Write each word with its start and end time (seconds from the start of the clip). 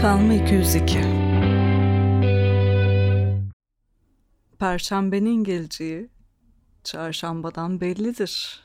Kalma 0.00 0.34
202 0.34 1.00
Perşembenin 4.58 5.44
geleceği 5.44 6.08
çarşambadan 6.84 7.80
bellidir. 7.80 8.60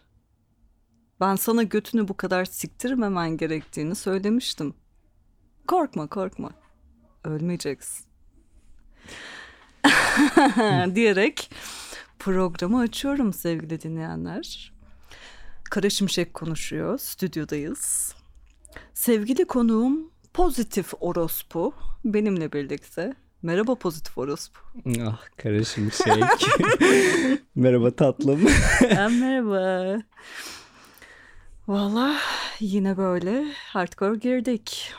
Ben 1.20 1.36
sana 1.36 1.64
götünü 1.64 2.08
bu 2.08 2.18
kadar 2.18 2.46
siktirmemen 2.46 3.38
gerektiğini 3.38 3.96
söylemiştim. 3.96 4.74
Korkma 5.68 6.08
korkma. 6.08 6.50
Ölmeyeceksin. 7.24 8.06
diyerek 10.96 11.52
programı 12.20 12.80
açıyorum 12.80 13.34
sevgili 13.34 13.82
dinleyenler. 13.82 14.74
Kara 15.64 15.90
Şimşek 15.90 16.34
konuşuyor. 16.34 16.98
Stüdyodayız. 16.98 18.16
Sevgili 18.94 19.46
konuğum 19.48 20.13
Pozitif 20.34 20.94
Orospu 21.00 21.74
benimle 22.06 22.54
birlikte. 22.54 23.14
Merhaba 23.42 23.76
Pozitif 23.76 24.18
Orospu. 24.18 24.60
Ah 25.08 25.22
kara 25.38 25.64
şimşek. 25.64 26.08
merhaba 27.56 27.92
tatlım. 27.92 28.40
merhaba. 28.92 30.02
Valla 31.68 32.16
yine 32.60 32.98
böyle 32.98 33.44
hardcore 33.54 34.18
girdik. 34.18 34.94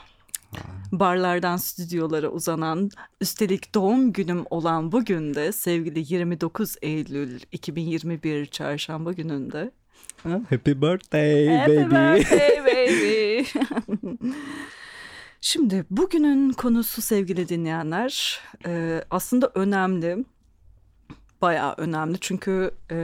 Barlardan 0.92 1.56
stüdyolara 1.56 2.28
uzanan, 2.28 2.90
üstelik 3.20 3.74
doğum 3.74 4.12
günüm 4.12 4.44
olan 4.50 4.92
bugün 4.92 5.34
de 5.34 5.52
sevgili 5.52 6.14
29 6.14 6.76
Eylül 6.82 7.40
2021 7.52 8.46
çarşamba 8.46 9.12
gününde. 9.12 9.70
Happy 10.22 10.70
birthday 10.70 11.48
Happy 11.48 11.76
baby. 11.76 12.20
birthday 12.20 12.64
baby. 12.64 13.42
Şimdi 15.46 15.84
bugünün 15.90 16.52
konusu 16.52 17.02
sevgili 17.02 17.48
dinleyenler 17.48 18.40
e, 18.66 19.04
aslında 19.10 19.50
önemli. 19.54 20.24
Bayağı 21.42 21.74
önemli 21.76 22.20
çünkü 22.20 22.70
e, 22.90 22.96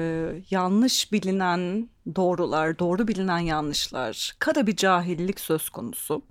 yanlış 0.50 1.12
bilinen 1.12 1.88
doğrular, 2.16 2.78
doğru 2.78 3.08
bilinen 3.08 3.38
yanlışlar, 3.38 4.34
kara 4.38 4.66
bir 4.66 4.76
cahillik 4.76 5.40
söz 5.40 5.70
konusu. 5.70 6.22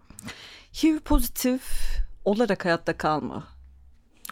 HIV 0.84 1.00
pozitif 1.00 1.64
olarak 2.26 2.66
hayatta 2.66 2.98
kalma 2.98 3.48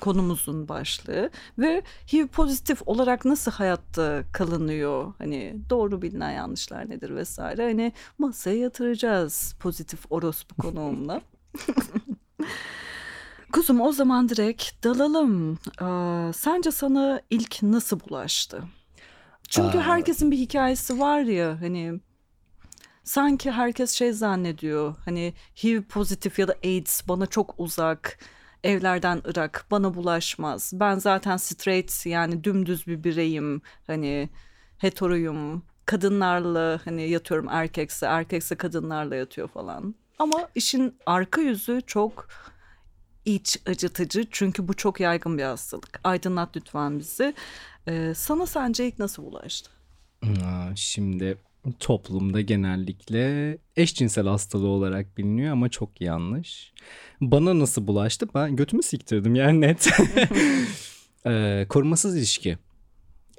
konumuzun 0.02 0.68
başlığı 0.68 1.30
ve 1.58 1.82
HIV 2.14 2.28
pozitif 2.28 2.82
olarak 2.86 3.26
nasıl 3.26 3.52
hayatta 3.52 4.24
kalınıyor 4.34 5.14
hani 5.18 5.56
doğru 5.70 6.02
bilinen 6.02 6.32
yanlışlar 6.32 6.90
nedir 6.90 7.16
vesaire 7.16 7.64
hani 7.64 7.94
masaya 8.18 8.58
yatıracağız 8.58 9.56
pozitif 9.60 10.00
orospu 10.10 10.56
konuğumla. 10.56 11.22
Kuzum 13.52 13.82
o 13.82 13.92
zaman 13.92 14.30
direkt 14.30 14.84
dalalım. 14.84 15.60
Ee, 15.82 16.34
sence 16.34 16.72
sana 16.72 17.22
ilk 17.30 17.64
nasıl 17.64 18.00
bulaştı? 18.00 18.64
Çünkü 19.50 19.78
Aa. 19.78 19.82
herkesin 19.82 20.32
bir 20.32 20.38
hikayesi 20.38 21.00
var 21.00 21.20
ya 21.20 21.62
hani 21.62 22.00
sanki 23.04 23.52
herkes 23.52 23.92
şey 23.92 24.14
zannediyor 24.14 24.96
hani 25.06 25.34
HIV 25.64 25.82
pozitif 25.82 26.40
ya 26.40 26.48
da 26.48 26.56
AIDS 26.64 27.08
bana 27.08 27.26
çok 27.26 27.56
uzak 27.58 28.20
evlerden 28.64 29.22
ırak 29.28 29.66
bana 29.72 29.94
bulaşmaz 29.94 30.72
ben 30.74 30.96
zaten 30.96 31.38
straight 31.38 32.06
yani 32.06 32.44
dümdüz 32.44 32.88
bir 32.88 33.04
bireyim 33.04 33.62
hani 33.88 34.30
heteroyum 34.78 35.64
kadınlarla 35.86 36.80
hani 36.86 37.10
yatıyorum 37.10 37.48
erkekse 37.50 38.06
erkekse 38.06 38.56
kadınlarla 38.56 39.16
yatıyor 39.16 39.48
falan 39.48 39.96
ama 40.20 40.50
işin 40.56 40.96
arka 41.06 41.42
yüzü 41.42 41.82
çok 41.88 42.28
iç 43.26 43.58
acıtıcı 43.66 44.26
çünkü 44.32 44.68
bu 44.68 44.74
çok 44.74 45.00
yaygın 45.00 45.38
bir 45.38 45.44
hastalık 45.44 46.00
aydınlat 46.04 46.58
lütfen 46.58 47.00
bizi 47.00 47.34
Ee, 47.88 48.14
sana 48.16 48.46
sence 48.46 48.88
ilk 48.88 49.00
nasıl 49.00 49.24
bulaştı? 49.24 49.70
Aa, 50.24 50.76
Şimdi 50.76 51.38
toplumda 51.80 52.42
genellikle 52.42 53.58
eşcinsel 53.76 54.28
hastalığı 54.28 54.68
olarak 54.68 55.18
biliniyor 55.18 55.52
ama 55.52 55.70
çok 55.70 56.02
yanlış. 56.02 56.74
Bana 57.22 57.60
nasıl 57.60 57.88
bulaştı? 57.88 58.28
Ben 58.36 58.56
götümü 58.56 58.84
siktirdim 58.84 59.36
yani 59.36 59.62
net. 59.62 59.88
Ee, 61.26 61.66
korumasız 61.70 62.18
ilişki. 62.18 62.58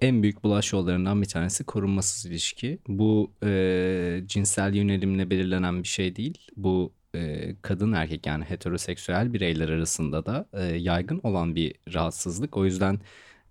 En 0.02 0.22
büyük 0.22 0.44
bulaş 0.44 0.72
yollarından 0.72 1.22
bir 1.22 1.26
tanesi 1.26 1.64
korunmasız 1.64 2.26
ilişki. 2.26 2.78
Bu 2.88 3.32
e, 3.44 4.22
cinsel 4.26 4.74
yönelimle 4.74 5.30
belirlenen 5.30 5.82
bir 5.82 5.88
şey 5.88 6.16
değil. 6.16 6.38
Bu 6.56 6.92
e, 7.14 7.54
kadın 7.62 7.92
erkek 7.92 8.26
yani 8.26 8.44
heteroseksüel 8.44 9.32
bireyler 9.32 9.68
arasında 9.68 10.26
da 10.26 10.48
e, 10.52 10.64
yaygın 10.64 11.20
olan 11.22 11.54
bir 11.54 11.74
rahatsızlık. 11.94 12.56
O 12.56 12.64
yüzden 12.64 13.00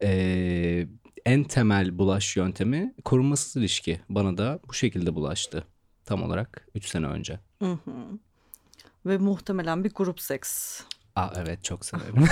e, 0.01 0.87
en 1.25 1.43
temel 1.43 1.97
bulaş 1.97 2.37
yöntemi 2.37 2.93
korunmasız 3.05 3.55
ilişki. 3.55 3.99
Bana 4.09 4.37
da 4.37 4.59
bu 4.69 4.73
şekilde 4.73 5.15
bulaştı. 5.15 5.63
Tam 6.05 6.23
olarak 6.23 6.67
3 6.75 6.85
sene 6.85 7.05
önce. 7.05 7.39
Hı 7.59 7.71
hı. 7.71 7.91
Ve 9.05 9.17
muhtemelen 9.17 9.83
bir 9.83 9.93
grup 9.93 10.21
seks. 10.21 10.81
Aa 11.15 11.29
evet 11.37 11.63
çok 11.63 11.85
severim. 11.85 12.15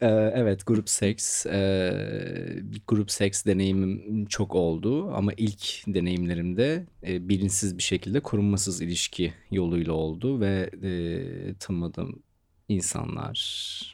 Ee, 0.00 0.06
evet 0.34 0.66
grup 0.66 0.88
seks 0.88 1.46
ee, 1.46 2.62
grup 2.88 3.10
seks 3.10 3.44
deneyimim 3.46 4.26
çok 4.26 4.54
oldu 4.54 5.12
ama 5.14 5.32
ilk 5.36 5.84
deneyimlerimde 5.86 6.86
e, 7.06 7.28
bilinçsiz 7.28 7.78
bir 7.78 7.82
şekilde 7.82 8.20
korunmasız 8.20 8.80
ilişki 8.80 9.34
yoluyla 9.50 9.92
oldu 9.92 10.40
ve 10.40 10.70
e, 10.82 11.54
tanımadığım 11.58 12.22
insanlar 12.68 13.93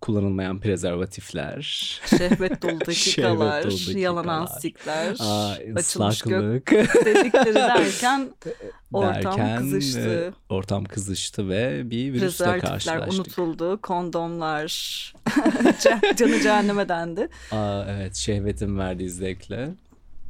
kullanılmayan 0.00 0.60
prezervatifler 0.60 1.60
Şehvet 2.06 2.62
dolu 2.62 2.80
dakikalar, 2.86 3.64
dolu 3.64 3.98
yalan 3.98 4.46
dakikalar. 4.46 5.16
Aa, 5.20 5.50
açılmış 5.76 6.22
gök 6.22 6.70
delikleri 7.04 7.54
derken 7.54 8.28
ortam 8.92 9.14
derken, 9.38 9.58
kızıştı. 9.58 10.34
e, 10.50 10.54
ortam 10.54 10.84
kızıştı 10.84 11.48
ve 11.48 11.90
bir 11.90 12.12
virüsle 12.12 12.58
karşılaştık. 12.58 13.12
unutuldu, 13.12 13.80
kondomlar 13.82 14.66
can- 15.82 16.00
canı 16.16 16.40
cehenneme 16.40 16.88
dendi. 16.88 17.28
Aa, 17.52 17.84
evet 17.88 18.14
şehvetin 18.14 18.78
verdiği 18.78 19.10
zevkle 19.10 19.68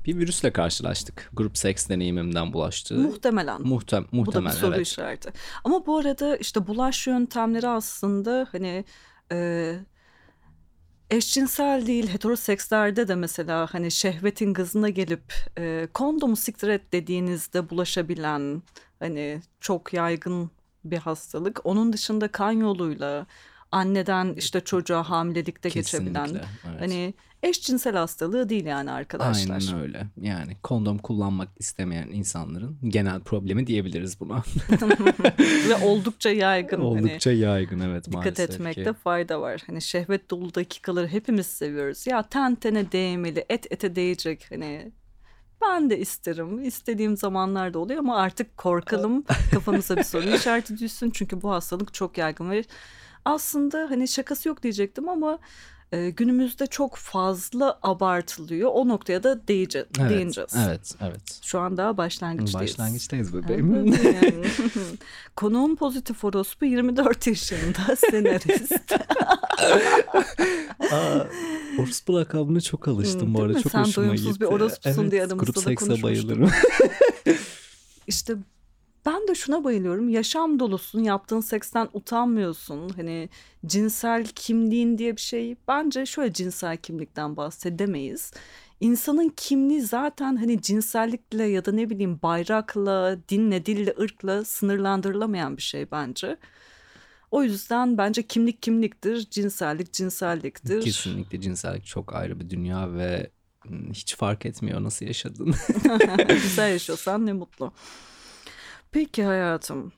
bir 0.07 0.17
virüsle 0.17 0.53
karşılaştık. 0.53 1.31
Grup 1.33 1.59
seks 1.59 1.89
deneyimimden 1.89 2.53
bulaştı. 2.53 2.95
Muhtemelen. 2.95 3.63
Muhtem 3.63 4.07
Bu 4.13 4.33
da 4.33 4.45
bir 4.45 4.51
soru 4.51 4.75
evet. 4.75 4.87
işareti. 4.87 5.33
Ama 5.65 5.87
bu 5.87 5.99
arada 5.99 6.37
işte 6.37 6.67
bulaş 6.67 7.07
yöntemleri 7.07 7.69
aslında 7.69 8.47
hani 8.53 8.85
e, 9.33 9.79
eşcinsel 11.11 11.87
değil 11.87 12.09
heterosekslerde 12.09 13.09
de 13.09 13.15
mesela 13.15 13.67
hani 13.71 13.91
şehvetin 13.91 14.55
gazına 14.55 14.89
gelip 14.89 15.35
e, 15.59 15.89
kondomu 15.95 16.37
siktir 16.37 16.69
et 16.69 16.93
dediğinizde 16.93 17.71
bulaşabilen 17.71 18.63
hani 18.99 19.41
çok 19.61 19.93
yaygın 19.93 20.51
bir 20.85 20.99
hastalık. 20.99 21.61
Onun 21.65 21.93
dışında 21.93 22.29
kan 22.29 22.53
yoluyla 22.53 23.27
anneden 23.73 24.35
işte 24.35 24.61
çocuğa 24.61 25.11
hamilelikte 25.11 25.69
geçebilen 25.69 26.25
Kesinlikle. 26.25 26.49
Evet. 26.71 26.81
hani 26.81 27.15
eşcinsel 27.49 27.97
hastalığı 27.97 28.49
değil 28.49 28.65
yani 28.65 28.91
arkadaşlar. 28.91 29.55
Aynen 29.55 29.83
öyle. 29.83 30.07
Yani 30.21 30.57
kondom 30.63 30.99
kullanmak 30.99 31.49
istemeyen 31.59 32.09
insanların 32.09 32.79
genel 32.89 33.21
problemi 33.21 33.67
diyebiliriz 33.67 34.21
buna. 34.21 34.37
Ve 35.69 35.85
oldukça 35.85 36.31
yaygın. 36.31 36.77
hani. 36.77 36.87
Oldukça 36.87 37.33
yaygın 37.33 37.81
evet 37.81 38.07
dikkat 38.07 38.25
maalesef 38.25 38.51
etmekte 38.51 38.85
ki. 38.85 38.93
fayda 38.93 39.41
var. 39.41 39.63
Hani 39.67 39.83
şehvet 39.83 40.31
dolu 40.31 40.55
dakikaları 40.55 41.09
hepimiz 41.09 41.47
seviyoruz. 41.47 42.07
Ya 42.07 42.23
ten 42.23 42.55
tene 42.55 42.93
değmeli, 42.93 43.45
et 43.49 43.73
ete 43.73 43.97
değecek. 43.97 44.47
Hani 44.51 44.93
ben 45.63 45.91
de 45.91 45.99
isterim. 45.99 46.65
İstediğim 46.65 47.17
zamanlarda 47.17 47.79
oluyor 47.79 47.99
ama 47.99 48.17
artık 48.17 48.57
korkalım. 48.57 49.25
Kafamıza 49.53 49.97
bir 49.97 50.03
soru 50.03 50.29
işareti 50.29 50.79
düşsün. 50.79 51.11
Çünkü 51.11 51.43
bu 51.43 51.51
hastalık 51.51 51.95
çok 51.95 52.19
yaygın 52.19 52.51
ve 52.51 52.65
aslında 53.25 53.87
hani 53.91 54.09
şakası 54.09 54.49
yok 54.49 54.63
diyecektim 54.63 55.09
ama 55.09 55.39
e, 55.93 56.11
günümüzde 56.11 56.67
çok 56.67 56.97
fazla 56.97 57.79
abartılıyor. 57.83 58.71
O 58.75 58.89
noktaya 58.89 59.23
da 59.23 59.49
değece, 59.49 59.87
Evet, 60.01 60.11
değineceğiz. 60.11 60.51
evet, 60.67 60.95
evet. 61.01 61.41
Şu 61.43 61.59
an 61.59 61.77
daha 61.77 61.97
başlangıçtayız. 61.97 62.73
Başlangıçtayız 62.73 63.35
Evet, 63.35 63.45
bebeğim. 63.45 63.75
yani. 63.87 64.45
Konuğum 65.37 65.77
pozitif 65.77 66.25
orospu 66.25 66.65
24 66.65 67.27
yaşında 67.27 67.97
senarist. 68.11 68.93
Aa, 70.93 71.27
orospu 71.79 72.15
lakabına 72.15 72.61
çok 72.61 72.89
alıştım 72.89 73.31
Hı, 73.31 73.35
bu 73.35 73.43
arada 73.43 73.53
mi? 73.59 73.63
çok 73.63 73.73
Sen 73.73 73.81
hoşuma 73.85 74.07
doyumsuz 74.07 74.27
gitti. 74.27 74.41
bir 74.41 74.47
orospusun 74.47 75.03
evet, 75.03 75.13
diye 75.13 75.25
aramızda 75.25 75.47
da 75.71 75.75
konuşmuştuk. 75.75 76.03
bayılırım. 76.03 76.51
işte 78.07 78.35
ben 79.07 79.29
de 79.29 79.35
şuna 79.35 79.65
bayılıyorum. 79.65 80.09
Yaşam 80.09 80.59
dolusun, 80.59 81.03
yaptığın 81.03 81.41
seksten 81.41 81.89
utanmıyorsun. 81.93 82.89
Hani 82.89 83.29
cinsel 83.67 84.27
kimliğin 84.27 84.99
diye 84.99 85.17
bir 85.17 85.21
şey 85.21 85.57
bence 85.69 86.07
şöyle 86.07 86.33
cinsel 86.33 86.77
kimlikten 86.77 87.37
bahsedemeyiz. 87.37 88.33
insanın 88.81 89.29
kimliği 89.37 89.83
zaten 89.83 90.37
hani 90.37 90.63
cinsellikle 90.63 91.45
ya 91.45 91.65
da 91.65 91.73
ne 91.73 91.91
bileyim 91.91 92.19
bayrakla, 92.23 93.19
dinle, 93.29 93.67
dille, 93.67 93.95
ırkla 94.01 94.45
sınırlandırılamayan 94.45 95.57
bir 95.57 95.63
şey 95.63 95.91
bence. 95.91 96.37
O 97.31 97.43
yüzden 97.43 97.99
bence 97.99 98.23
kimlik 98.23 98.63
kimliktir, 98.63 99.31
cinsellik 99.31 99.93
cinselliktir. 99.93 100.83
Kesinlikle 100.83 101.41
cinsellik 101.41 101.87
çok 101.87 102.15
ayrı 102.15 102.41
bir 102.41 102.51
dünya 102.51 102.95
ve 102.95 103.31
hiç 103.93 104.17
fark 104.17 104.47
etmiyor 104.47 104.83
nasıl 104.83 105.07
yaşadın. 105.07 105.55
Güzel 106.29 106.73
yaşıyorsan 106.73 107.27
ne 107.27 107.33
mutlu. 107.33 107.73
Peki 108.97 109.25
hayatım. 109.25 109.93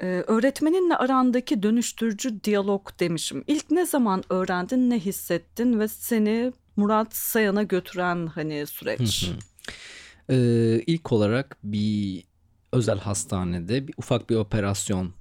Ee, 0.00 0.06
öğretmeninle 0.06 0.96
arandaki 0.96 1.62
dönüştürücü 1.62 2.44
diyalog 2.44 2.88
demişim. 3.00 3.44
İlk 3.46 3.70
ne 3.70 3.86
zaman 3.86 4.24
öğrendin, 4.30 4.90
ne 4.90 4.98
hissettin 4.98 5.80
ve 5.80 5.88
seni 5.88 6.52
Murat 6.76 7.16
Sayan'a 7.16 7.62
götüren 7.62 8.26
hani 8.26 8.66
süreç? 8.66 9.30
Ee, 10.30 10.82
ilk 10.86 11.12
olarak 11.12 11.56
bir 11.64 12.24
özel 12.76 12.98
hastanede 12.98 13.88
bir 13.88 13.94
ufak 13.98 14.30
bir 14.30 14.36
operasyon 14.36 15.12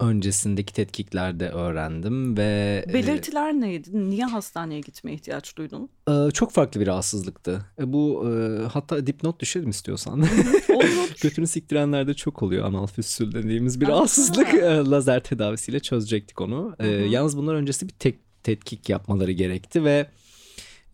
öncesindeki 0.00 0.74
tetkiklerde 0.74 1.48
öğrendim 1.48 2.36
ve 2.36 2.84
e, 2.88 2.94
Belirtiler 2.94 3.52
neydi? 3.52 4.10
Niye 4.10 4.24
hastaneye 4.24 4.80
gitmeye 4.80 5.14
ihtiyaç 5.14 5.56
duydun? 5.56 5.88
e, 6.08 6.30
çok 6.30 6.52
farklı 6.52 6.80
bir 6.80 6.86
rahatsızlıktı. 6.86 7.66
E, 7.78 7.92
bu 7.92 8.30
e, 8.30 8.62
hatta 8.66 9.06
dipnot 9.06 9.40
düşelim 9.40 9.70
istiyorsan. 9.70 10.24
Götünü 11.22 11.46
siktirenlerde 11.46 12.14
çok 12.14 12.42
oluyor 12.42 12.64
anal 12.64 12.86
füstül 12.86 13.32
dediğimiz 13.32 13.80
bir 13.80 13.86
Aha. 13.86 13.92
rahatsızlık. 13.92 14.54
E, 14.54 14.60
Lazer 14.90 15.22
tedavisiyle 15.22 15.80
çözecektik 15.80 16.40
onu. 16.40 16.76
E, 16.78 16.86
yalnız 16.88 17.36
bunlar 17.36 17.54
öncesi 17.54 17.88
bir 17.88 17.92
tek 17.92 18.18
tetkik 18.42 18.88
yapmaları 18.88 19.32
gerekti 19.32 19.84
ve 19.84 20.06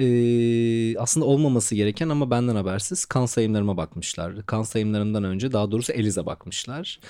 e, 0.01 0.99
aslında 0.99 1.27
olmaması 1.27 1.75
gereken 1.75 2.09
ama 2.09 2.31
benden 2.31 2.57
habersiz 2.57 3.05
kan 3.05 3.27
sayımlarıma 3.27 3.77
bakmışlar. 3.77 4.47
Kan 4.47 4.63
sayımlarımdan 4.63 5.25
önce 5.25 5.53
daha 5.53 5.71
doğrusu 5.71 5.93
Eliza 5.93 6.27
bakmışlar. 6.27 7.01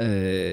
E, 0.00 0.06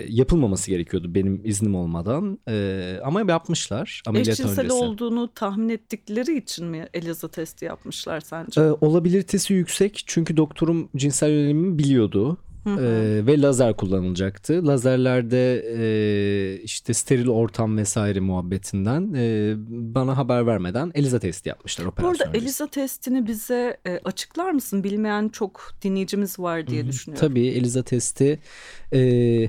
yapılmaması 0.10 0.72
gerekiyordu 0.72 1.16
benim 1.16 1.42
iznim 1.44 1.76
olmadan 1.76 2.40
E, 2.48 3.00
ama 3.04 3.22
yapmışlar 3.32 4.04
ameliyat 4.08 4.40
Eşcinsel 4.40 4.66
öncesi. 4.66 4.74
olduğunu 4.74 5.34
tahmin 5.34 5.70
ettikleri 5.70 6.38
için 6.38 6.66
mi 6.66 6.88
Eliza 6.94 7.28
testi 7.28 7.66
yapmışlar 7.66 8.20
sence? 8.20 8.62
E, 8.62 8.64
olabilitesi 8.64 9.54
yüksek 9.54 10.04
çünkü 10.08 10.38
doktorum 10.38 10.90
cinsel 10.96 11.30
yönelimimi 11.30 11.80
biliyordu. 11.80 12.38
Ee, 12.68 13.26
ve 13.28 13.42
lazer 13.42 13.78
kullanılacaktı. 13.78 14.68
Lazerlerde 14.68 15.66
e, 15.78 16.62
işte 16.64 16.94
steril 16.94 17.28
ortam 17.28 17.78
vesaire 17.78 18.20
muhabbetinden 18.20 19.14
e, 19.14 19.54
bana 19.96 20.18
haber 20.18 20.48
vermeden 20.48 20.92
ELISA 20.96 21.20
testi 21.20 21.50
yapmışlar 21.50 21.86
operasyon 21.86 22.28
öncesi. 22.28 22.44
Eliza 22.44 22.68
testini 22.68 23.28
bize 23.28 23.78
e, 23.88 24.00
açıklar 24.04 24.52
mısın? 24.52 24.84
Bilmeyen 24.84 25.30
çok 25.30 25.72
dinleyicimiz 25.82 26.40
var 26.40 26.68
diye 26.68 26.82
Hı 26.82 26.86
hı. 26.86 26.90
düşünüyorum. 26.90 27.28
Tabii 27.28 27.48
ELISA 27.48 27.84
testi 27.84 28.40
e, 28.92 29.00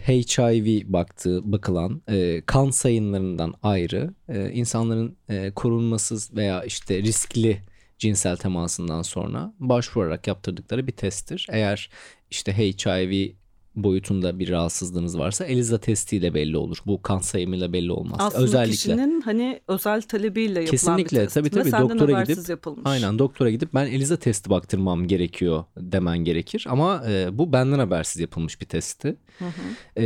HIV 0.09 0.93
baktığı 0.93 1.53
bakılan 1.53 2.03
e, 2.09 2.43
kan 2.47 2.71
sayımlarından 2.71 3.55
ayrı 3.63 4.15
e, 4.29 4.51
insanların 4.51 5.17
e, 5.29 5.51
korunmasız 5.51 6.37
veya 6.37 6.65
işte 6.65 7.03
riskli 7.03 7.61
cinsel 7.99 8.37
temasından 8.37 9.03
sonra 9.03 9.55
başvurarak 9.59 10.27
yaptırdıkları 10.27 10.87
bir 10.87 10.93
testtir. 10.93 11.47
Eğer 11.51 11.91
işte 12.35 12.59
HIV 12.59 13.29
boyutunda 13.77 14.39
bir 14.39 14.51
rahatsızlığınız 14.51 15.19
varsa 15.19 15.45
ELISA 15.45 15.79
testiyle 15.79 16.35
belli 16.35 16.57
olur. 16.57 16.79
Bu 16.87 17.03
kan 17.03 17.19
sayımıyla 17.19 17.73
belli 17.73 17.93
olmaz. 17.93 18.17
Aslında 18.21 18.45
Özellikle 18.45 18.73
kişinin 18.73 19.21
hani 19.21 19.61
özel 19.69 20.03
talebiyle 20.03 20.61
yapılan 20.61 20.71
Kesinlikle, 20.71 21.19
bir 21.19 21.23
test. 21.23 21.35
tabii, 21.35 21.51
tabii. 21.51 21.73
Doktora 21.73 22.23
gidip- 22.23 22.51
yapılmış. 22.51 22.83
Aynen 22.85 23.19
doktora 23.19 23.51
gidip 23.51 23.75
ben 23.75 23.87
ELISA 23.87 24.17
testi 24.17 24.51
baktırmam 24.51 25.07
gerekiyor 25.09 25.65
demen 25.77 26.19
gerekir. 26.19 26.67
Ama 26.69 27.05
e, 27.09 27.39
bu 27.39 27.53
benden 27.53 27.79
habersiz 27.79 28.21
yapılmış 28.21 28.61
bir 28.61 28.67
testti. 28.67 29.17
Hı 29.39 29.45
hı. 29.45 30.01
E, 30.03 30.05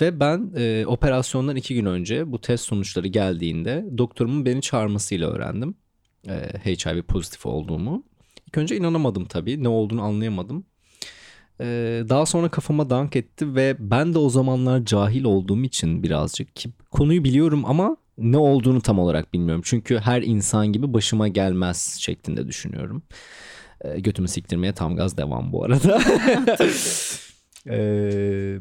ve 0.00 0.20
ben 0.20 0.50
e, 0.56 0.86
operasyondan 0.86 1.56
iki 1.56 1.74
gün 1.74 1.84
önce 1.86 2.32
bu 2.32 2.40
test 2.40 2.64
sonuçları 2.64 3.08
geldiğinde 3.08 3.84
doktorumun 3.98 4.46
beni 4.46 4.60
çağırmasıyla 4.62 5.30
öğrendim. 5.30 5.74
E, 6.28 6.32
HIV 6.64 7.02
pozitif 7.02 7.46
olduğumu. 7.46 8.04
İlk 8.48 8.58
önce 8.58 8.76
inanamadım 8.76 9.24
tabii. 9.24 9.62
Ne 9.62 9.68
olduğunu 9.68 10.02
anlayamadım. 10.02 10.64
E, 11.60 11.64
daha 12.08 12.26
sonra 12.26 12.48
kafama 12.48 12.90
dank 12.90 13.16
etti 13.16 13.54
ve 13.54 13.76
ben 13.78 14.14
de 14.14 14.18
o 14.18 14.30
zamanlar 14.30 14.84
cahil 14.84 15.24
olduğum 15.24 15.62
için 15.62 16.02
birazcık 16.02 16.56
ki 16.56 16.70
konuyu 16.90 17.24
biliyorum 17.24 17.64
ama 17.66 17.96
ne 18.18 18.38
olduğunu 18.38 18.80
tam 18.80 18.98
olarak 18.98 19.34
bilmiyorum. 19.34 19.62
Çünkü 19.64 19.98
her 19.98 20.22
insan 20.22 20.66
gibi 20.66 20.92
başıma 20.94 21.28
gelmez 21.28 21.96
şeklinde 22.00 22.48
düşünüyorum. 22.48 23.02
E, 23.80 24.00
götümü 24.00 24.28
siktirmeye 24.28 24.72
tam 24.72 24.96
gaz 24.96 25.16
devam 25.16 25.52
bu 25.52 25.64
arada. 25.64 26.00
E, 27.70 28.58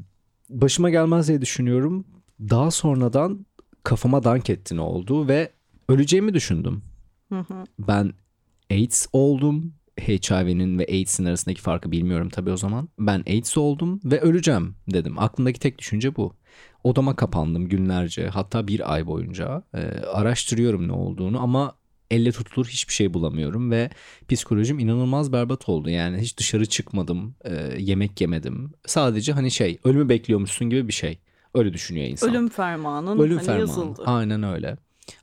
başıma 0.50 0.90
gelmez 0.90 1.28
diye 1.28 1.42
düşünüyorum. 1.42 2.06
Daha 2.40 2.72
sonradan 2.72 3.45
kafama 3.84 4.24
dank 4.24 4.50
etti 4.50 4.78
ne 4.78 4.81
oldu 4.81 5.28
ve 5.28 5.51
öleceğimi 5.90 6.34
düşündüm. 6.34 6.81
Hı 7.30 7.40
hı. 7.40 7.63
Ben 7.80 8.13
AIDS 8.72 9.07
oldum. 9.13 9.74
HIV'nin 10.01 10.80
ve 10.80 10.86
AIDS'in 10.86 11.25
arasındaki 11.25 11.62
farkı 11.62 11.92
bilmiyorum 11.92 12.30
tabii 12.30 12.51
o 12.51 12.57
zaman. 12.57 12.90
Ben 13.00 13.24
AIDS 13.28 13.57
oldum 13.57 14.00
ve 14.06 14.19
öleceğim 14.22 14.75
dedim. 14.94 15.19
Aklımdaki 15.19 15.60
tek 15.60 15.78
düşünce 15.80 16.16
bu. 16.16 16.36
Odama 16.84 17.16
kapandım 17.16 17.69
günlerce 17.69 18.28
hatta 18.28 18.68
bir 18.68 18.94
ay 18.94 19.07
boyunca. 19.07 19.63
Ee, 19.75 19.80
araştırıyorum 20.13 20.88
ne 20.88 20.92
olduğunu 20.92 21.42
ama 21.42 21.75
elle 22.12 22.31
tutulur 22.31 22.68
hiçbir 22.68 22.94
şey 22.94 23.13
bulamıyorum 23.13 23.72
ve 23.72 23.90
psikolojim 24.30 24.80
inanılmaz 24.80 25.34
berbat 25.34 25.69
oldu. 25.69 25.90
Yani 25.90 26.18
hiç 26.18 26.38
dışarı 26.38 26.66
çıkmadım, 26.66 27.36
e, 27.45 27.74
yemek 27.78 28.22
yemedim. 28.22 28.72
Sadece 28.86 29.34
hani 29.34 29.51
şey 29.51 29.80
ölümü 29.84 30.10
bekliyormuşsun 30.10 30.69
gibi 30.69 30.88
bir 30.88 30.94
şey. 30.94 31.19
Öyle 31.54 31.74
düşünüyor 31.74 32.07
insan. 32.07 32.30
Ölüm 32.30 32.50
fermanın 32.50 33.19
Ölüm 33.19 33.38
hani 33.38 33.45
fermanı. 33.45 33.62
yazıldı. 33.62 34.04
Aynen 34.06 34.44
öyle. 34.44 34.78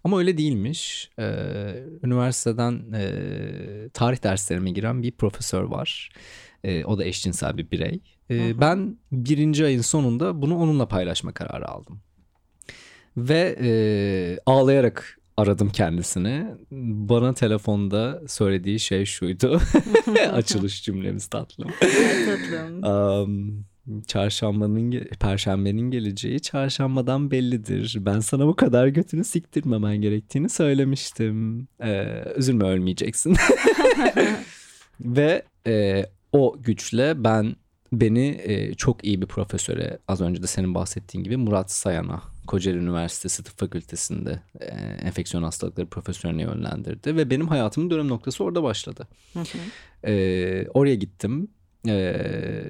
Ama 0.05 0.19
öyle 0.19 0.39
değilmiş. 0.39 1.11
Ee, 1.19 1.85
üniversiteden 2.03 2.93
e, 2.93 3.09
tarih 3.95 4.23
derslerime 4.23 4.71
giren 4.71 5.03
bir 5.03 5.13
profesör 5.13 5.63
var. 5.63 6.11
E, 6.65 6.85
o 6.85 6.99
da 6.99 7.05
eşcinsel 7.05 7.57
bir 7.57 7.71
birey. 7.71 8.01
E, 8.31 8.35
Hı 8.37 8.49
hı. 8.55 8.61
Ben 8.61 8.99
birinci 9.13 9.65
ayın 9.65 9.81
sonunda 9.81 10.43
bunu 10.43 10.59
onunla 10.59 10.89
paylaşma 10.89 11.33
kararı 11.33 11.69
aldım. 11.69 12.01
Ve 13.17 13.57
e, 13.61 13.71
ağlayarak 14.47 15.19
aradım 15.37 15.71
kendisini. 15.71 16.47
Bana 17.11 17.35
telefonda 17.35 18.23
söylediği 18.29 18.81
şey 18.81 19.05
şuydu. 19.05 19.61
Açılış 20.33 20.85
cümlemiz 20.85 21.27
tatlım. 21.27 21.71
Tatlım. 22.27 22.85
Am, 22.85 23.65
çarşambanın 24.07 25.05
perşembenin 25.21 25.91
geleceği 25.91 26.41
çarşambadan 26.41 27.31
bellidir. 27.31 27.97
Ben 28.01 28.21
sana 28.21 28.47
bu 28.47 28.57
kadar 28.57 28.87
götünü 28.87 29.25
siktirmemen 29.25 29.97
gerektiğini 29.97 30.49
söylemiştim. 30.49 31.69
Ee, 31.83 32.25
üzülme 32.37 32.65
ölmeyeceksin. 32.65 33.37
Ve 35.01 35.43
e, 35.67 36.07
o 36.33 36.57
güçle 36.61 37.25
ben 37.25 37.57
beni 37.93 38.41
e, 38.45 38.75
çok 38.75 39.05
iyi 39.05 39.23
bir 39.23 39.27
profesöre 39.27 39.99
az 40.09 40.21
önce 40.21 40.43
de 40.43 40.47
senin 40.47 40.75
bahsettiğin 40.75 41.25
gibi 41.25 41.37
Murat 41.37 41.71
Sayan'a 41.71 42.23
Kocaeli 42.47 42.79
Üniversitesi 42.79 43.43
Tıp 43.43 43.59
Fakültesi'nde 43.59 44.41
e, 44.61 44.67
enfeksiyon 45.07 45.43
hastalıkları 45.43 45.87
profesörüne 45.87 46.43
yönlendirdi 46.43 47.17
ve 47.17 47.31
benim 47.31 47.49
hayatımın 47.49 47.91
dönüm 47.91 48.09
noktası 48.09 48.45
orada 48.45 48.63
başladı. 48.63 49.09
Ee, 50.05 50.67
oraya 50.75 50.95
gittim. 50.95 51.49
Ee, 51.89 52.63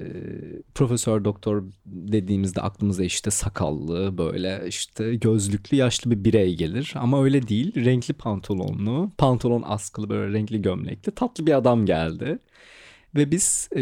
profesör 0.75 1.25
doktor 1.25 1.63
dediğimizde 1.85 2.61
aklımıza 2.61 3.03
işte 3.03 3.31
sakallı 3.31 4.17
böyle 4.17 4.63
işte 4.67 5.15
gözlüklü 5.15 5.77
yaşlı 5.77 6.11
bir 6.11 6.23
birey 6.23 6.55
gelir. 6.55 6.93
Ama 6.95 7.23
öyle 7.23 7.47
değil 7.47 7.85
renkli 7.85 8.13
pantolonlu 8.13 9.11
pantolon 9.17 9.63
askılı 9.65 10.09
böyle 10.09 10.33
renkli 10.33 10.61
gömlekli 10.61 11.11
tatlı 11.11 11.47
bir 11.47 11.57
adam 11.57 11.85
geldi. 11.85 12.39
Ve 13.15 13.31
biz 13.31 13.69
e, 13.75 13.79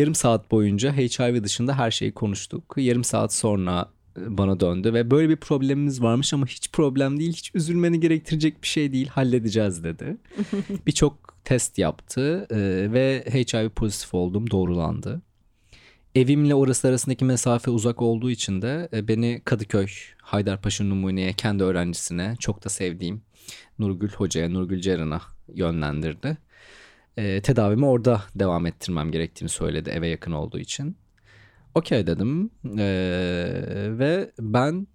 yarım 0.00 0.14
saat 0.14 0.50
boyunca 0.50 0.92
HIV 0.96 1.44
dışında 1.44 1.78
her 1.78 1.90
şeyi 1.90 2.12
konuştuk. 2.12 2.74
Yarım 2.76 3.04
saat 3.04 3.34
sonra 3.34 3.90
e, 4.18 4.38
bana 4.38 4.60
döndü 4.60 4.94
ve 4.94 5.10
böyle 5.10 5.28
bir 5.28 5.36
problemimiz 5.36 6.02
varmış 6.02 6.34
ama 6.34 6.46
hiç 6.46 6.72
problem 6.72 7.20
değil 7.20 7.32
hiç 7.32 7.54
üzülmeni 7.54 8.00
gerektirecek 8.00 8.62
bir 8.62 8.68
şey 8.68 8.92
değil 8.92 9.08
halledeceğiz 9.08 9.84
dedi. 9.84 10.16
birçok 10.86 11.29
test 11.44 11.78
yaptı 11.78 12.46
e, 12.50 12.56
ve 12.92 13.24
HIV 13.32 13.68
pozitif 13.68 14.14
olduğum 14.14 14.50
doğrulandı. 14.50 15.22
Evimle 16.14 16.54
orası 16.54 16.88
arasındaki 16.88 17.24
mesafe 17.24 17.70
uzak 17.70 18.02
olduğu 18.02 18.30
için 18.30 18.62
de 18.62 18.88
e, 18.92 19.08
beni 19.08 19.42
Kadıköy 19.44 19.86
Haydarpaşa 20.22 20.84
Numune'ye 20.84 21.32
kendi 21.32 21.64
öğrencisine 21.64 22.36
çok 22.38 22.64
da 22.64 22.68
sevdiğim 22.68 23.22
Nurgül 23.78 24.10
Hoca'ya, 24.10 24.48
Nurgül 24.48 24.80
Ceren'a 24.80 25.20
yönlendirdi. 25.54 26.38
E, 27.16 27.40
tedavimi 27.40 27.86
orada 27.86 28.22
devam 28.34 28.66
ettirmem 28.66 29.10
gerektiğini 29.12 29.48
söyledi 29.48 29.90
eve 29.90 30.08
yakın 30.08 30.32
olduğu 30.32 30.58
için. 30.58 30.96
Okey 31.74 32.06
dedim 32.06 32.50
E, 32.78 32.86
ve 33.98 34.30
ben 34.40 34.86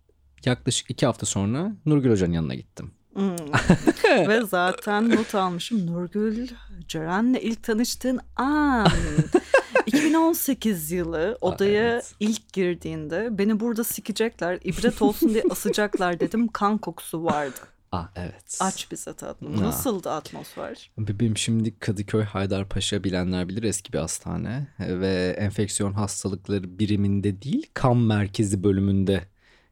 yaklaşık 0.46 0.92
iki 0.92 1.06
hafta 1.06 1.25
sonra 1.25 1.75
Nurgül 1.86 2.12
Hoca'nın 2.12 2.34
yanına 2.34 2.56
gittim. 2.56 2.92
Ve 4.27 4.41
zaten 4.45 5.10
not 5.10 5.36
almışım 5.36 5.88
Nurgül 5.88 6.48
Ceren'le 6.88 7.36
ilk 7.41 7.63
tanıştığın 7.63 8.19
an. 8.36 8.88
2018 9.86 10.91
yılı 10.91 11.38
odaya 11.41 11.93
evet. 11.93 12.15
ilk 12.19 12.53
girdiğinde 12.53 13.38
beni 13.38 13.60
burada 13.60 13.84
sikecekler, 13.84 14.60
ibret 14.63 15.01
olsun 15.01 15.29
diye 15.29 15.43
asacaklar 15.50 16.19
dedim. 16.19 16.48
Kan 16.53 16.77
kokusu 16.77 17.24
vardı. 17.24 17.60
Ah 17.91 18.10
evet. 18.15 18.57
Aç 18.60 18.91
bize 18.91 19.13
tatlım. 19.13 19.55
Ah. 19.57 19.62
Nasıldı 19.62 20.12
atmosfer? 20.12 20.91
Bebeğim 20.98 21.38
şimdi 21.38 21.79
Kadıköy 21.79 22.24
Haydarpaşa 22.24 23.03
bilenler 23.03 23.50
bilir 23.50 23.63
eski 23.63 23.93
bir 23.93 23.98
hastane 23.98 24.67
ve 24.79 25.36
enfeksiyon 25.39 25.93
hastalıkları 25.93 26.79
biriminde 26.79 27.41
değil 27.41 27.69
kan 27.74 27.98
merkezi 27.98 28.63
bölümünde 28.63 29.24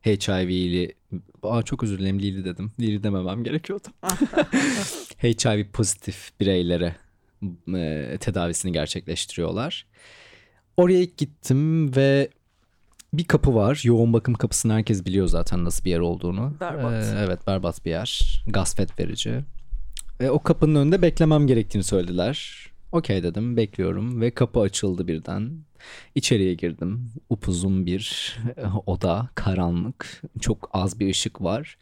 HIV'li 0.06 0.96
Aa 1.44 1.64
çok 1.64 1.84
özür 1.84 2.00
dilerim 2.00 2.20
Lili 2.20 2.46
dedim. 2.46 2.72
Lili 2.80 3.04
dememem 3.04 3.44
gerekiyordu. 3.44 3.88
HIV 5.24 5.72
pozitif 5.72 6.32
bireylere 6.40 6.96
e, 7.76 8.18
tedavisini 8.20 8.72
gerçekleştiriyorlar. 8.72 9.86
Oraya 10.78 11.00
ilk 11.00 11.18
gittim 11.18 11.96
ve 11.96 12.30
bir 13.14 13.24
kapı 13.24 13.56
var. 13.56 13.82
Yoğun 13.84 14.14
bakım 14.14 14.34
kapısını 14.34 14.74
herkes 14.74 15.06
biliyor 15.06 15.28
zaten 15.28 15.66
nasıl 15.66 15.86
bir 15.86 15.90
yer 15.90 16.00
olduğunu. 16.00 16.54
Berbat. 16.60 17.04
Ee, 17.04 17.20
evet 17.20 17.48
berbat 17.48 17.86
bir 17.86 17.90
yer. 17.90 18.44
Gasfet 18.48 19.00
verici. 19.00 19.40
Ve 20.20 20.32
o 20.32 20.40
kapının 20.40 20.76
önünde 20.76 21.02
beklemem 21.02 21.48
gerektiğini 21.48 21.84
söylediler. 21.84 22.68
Okey 22.94 23.24
dedim 23.24 23.58
bekliyorum 23.58 24.22
ve 24.22 24.32
kapı 24.32 24.60
açıldı 24.60 25.08
birden. 25.08 25.52
İçeriye 26.16 26.54
girdim. 26.54 27.12
Upuzun 27.30 27.86
bir 27.86 28.36
oda, 28.86 29.30
karanlık. 29.36 30.22
Çok 30.42 30.70
az 30.74 31.00
bir 31.00 31.10
ışık 31.10 31.42
var. 31.42 31.78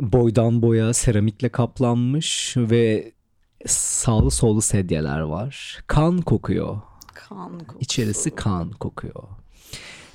Boydan 0.00 0.62
boya 0.62 0.92
seramikle 0.92 1.48
kaplanmış 1.48 2.54
ve 2.56 3.12
sağlı 3.66 4.30
sollu 4.30 4.60
sedyeler 4.60 5.20
var. 5.20 5.84
Kan 5.86 6.20
kokuyor. 6.20 6.80
Kan 7.14 7.58
kokusu. 7.58 7.78
İçerisi 7.80 8.30
kan 8.30 8.70
kokuyor. 8.70 9.22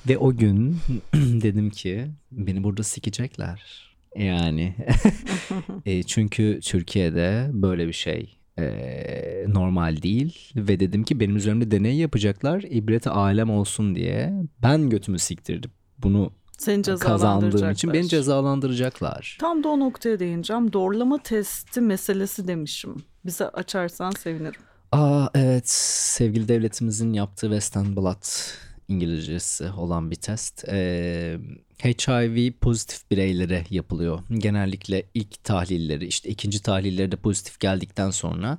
Ve 0.08 0.18
o 0.18 0.36
gün 0.36 0.76
dedim 1.14 1.70
ki 1.70 2.06
beni 2.32 2.64
burada 2.64 2.82
sikecekler. 2.82 3.86
Yani 4.16 4.76
E, 5.86 6.02
çünkü 6.02 6.60
Türkiye'de 6.62 7.50
böyle 7.52 7.86
bir 7.86 7.92
şey 7.92 8.36
e, 8.58 9.44
normal 9.48 10.02
değil 10.02 10.52
ve 10.56 10.80
dedim 10.80 11.04
ki 11.04 11.20
benim 11.20 11.36
üzerimde 11.36 11.70
deney 11.70 11.96
yapacaklar 11.96 12.62
ibreti 12.62 13.10
alem 13.10 13.50
olsun 13.50 13.94
diye 13.94 14.32
ben 14.62 14.90
götümü 14.90 15.18
siktirdim 15.18 15.70
bunu 15.98 16.32
Seni 16.58 16.82
kazandığım 16.82 17.70
için 17.70 17.92
beni 17.92 18.08
cezalandıracaklar. 18.08 19.38
Tam 19.40 19.64
da 19.64 19.68
o 19.68 19.80
noktaya 19.80 20.18
değineceğim. 20.18 20.72
Doğrulama 20.72 21.18
testi 21.22 21.80
meselesi 21.80 22.48
demişim. 22.48 22.96
Bize 23.24 23.48
açarsan 23.48 24.10
sevinirim. 24.10 24.60
Aa 24.92 25.28
evet 25.34 25.68
sevgili 25.68 26.48
devletimizin 26.48 27.12
yaptığı 27.12 27.46
West 27.46 27.76
End 27.76 27.96
Blot 27.96 28.52
İngilizcesi 28.88 29.70
olan 29.70 30.10
bir 30.10 30.16
test. 30.16 30.64
Ee, 30.68 31.38
HIV 31.84 32.52
pozitif 32.52 33.10
bireylere 33.10 33.64
yapılıyor. 33.70 34.18
Genellikle 34.38 35.02
ilk 35.14 35.44
tahlilleri 35.44 36.06
işte 36.06 36.28
ikinci 36.28 36.62
tahlilleri 36.62 37.12
de 37.12 37.16
pozitif 37.16 37.60
geldikten 37.60 38.10
sonra 38.10 38.58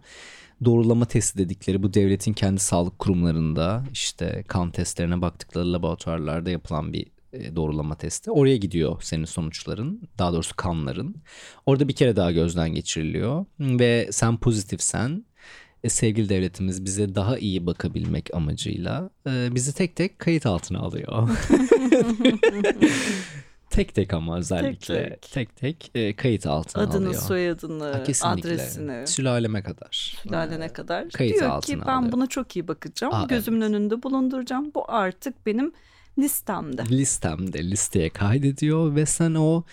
doğrulama 0.66 1.06
testi 1.06 1.38
dedikleri 1.38 1.84
bu 1.84 1.94
devletin 1.94 2.34
kendi 2.34 2.60
sağlık 2.60 3.00
kurumlarında 3.00 3.84
işte 3.92 4.44
kan 4.48 4.72
testlerine 4.72 5.22
baktıkları 5.22 5.74
laboratuvarlarda 5.74 6.50
yapılan 6.50 6.94
bir 6.94 7.06
e, 7.34 7.56
doğrulama 7.56 7.96
testi. 7.96 8.32
Oraya 8.32 8.58
gidiyor 8.58 9.02
senin 9.02 9.26
sonuçların, 9.26 10.10
daha 10.18 10.34
doğrusu 10.34 10.56
kanların. 10.56 11.16
Orada 11.66 11.88
bir 11.88 11.94
kere 11.94 12.16
daha 12.16 12.32
gözden 12.32 12.74
geçiriliyor 12.74 13.46
ve 13.60 14.08
sen 14.12 14.38
pozitifsen 14.38 15.26
e, 15.84 15.90
sevgili 15.90 16.30
devletimiz 16.30 16.86
bize 16.86 17.16
daha 17.16 17.38
iyi 17.38 17.66
bakabilmek 17.66 18.34
amacıyla 18.34 19.10
e, 19.28 19.56
bizi 19.56 19.74
tek 19.74 19.96
tek 19.96 20.20
kayıt 20.20 20.46
altına 20.46 20.80
alıyor. 20.80 21.30
tek 23.70 23.96
tek 23.96 24.14
ama 24.14 24.38
özellikle 24.38 25.10
tek. 25.10 25.22
tek 25.32 25.56
tek, 25.56 25.92
e, 25.96 26.16
kayıt 26.16 26.48
altına 26.48 26.84
Adını, 26.84 27.08
alıyor. 27.08 27.22
soyadını, 27.22 27.84
Ha, 27.84 28.04
kesinlikle. 28.04 28.50
adresini, 28.54 29.08
Sülaleme 29.08 29.64
kadar. 29.64 30.16
sülalene 30.24 30.74
kadar. 30.74 31.10
kayıt 31.10 31.34
Diyor 31.34 31.46
ki 31.46 31.48
altına 31.52 31.86
ben 31.88 31.94
alıyor. 31.94 32.12
buna 32.12 32.28
çok 32.28 32.56
iyi 32.56 32.68
bakacağım. 32.68 33.14
Aa, 33.14 33.26
Gözümün 33.30 33.62
önünde 33.62 34.04
bulunduracağım. 34.04 34.72
Bu 34.76 34.92
artık 34.92 35.46
benim 35.46 35.72
listemde. 36.20 36.84
listemde 36.86 37.64
listeye 37.64 38.10
kaydediyor 38.10 38.96
ve 38.96 39.06
sen 39.06 39.34
o 39.36 39.64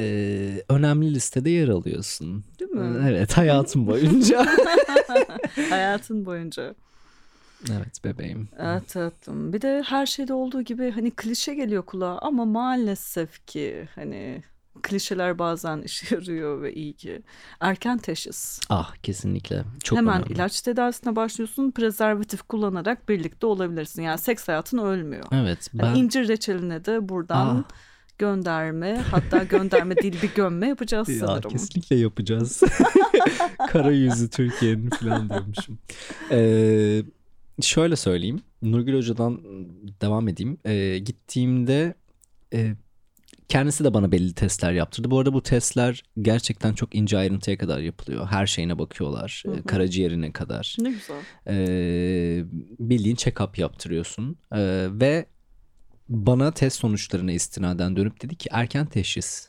e, 0.00 0.62
önemli 0.68 1.14
listede 1.14 1.50
yer 1.50 1.68
alıyorsun. 1.68 2.44
Değil 2.60 2.70
mi? 2.70 3.04
Evet 3.10 3.36
hayatım 3.36 3.86
boyunca. 3.86 4.46
Hayatın 5.70 6.26
boyunca. 6.26 6.74
evet 7.70 8.04
bebeğim. 8.04 8.48
Evet 8.58 8.88
tatlım. 8.88 9.52
Bir 9.52 9.60
de 9.62 9.82
her 9.86 10.06
şeyde 10.06 10.32
olduğu 10.34 10.62
gibi 10.62 10.90
hani 10.90 11.10
klişe 11.10 11.54
geliyor 11.54 11.82
kulağa 11.82 12.18
ama 12.18 12.44
maalesef 12.44 13.46
ki 13.46 13.88
hani 13.94 14.42
klişeler 14.82 15.38
bazen 15.38 15.82
işe 15.82 16.14
yarıyor 16.14 16.62
ve 16.62 16.74
iyi 16.74 16.92
ki. 16.92 17.22
Erken 17.60 17.98
teşhis. 17.98 18.60
Ah 18.70 18.94
kesinlikle. 19.02 19.64
Çok 19.84 19.98
Hemen 19.98 20.16
önemli. 20.20 20.32
ilaç 20.32 20.60
tedavisine 20.60 21.16
başlıyorsun. 21.16 21.70
Prezervatif 21.70 22.42
kullanarak 22.42 23.08
birlikte 23.08 23.46
olabilirsin. 23.46 24.02
Yani 24.02 24.18
seks 24.18 24.48
hayatın 24.48 24.78
ölmüyor. 24.78 25.24
Evet 25.32 25.70
Hani 25.72 25.82
ben 25.82 25.94
incir 26.00 26.28
reçeline 26.28 26.84
de 26.84 27.08
buradan 27.08 27.64
Ah. 27.68 27.74
Gönderme 28.20 28.96
hatta 29.10 29.44
gönderme 29.44 29.96
değil 29.96 30.22
bir 30.22 30.34
gömme 30.34 30.68
yapacağız 30.68 31.08
Ya, 31.08 31.14
sanırım. 31.26 31.50
kesinlikle 31.50 31.96
yapacağız. 31.96 32.62
Kara 33.70 33.90
yüzü 33.92 34.30
Türkiye'nin 34.30 34.90
falan 34.90 35.28
diyormuşum. 35.30 35.78
Ee, 36.30 37.02
şöyle 37.62 37.96
söyleyeyim. 37.96 38.40
Nurgül 38.62 38.96
Hoca'dan 38.96 39.40
devam 40.00 40.28
edeyim. 40.28 40.58
Ee, 40.66 40.98
gittiğimde 40.98 41.94
e, 42.54 42.74
kendisi 43.48 43.84
de 43.84 43.94
bana 43.94 44.12
belli 44.12 44.34
testler 44.34 44.72
yaptırdı. 44.72 45.10
Bu 45.10 45.18
arada 45.18 45.32
bu 45.32 45.42
testler 45.42 46.02
gerçekten 46.22 46.72
çok 46.72 46.94
ince 46.94 47.18
ayrıntıya 47.18 47.58
kadar 47.58 47.78
yapılıyor. 47.78 48.26
Her 48.26 48.46
şeyine 48.46 48.78
bakıyorlar. 48.78 49.42
Hı 49.46 49.52
Ee, 49.52 49.56
hı. 49.56 49.62
Karaciğerine 49.62 50.32
kadar. 50.32 50.76
Ne 50.80 50.90
güzel. 50.90 51.16
Ee, 51.48 52.44
bildiğin 52.78 53.16
check-up 53.16 53.60
yaptırıyorsun. 53.60 54.36
Ee, 54.54 54.86
ve 54.90 55.26
bana 56.10 56.50
test 56.50 56.78
sonuçlarına 56.78 57.32
istinaden 57.32 57.96
dönüp 57.96 58.22
dedi 58.22 58.36
ki 58.36 58.48
erken 58.52 58.86
teşhis. 58.86 59.48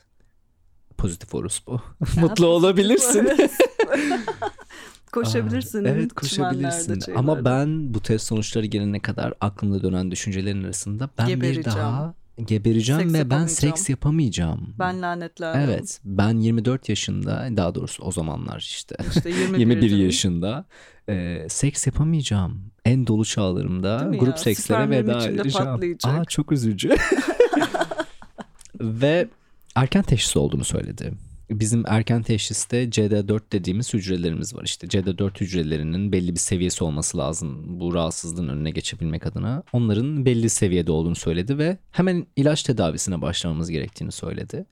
Pozitif 0.98 1.34
orospu. 1.34 1.80
Mutlu 2.20 2.46
olabilirsin. 2.46 3.28
Koşabilirsin. 5.12 5.84
Aa, 5.84 5.88
Evet 5.88 6.12
koşabilirsin. 6.14 7.00
şeylerde. 7.00 7.14
Ama 7.18 7.44
ben 7.44 7.94
bu 7.94 8.00
test 8.00 8.26
sonuçları 8.26 8.66
gelene 8.66 9.00
kadar 9.00 9.34
aklımda 9.40 9.82
dönen 9.82 10.10
düşüncelerin 10.10 10.64
arasında 10.64 11.10
ben 11.18 11.40
bir 11.40 11.64
daha 11.64 12.14
gebereceğim 12.44 13.00
Seks 13.10 13.14
ve 13.14 13.30
ben 13.30 13.46
seks 13.46 13.90
yapamayacağım. 13.90 14.74
Ben 14.78 15.02
lanetlendim. 15.02 15.60
Evet 15.60 16.00
ben 16.04 16.36
24 16.38 16.88
yaşında 16.88 17.48
daha 17.56 17.74
doğrusu 17.74 18.02
o 18.02 18.12
zamanlar 18.12 18.58
işte 18.58 18.96
İşte 19.16 19.30
21, 19.30 19.58
21 19.58 19.88
canım. 19.90 20.04
yaşında 20.04 20.64
e, 21.08 21.46
seks 21.48 21.86
yapamayacağım. 21.86 22.71
En 22.84 23.06
dolu 23.06 23.24
çağlarımda 23.24 24.10
grup 24.18 24.28
ya? 24.28 24.36
sekslere 24.36 24.90
veda 24.90 25.28
edeceğim. 25.28 25.96
Aa 26.04 26.24
çok 26.24 26.52
üzücü. 26.52 26.96
Ve 28.80 29.28
erken 29.74 30.02
teşhis 30.02 30.36
olduğunu 30.36 30.64
söyledi. 30.64 31.12
Bizim 31.50 31.84
erken 31.86 32.22
teşhiste 32.22 32.84
CD4 32.84 33.40
dediğimiz 33.52 33.94
hücrelerimiz 33.94 34.54
var. 34.54 34.62
İşte 34.64 34.86
CD4 34.86 35.40
hücrelerinin 35.40 36.12
belli 36.12 36.32
bir 36.34 36.38
seviyesi 36.38 36.84
olması 36.84 37.18
lazım 37.18 37.80
bu 37.80 37.94
rahatsızlığın 37.94 38.48
önüne 38.48 38.70
geçebilmek 38.70 39.26
adına. 39.26 39.62
Onların 39.72 40.24
belli 40.24 40.50
seviyede 40.50 40.92
olduğunu 40.92 41.14
söyledi 41.16 41.58
ve 41.58 41.78
hemen 41.90 42.26
ilaç 42.36 42.62
tedavisine 42.62 43.22
başlamamız 43.22 43.70
gerektiğini 43.70 44.12
söyledi. 44.12 44.66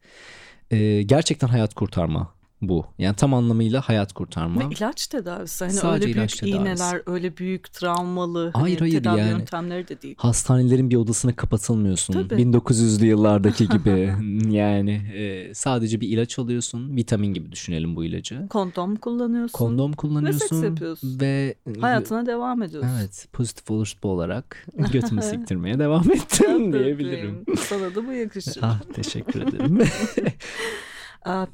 Ee, 0.71 1.03
gerçekten 1.03 1.49
hayat 1.49 1.75
kurtarma 1.75 2.35
bu. 2.63 2.87
Yani 2.99 3.17
tam 3.17 3.35
anlamıyla 3.35 3.81
hayat 3.81 4.13
kurtarma. 4.13 4.61
Ve 4.61 4.75
ilaç 4.75 5.07
tedavisi. 5.07 5.65
Hani 5.65 5.73
Sadece 5.75 6.09
öyle 6.09 6.19
ilaç 6.21 6.43
büyük 6.43 6.55
tedavisi. 6.57 6.83
iğneler, 6.85 7.03
öyle 7.07 7.37
büyük 7.37 7.73
travmalı 7.73 8.51
hani 8.55 8.63
Hayır, 8.63 8.79
tedavi 8.79 9.19
yani. 9.19 9.31
yöntemleri 9.31 9.89
de 9.89 10.03
değil. 10.03 10.15
Hastanelerin 10.19 10.91
bir 10.91 10.97
odasına 10.97 11.37
kapatılmıyorsun. 11.37 12.13
Tabii. 12.13 12.35
1900'lü 12.35 13.05
yıllardaki 13.05 13.69
gibi. 13.79 14.15
yani 14.51 14.91
e, 15.15 15.55
sadece 15.55 16.01
bir 16.01 16.09
ilaç 16.09 16.39
alıyorsun. 16.39 16.97
Vitamin 16.97 17.35
gibi 17.35 17.53
düşünelim 17.53 17.97
bu 17.97 18.05
ilacı. 18.05 18.47
Kondom 18.51 18.97
kullanıyorsun. 18.97 19.59
Kondom 19.59 19.93
kullanıyorsun. 19.93 20.63
yapıyorsun. 20.65 21.21
Ve 21.21 21.55
Hayatına 21.81 22.27
devam 22.27 22.63
ediyorsun. 22.63 22.91
Evet 22.99 23.27
pozitif 23.33 23.71
olursa 23.71 23.91
olarak 24.03 24.67
götümü 24.93 25.23
siktirmeye 25.23 25.79
devam 25.79 26.11
ettim 26.11 26.73
diyebilirim. 26.73 27.45
Sana 27.69 27.95
da 27.95 28.07
bu 28.07 28.13
yakışır. 28.13 28.59
ah 28.63 28.81
teşekkür 28.95 29.43
ederim. 29.43 29.79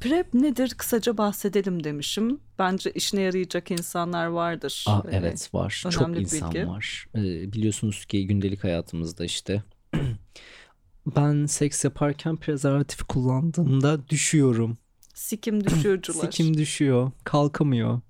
PrEP 0.01 0.35
nedir 0.35 0.75
kısaca 0.79 1.19
bahsedelim 1.19 1.85
demişim. 1.85 2.41
Bence 2.59 2.91
işine 2.93 3.21
yarayacak 3.21 3.71
insanlar 3.71 4.27
vardır. 4.27 4.85
Aa, 4.89 5.05
Hani 5.05 5.15
evet 5.15 5.55
var. 5.55 5.83
önemli 5.87 5.95
Çok 6.17 6.33
insan 6.33 6.55
bilgi. 6.55 6.69
var. 6.69 7.07
Ee, 7.15 7.53
biliyorsunuz 7.53 8.05
ki 8.05 8.27
gündelik 8.27 8.65
hayatımızda 8.65 9.25
işte 9.25 9.63
ben 11.17 11.47
seks 11.47 11.85
yaparken 11.85 12.37
prezervatif 12.37 13.03
kullandığımda 13.03 14.09
düşüyorum. 14.09 14.79
Sikim 15.15 15.65
düşüyorcular. 15.65 16.31
Sikim 16.31 16.57
düşüyor, 16.57 17.11
kalkamıyor. 17.25 18.01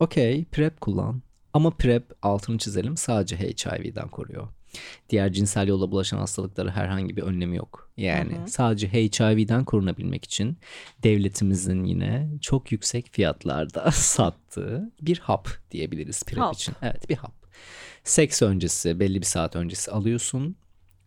Okey, 0.00 0.44
PrEP 0.44 0.80
kullan. 0.80 1.22
Ama 1.52 1.70
PrEP 1.70 2.04
altını 2.22 2.58
çizelim 2.58 2.96
sadece 2.96 3.36
HIV'den 3.38 4.08
koruyor. 4.08 4.48
Diğer 5.10 5.32
cinsel 5.32 5.68
yolla 5.68 5.90
bulaşan 5.90 6.18
hastalıklara 6.18 6.70
herhangi 6.70 7.16
bir 7.16 7.22
önlemi 7.22 7.56
yok. 7.56 7.90
Yani 7.96 8.36
Hı 8.36 8.42
hı. 8.42 8.48
sadece 8.48 8.92
HIV'den 8.92 9.64
korunabilmek 9.64 10.24
için 10.24 10.56
devletimizin 11.02 11.84
yine 11.84 12.28
çok 12.40 12.72
yüksek 12.72 13.08
fiyatlarda 13.12 13.90
sattığı 13.92 14.92
bir 15.00 15.18
hap 15.18 15.48
diyebiliriz 15.70 16.22
PrEP 16.22 16.40
Hap. 16.40 16.54
için. 16.54 16.74
Evet, 16.82 17.08
bir 17.08 17.16
hap. 17.16 17.34
Seks 18.04 18.42
öncesi, 18.42 19.00
belli 19.00 19.20
bir 19.20 19.26
saat 19.26 19.56
öncesi 19.56 19.90
alıyorsun 19.90 20.56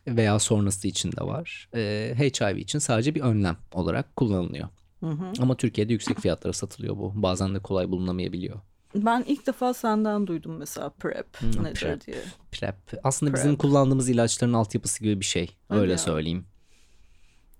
veya 0.07 0.39
sonrası 0.39 0.87
için 0.87 1.11
de 1.11 1.21
var. 1.21 1.69
Ee, 1.75 2.15
HIV 2.17 2.57
için 2.57 2.79
sadece 2.79 3.15
bir 3.15 3.21
önlem 3.21 3.57
olarak 3.73 4.15
kullanılıyor. 4.15 4.69
Hı 4.99 5.09
hı. 5.09 5.31
Ama 5.39 5.57
Türkiye'de 5.57 5.93
yüksek 5.93 6.19
fiyatlara 6.19 6.53
satılıyor 6.53 6.97
bu. 6.97 7.13
Bazen 7.15 7.55
de 7.55 7.59
kolay 7.59 7.89
bulunamayabiliyor. 7.89 8.59
Ben 8.95 9.23
ilk 9.27 9.47
defa 9.47 9.73
senden 9.73 10.27
duydum 10.27 10.57
mesela 10.57 10.89
PrEP 10.89 11.37
Hı, 11.41 11.63
nedir 11.63 11.79
PrEP. 11.79 12.05
diye. 12.07 12.17
PrEP. 12.51 12.75
Aslında 13.03 13.31
PrEP. 13.31 13.43
bizim 13.43 13.55
kullandığımız 13.55 14.09
ilaçların 14.09 14.53
altyapısı 14.53 15.03
gibi 15.03 15.19
bir 15.19 15.25
şey. 15.25 15.55
Hadi 15.69 15.79
Öyle 15.79 15.91
ya. 15.91 15.97
söyleyeyim. 15.97 16.45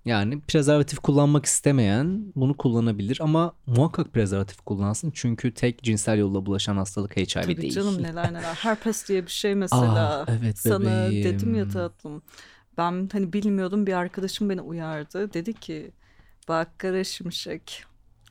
Yani 0.04 0.40
prezervatif 0.40 0.98
kullanmak 0.98 1.46
istemeyen 1.46 2.32
bunu 2.36 2.56
kullanabilir 2.56 3.18
ama 3.20 3.52
muhakkak 3.66 4.12
prezervatif 4.12 4.60
kullansın. 4.60 5.10
Çünkü 5.14 5.54
tek 5.54 5.82
cinsel 5.82 6.18
yolla 6.18 6.46
bulaşan 6.46 6.76
hastalık 6.76 7.16
HIV 7.16 7.26
Tabii 7.42 7.56
değil. 7.56 7.72
canım 7.72 8.02
neler 8.02 8.32
neler. 8.32 8.54
Herpes 8.60 9.08
diye 9.08 9.26
bir 9.26 9.30
şey 9.30 9.54
mesela. 9.54 10.24
Ah, 10.28 10.32
evet 10.40 10.58
Sana 10.58 10.80
bebeğim. 11.08 11.24
dedim 11.24 11.54
ya 11.54 11.68
tatlım. 11.68 12.22
Ben 12.78 13.08
hani 13.12 13.32
bilmiyordum 13.32 13.86
bir 13.86 13.92
arkadaşım 13.92 14.50
beni 14.50 14.60
uyardı. 14.60 15.32
Dedi 15.32 15.52
ki 15.54 15.90
bak 16.48 16.78
Kara 16.78 17.04
Şimşek 17.04 17.84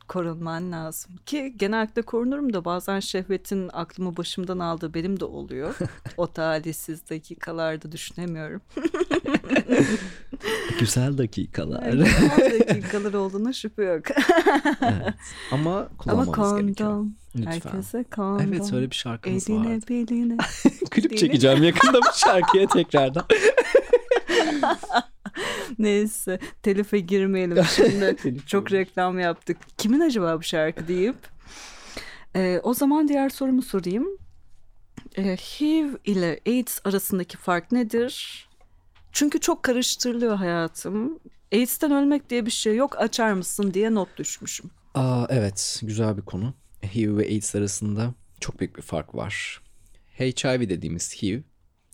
korunman 0.08 0.72
lazım. 0.72 1.12
Ki 1.26 1.54
genellikle 1.58 2.02
korunurum 2.02 2.54
da 2.54 2.66
bazen 2.66 3.00
şehvetin 3.00 3.70
aklımı 3.74 4.18
başımdan 4.18 4.60
aldığı 4.60 4.94
benim 4.94 5.20
de 5.20 5.26
oluyor. 5.26 5.76
o 6.18 6.28
talihsiz 6.28 7.10
dakikalarda 7.10 7.92
düşünemiyorum. 7.92 8.62
Güzel 10.80 11.18
dakikalar. 11.18 11.94
O 11.94 12.70
dakikalar 12.70 13.14
olduğuna 13.14 13.54
şüphe 13.54 13.84
yok. 13.84 14.04
evet. 14.82 15.14
Ama 15.52 15.76
Ama 15.78 15.88
kullanmamız 15.98 16.62
gerekiyor. 16.62 16.90
kondom. 16.90 17.16
Lütfen. 17.36 17.52
Herkese 17.52 18.04
kondom. 18.16 18.54
Evet 18.54 18.74
öyle 18.74 18.92
bir 18.92 18.96
şarkımız 18.96 19.50
Eline 19.50 19.76
vardı. 19.76 19.86
beline. 19.90 20.38
Klip 20.92 21.18
çekeceğim 21.18 21.64
yakında 21.64 21.98
bu 22.02 22.06
şarkıya 22.16 22.68
tekrardan. 22.68 23.26
Neyse 25.80 26.40
telife 26.64 27.00
girmeyelim 27.00 27.64
şimdi. 27.76 28.16
Çok 28.48 28.72
reklam 28.72 29.20
yaptık. 29.20 29.58
Kimin 29.78 30.00
acaba 30.00 30.38
bu 30.38 30.44
şarkı 30.44 30.88
deyip. 30.88 31.16
Ee, 32.36 32.60
o 32.64 32.74
zaman 32.74 33.08
diğer 33.08 33.30
sorumu 33.30 33.62
sorayım. 33.62 34.08
Ee, 35.18 35.36
HIV 35.36 35.88
ile 36.06 36.40
AIDS 36.48 36.80
arasındaki 36.86 37.38
fark 37.38 37.72
nedir? 37.72 38.46
Çünkü 39.12 39.40
çok 39.40 39.64
karıştırılıyor 39.64 40.36
hayatım. 40.36 41.20
AIDS'ten 41.54 41.92
ölmek 41.92 42.30
diye 42.30 42.46
bir 42.46 42.52
şey 42.52 42.76
yok 42.76 43.02
açar 43.02 43.34
mısın 43.34 43.74
diye 43.74 43.94
not 43.94 44.18
düşmüşüm. 44.18 44.70
Aa, 44.94 45.26
evet 45.30 45.80
güzel 45.84 46.18
bir 46.18 46.22
konu. 46.22 46.54
HIV 46.96 47.18
ve 47.18 47.24
AIDS 47.24 47.56
arasında 47.56 48.14
çok 48.40 48.60
büyük 48.60 48.78
bir 48.78 48.82
fark 48.82 49.16
var. 49.16 49.62
HIV 50.20 50.70
dediğimiz 50.70 51.24
HIV 51.24 51.42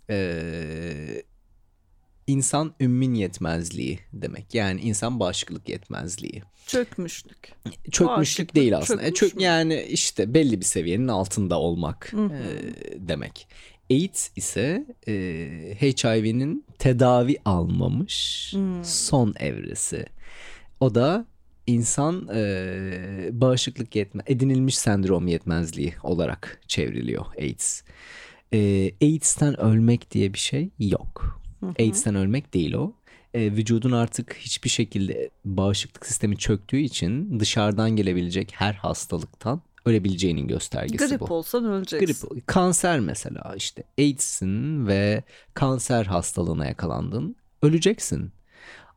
eee, 0.09 1.23
insan 2.31 2.73
ümmin 2.79 3.13
yetmezliği 3.13 3.99
demek. 4.13 4.55
Yani 4.55 4.81
insan 4.81 5.19
bağışıklık 5.19 5.69
yetmezliği. 5.69 6.43
Çökmüşlük. 6.67 7.37
Çökmüşlük 7.91 8.07
Bağışıklık 8.07 8.55
değil 8.55 8.77
aslında. 8.77 9.01
E, 9.01 9.05
çökmüş 9.05 9.19
çök, 9.19 9.35
mü? 9.37 9.43
yani 9.43 9.81
işte 9.89 10.33
belli 10.33 10.59
bir 10.59 10.65
seviyenin 10.65 11.07
altında 11.07 11.59
olmak 11.59 12.13
eee, 12.13 12.29
demek. 13.07 13.47
AIDS 13.91 14.29
ise 14.35 14.85
eee, 15.07 15.77
HIV'nin 15.81 16.65
tedavi 16.79 17.37
almamış 17.45 18.49
Hmm. 18.53 18.83
son 18.85 19.33
evresi. 19.39 20.05
O 20.79 20.95
da 20.95 21.25
insan 21.67 22.27
eee, 22.33 23.29
bağışıklık 23.31 23.95
yetme 23.95 24.23
edinilmiş 24.27 24.77
sendrom 24.77 25.27
yetmezliği 25.27 25.93
olarak 26.03 26.61
çevriliyor 26.67 27.25
AIDS. 27.39 27.83
Eee, 28.51 28.93
AIDS'ten 29.01 29.59
ölmek 29.59 30.11
diye 30.11 30.33
bir 30.33 30.39
şey 30.39 30.69
yok. 30.79 31.40
Hı 31.61 31.65
hı. 31.65 31.73
AIDS'ten 31.79 32.15
ölmek 32.15 32.53
değil 32.53 32.73
o. 32.73 32.93
Eee, 33.33 33.51
vücudun 33.51 33.91
artık 33.91 34.33
hiçbir 34.33 34.69
şekilde 34.69 35.29
bağışıklık 35.45 36.05
sistemi 36.05 36.37
çöktüğü 36.37 36.79
için 36.79 37.39
dışarıdan 37.39 37.95
gelebilecek 37.95 38.53
her 38.55 38.73
hastalıktan 38.73 39.61
ölebileceğinin 39.85 40.47
göstergesi 40.47 41.09
Grip 41.09 41.19
bu. 41.29 41.33
olsan 41.33 41.65
öleceksin. 41.65 42.29
Grip, 42.29 42.47
kanser 42.47 42.99
mesela 42.99 43.53
işte 43.57 43.83
AIDS'in 43.99 44.87
ve 44.87 45.23
kanser 45.53 46.05
hastalığına 46.05 46.65
yakalandın 46.65 47.35
öleceksin. 47.61 48.31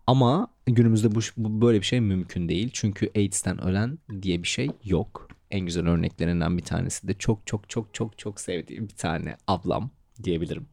Ama 0.06 0.48
günümüzde 0.66 1.14
bu, 1.14 1.20
bu 1.36 1.66
böyle 1.66 1.80
bir 1.80 1.86
şey 1.86 2.00
mümkün 2.00 2.48
değil. 2.48 2.70
Çünkü 2.72 3.10
AIDS'ten 3.16 3.64
ölen 3.64 3.98
diye 4.22 4.42
bir 4.42 4.48
şey 4.48 4.70
yok. 4.84 5.28
En 5.50 5.60
güzel 5.60 5.88
örneklerinden 5.88 6.58
bir 6.58 6.62
tanesi 6.62 7.08
de 7.08 7.14
çok 7.14 7.46
çok 7.46 7.70
çok 7.70 7.94
çok 7.94 8.18
çok 8.18 8.40
sevdiğim 8.40 8.88
bir 8.88 8.94
tane 8.94 9.36
ablam 9.46 9.90
diyebilirim. 10.24 10.66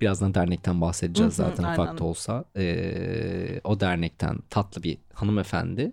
Birazdan 0.00 0.34
dernekten 0.34 0.80
bahsedeceğiz 0.80 1.34
zaten 1.34 1.64
ufak 1.64 1.98
da 1.98 2.04
olsa. 2.04 2.44
Ee, 2.56 3.60
o 3.64 3.80
dernekten 3.80 4.38
tatlı 4.50 4.82
bir 4.82 4.98
hanımefendi. 5.14 5.92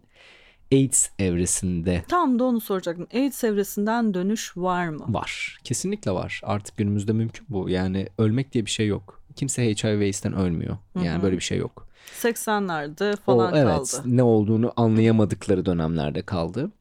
AIDS 0.72 1.10
evresinde 1.20 2.04
Tam 2.08 2.40
da 2.40 2.44
onu 2.44 2.62
soracaktım. 2.62 3.08
AIDS 3.14 3.44
evresinden 3.44 4.14
dönüş 4.14 4.58
var 4.58 4.88
mı? 4.90 5.06
Var. 5.08 5.58
Kesinlikle 5.64 6.12
var. 6.12 6.42
Artık 6.44 6.78
günümüzde 6.78 7.14
mümkün 7.14 7.46
bu. 7.50 7.70
Yani 7.70 8.08
ölmek 8.18 8.54
diye 8.54 8.66
bir 8.66 8.72
şey 8.72 8.88
yok. 8.88 9.24
Kimse 9.36 9.64
HIV 9.76 10.00
AIDS'ten 10.02 10.34
ölmüyor. 10.34 10.78
Yani 10.96 11.10
Hı 11.10 11.18
hı. 11.18 11.22
böyle 11.24 11.36
bir 11.36 11.42
şey 11.44 11.58
yok. 11.58 11.88
80'lerde 12.22 13.14
O 13.14 13.16
falan 13.26 13.56
evet 13.56 13.68
kaldı. 13.68 14.02
ne 14.06 14.24
olduğunu 14.24 14.74
anlayamadıkları 14.76 15.66
dönemlerde 15.66 16.22
kaldı. 16.22 16.72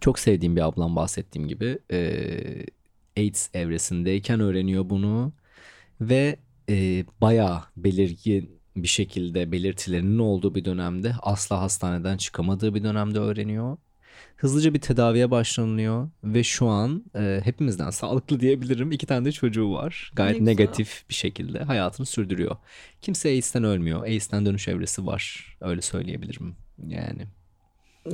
Çok 0.00 0.18
sevdiğim 0.18 0.56
bir 0.56 0.60
ablam 0.60 0.96
bahsettiğim 0.96 1.48
gibi 1.48 1.78
eee, 1.90 2.66
AIDS 3.16 3.50
evresindeyken 3.54 4.40
öğreniyor 4.40 4.90
bunu 4.90 5.32
ve 6.00 6.36
eee 6.68 7.04
bayağı 7.20 7.62
belirgin 7.76 8.62
bir 8.76 8.88
şekilde 8.88 9.52
belirtilerinin 9.52 10.18
olduğu 10.18 10.54
bir 10.54 10.64
dönemde 10.64 11.14
asla 11.22 11.60
hastaneden 11.60 12.16
çıkamadığı 12.16 12.74
bir 12.74 12.82
dönemde 12.84 13.18
öğreniyor. 13.18 13.76
Hızlıca 14.36 14.74
bir 14.74 14.80
tedaviye 14.80 15.30
başlanılıyor 15.30 16.08
ve 16.24 16.44
şu 16.44 16.66
an 16.68 17.04
e, 17.16 17.40
hepimizden 17.44 17.90
sağlıklı 17.90 18.40
diyebilirim. 18.40 18.92
İki 18.92 19.06
tane 19.06 19.24
de 19.24 19.32
çocuğu 19.32 19.72
var. 19.72 20.12
Gayet 20.16 20.34
Ne 20.34 20.38
güzel. 20.38 20.52
negatif 20.64 21.04
bir 21.08 21.14
şekilde 21.14 21.58
hayatını 21.62 22.06
sürdürüyor. 22.06 22.56
Kimse 23.02 23.28
AIDS'ten 23.28 23.64
ölmüyor. 23.64 24.02
AIDS'ten 24.02 24.46
dönüş 24.46 24.68
evresi 24.68 25.06
var. 25.06 25.56
Öyle 25.60 25.80
söyleyebilirim. 25.82 26.54
Yani. 26.86 27.26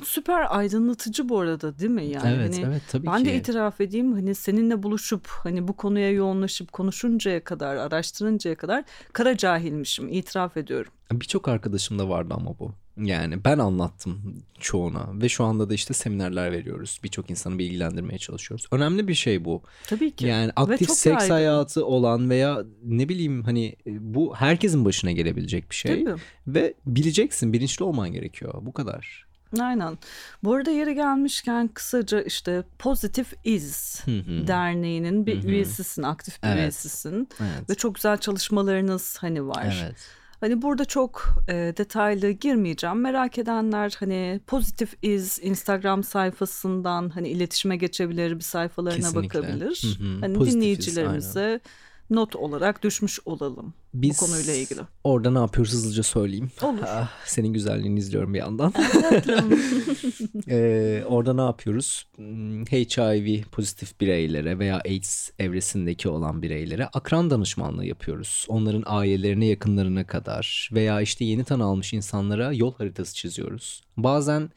Süper 0.05 0.59
aydınlatıcı 0.59 1.29
bu 1.29 1.39
arada 1.39 1.79
değil 1.79 1.91
mi? 1.91 2.05
Yani 2.05 2.35
evet, 2.37 2.55
hani 2.57 2.67
evet 2.67 2.83
tabii 2.93 3.07
ben 3.07 3.19
ki. 3.19 3.25
de 3.25 3.37
itiraf 3.37 3.81
edeyim 3.81 4.13
hani 4.13 4.35
seninle 4.35 4.83
buluşup 4.83 5.27
hani 5.29 5.69
bu 5.69 5.73
konuya 5.73 6.11
yoğunlaşıp 6.11 6.73
konuşuncaya 6.73 7.45
kadar, 7.45 7.77
araştırıncaya 7.77 8.57
kadar 8.57 8.85
kara 9.13 9.37
cahilmişim. 9.37 10.09
itiraf 10.09 10.57
ediyorum. 10.57 10.93
Birçok 11.13 11.49
arkadaşım 11.49 11.99
da 11.99 12.09
vardı 12.09 12.35
ama 12.37 12.59
bu. 12.59 12.75
Yani 12.97 13.45
ben 13.45 13.59
anlattım 13.59 14.43
çoğuna 14.61 15.09
ve 15.23 15.29
şu 15.29 15.45
anda 15.45 15.71
da 15.71 15.75
işte 15.75 15.95
seminerler 15.95 16.53
veriyoruz. 16.53 17.01
Birçok 17.05 17.31
insanı 17.31 17.59
bilgilendirmeye 17.59 18.19
çalışıyoruz. 18.19 18.67
Önemli 18.73 19.09
bir 19.09 19.15
şey 19.15 19.45
bu. 19.45 19.63
Tabii 19.87 20.11
ki. 20.11 20.27
Yani 20.27 20.53
aktif 20.57 20.91
seks 20.91 21.07
yaygın. 21.07 21.35
hayatı 21.35 21.87
olan 21.87 22.31
veya 22.31 22.65
ne 22.85 23.09
bileyim 23.09 23.43
hani 23.43 23.77
e, 23.87 24.15
bu 24.15 24.35
herkesin 24.35 24.85
başına 24.85 25.13
gelebilecek 25.13 25.71
bir 25.71 25.75
şey. 25.75 26.05
Tabii. 26.05 26.21
Ve 26.47 26.75
bileceksin, 26.87 27.53
bilinçli 27.53 27.85
olman 27.85 28.13
gerekiyor. 28.13 28.55
Bu 28.63 28.73
kadar. 28.73 29.28
Aynen. 29.61 29.99
Bu 30.45 30.55
arada 30.55 30.71
yeri 30.71 30.95
gelmişken 30.95 31.69
kısaca 31.69 32.23
işte 32.23 32.65
Hı 34.05 34.11
hı. 34.11 34.47
Derneği'nin 34.47 35.27
bir 35.27 35.45
üyesisin, 35.45 36.03
aktif 36.03 36.43
bir 36.43 36.49
Evet. 36.49 36.59
üyesisin 36.59 37.29
Evet. 37.41 37.71
ve 37.71 37.75
çok 37.75 37.95
güzel 37.95 38.17
çalışmalarınız 38.19 39.17
hani 39.21 39.49
var. 39.49 39.83
Evet. 39.85 39.97
Hani 40.41 40.63
burada 40.63 40.85
çok 40.85 41.29
e, 41.49 41.55
detaylı 41.77 42.31
girmeyeceğim. 42.31 43.01
Merak 43.01 43.39
edenler 43.39 43.97
hani 44.01 44.41
Positive 44.47 44.91
Is 45.03 45.39
Instagram 45.43 46.05
sayfasından 46.05 47.09
hani 47.11 47.29
iletişime 47.29 47.77
geçebilir, 47.77 48.37
bir 48.37 48.41
sayfalarına 48.45 48.97
Kesinlikle. 48.97 49.39
bakabilir. 49.43 49.83
Hı 49.99 50.05
hı. 50.05 50.21
Hani 50.21 50.35
Positive 50.35 50.49
Is, 50.49 50.55
dinleyicilerimize 50.55 51.61
not 52.11 52.37
olarak 52.37 52.83
düşmüş 52.83 53.21
olalım 53.25 53.75
Biz 53.95 54.17
bu 54.23 54.27
konuyla 54.27 54.55
ilgili. 54.55 54.81
orada 55.05 55.31
ne 55.31 55.39
yapıyoruz 55.39 55.73
hızlıca 55.73 56.03
söyleyeyim. 56.03 56.51
Olur. 56.63 56.79
Ah, 56.87 57.11
senin 57.27 57.53
güzelliğini 57.53 57.99
izliyorum 57.99 58.35
bir 58.35 58.39
yandan. 58.39 58.73
Ee, 60.51 61.03
orada 61.07 61.35
ne 61.35 61.41
yapıyoruz? 61.41 62.07
Hmm, 62.17 62.65
HIV 62.65 63.43
pozitif 63.53 64.01
bireylere 64.01 64.59
veya 64.59 64.81
AIDS 64.85 65.31
evresindeki 65.39 66.09
olan 66.09 66.43
bireylere 66.43 66.87
akran 66.87 67.31
danışmanlığı 67.31 67.85
yapıyoruz. 67.87 68.47
Onların 68.49 68.83
ailelerine, 68.87 69.47
yakınlarına 69.47 70.07
kadar 70.07 70.71
veya 70.73 71.01
işte 71.01 71.25
yeni 71.25 71.45
tanı 71.45 71.65
almış 71.65 71.93
insanlara 71.93 72.53
yol 72.53 72.75
haritası 72.75 73.15
çiziyoruz. 73.15 73.83
Bazen 73.97 74.51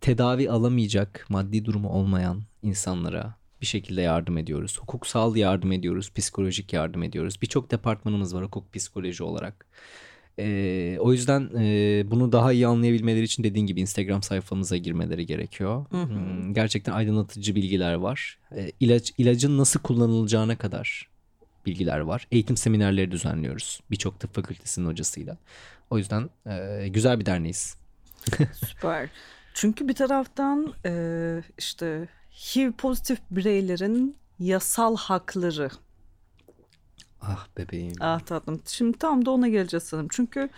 tedavi 0.00 0.50
alamayacak 0.50 1.26
maddi 1.28 1.64
durumu 1.64 1.88
olmayan 1.88 2.42
insanlara 2.62 3.34
bir 3.60 3.66
şekilde 3.66 4.02
yardım 4.02 4.38
ediyoruz. 4.38 4.78
Hukuksal 4.80 5.36
yardım 5.36 5.72
ediyoruz, 5.72 6.12
psikolojik 6.14 6.72
yardım 6.72 7.02
ediyoruz. 7.02 7.42
Birçok 7.42 7.70
departmanımız 7.70 8.34
var 8.34 8.44
hukuk 8.44 8.74
psikoloji 8.74 9.22
olarak. 9.22 9.66
Ee, 10.38 10.96
o 11.00 11.12
yüzden 11.12 11.50
e, 11.58 12.02
bunu 12.10 12.32
daha 12.32 12.52
iyi 12.52 12.66
anlayabilmeleri 12.66 13.24
için 13.24 13.44
dediğin 13.44 13.66
gibi 13.66 13.80
Instagram 13.80 14.22
sayfamıza 14.22 14.76
girmeleri 14.76 15.26
gerekiyor. 15.26 15.86
Hmm, 15.90 16.54
gerçekten 16.54 16.92
aydınlatıcı 16.92 17.54
bilgiler 17.54 17.94
var. 17.94 18.38
Ee, 18.56 18.72
ilaç 18.80 19.12
ilacın 19.18 19.58
nasıl 19.58 19.80
kullanılacağına 19.80 20.58
kadar 20.58 21.08
bilgiler 21.66 21.98
var. 21.98 22.26
Eğitim 22.30 22.56
seminerleri 22.56 23.10
düzenliyoruz 23.10 23.80
birçok 23.90 24.20
tıp 24.20 24.34
fakültesinin 24.34 24.86
hocasıyla. 24.86 25.36
O 25.90 25.98
yüzden 25.98 26.30
e, 26.46 26.88
güzel 26.88 27.20
bir 27.20 27.26
derneğiz. 27.26 27.76
Süper. 28.52 29.08
Çünkü 29.54 29.88
bir 29.88 29.94
taraftan 29.94 30.74
e, 30.86 30.92
işte 31.58 32.08
HIV 32.38 32.72
pozitif 32.72 33.18
bireylerin 33.30 34.16
yasal 34.38 34.96
hakları. 34.96 35.70
Ah 37.20 37.46
bebeğim. 37.56 37.94
Ah 38.00 38.20
tatlım. 38.20 38.62
Şimdi 38.66 38.98
tam 38.98 39.26
da 39.26 39.30
ona 39.30 39.48
geleceğiz 39.48 39.84
sanırım. 39.84 40.08
Çünkü 40.10 40.48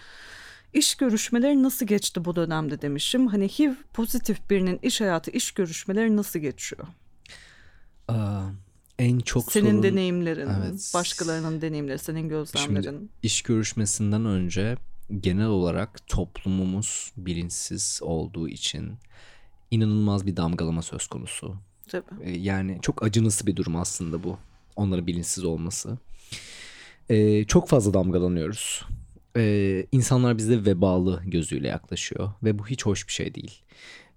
iş 0.72 0.94
görüşmeleri 0.94 1.62
nasıl 1.62 1.86
geçti 1.86 2.24
bu 2.24 2.36
dönemde 2.36 2.82
demişim. 2.82 3.26
Hani 3.26 3.48
HIV 3.48 3.72
pozitif 3.92 4.50
birinin 4.50 4.78
iş 4.82 5.00
hayatı, 5.00 5.30
iş 5.30 5.52
görüşmeleri 5.52 6.16
nasıl 6.16 6.38
geçiyor? 6.38 6.86
Aa, 8.08 8.42
en 8.98 9.18
çok 9.18 9.52
Senin 9.52 9.70
sorun 9.70 9.82
deneyimlerin, 9.82 10.48
Evet. 10.48 10.90
başkalarının 10.94 11.60
deneyimleri, 11.60 11.98
senin 11.98 12.28
gözlemlerin. 12.28 12.82
Şimdi 12.82 13.08
iş 13.22 13.42
görüşmesinden 13.42 14.24
önce 14.24 14.76
genel 15.20 15.46
olarak 15.46 16.08
toplumumuz 16.08 17.12
bilinçsiz 17.16 18.00
olduğu 18.02 18.48
için 18.48 18.92
inanılmaz 19.70 20.26
bir 20.26 20.36
damgalama 20.36 20.82
söz 20.82 21.06
konusu. 21.06 21.56
Tabii. 21.90 22.04
E, 22.24 22.30
Yani 22.38 22.78
çok 22.82 23.02
acınası 23.02 23.46
bir 23.46 23.56
durum 23.56 23.76
aslında 23.76 24.22
bu. 24.24 24.38
Onların 24.76 25.06
bilinçsiz 25.06 25.44
olması. 25.44 25.98
E, 27.08 27.44
çok 27.44 27.68
fazla 27.68 27.94
damgalanıyoruz. 27.94 28.82
E, 29.36 29.86
insanlar 29.92 30.38
bize 30.38 30.64
vebalı 30.64 31.22
gözüyle 31.24 31.68
yaklaşıyor 31.68 32.32
ve 32.42 32.58
bu 32.58 32.66
hiç 32.66 32.86
hoş 32.86 33.08
bir 33.08 33.12
şey 33.12 33.34
değil. 33.34 33.60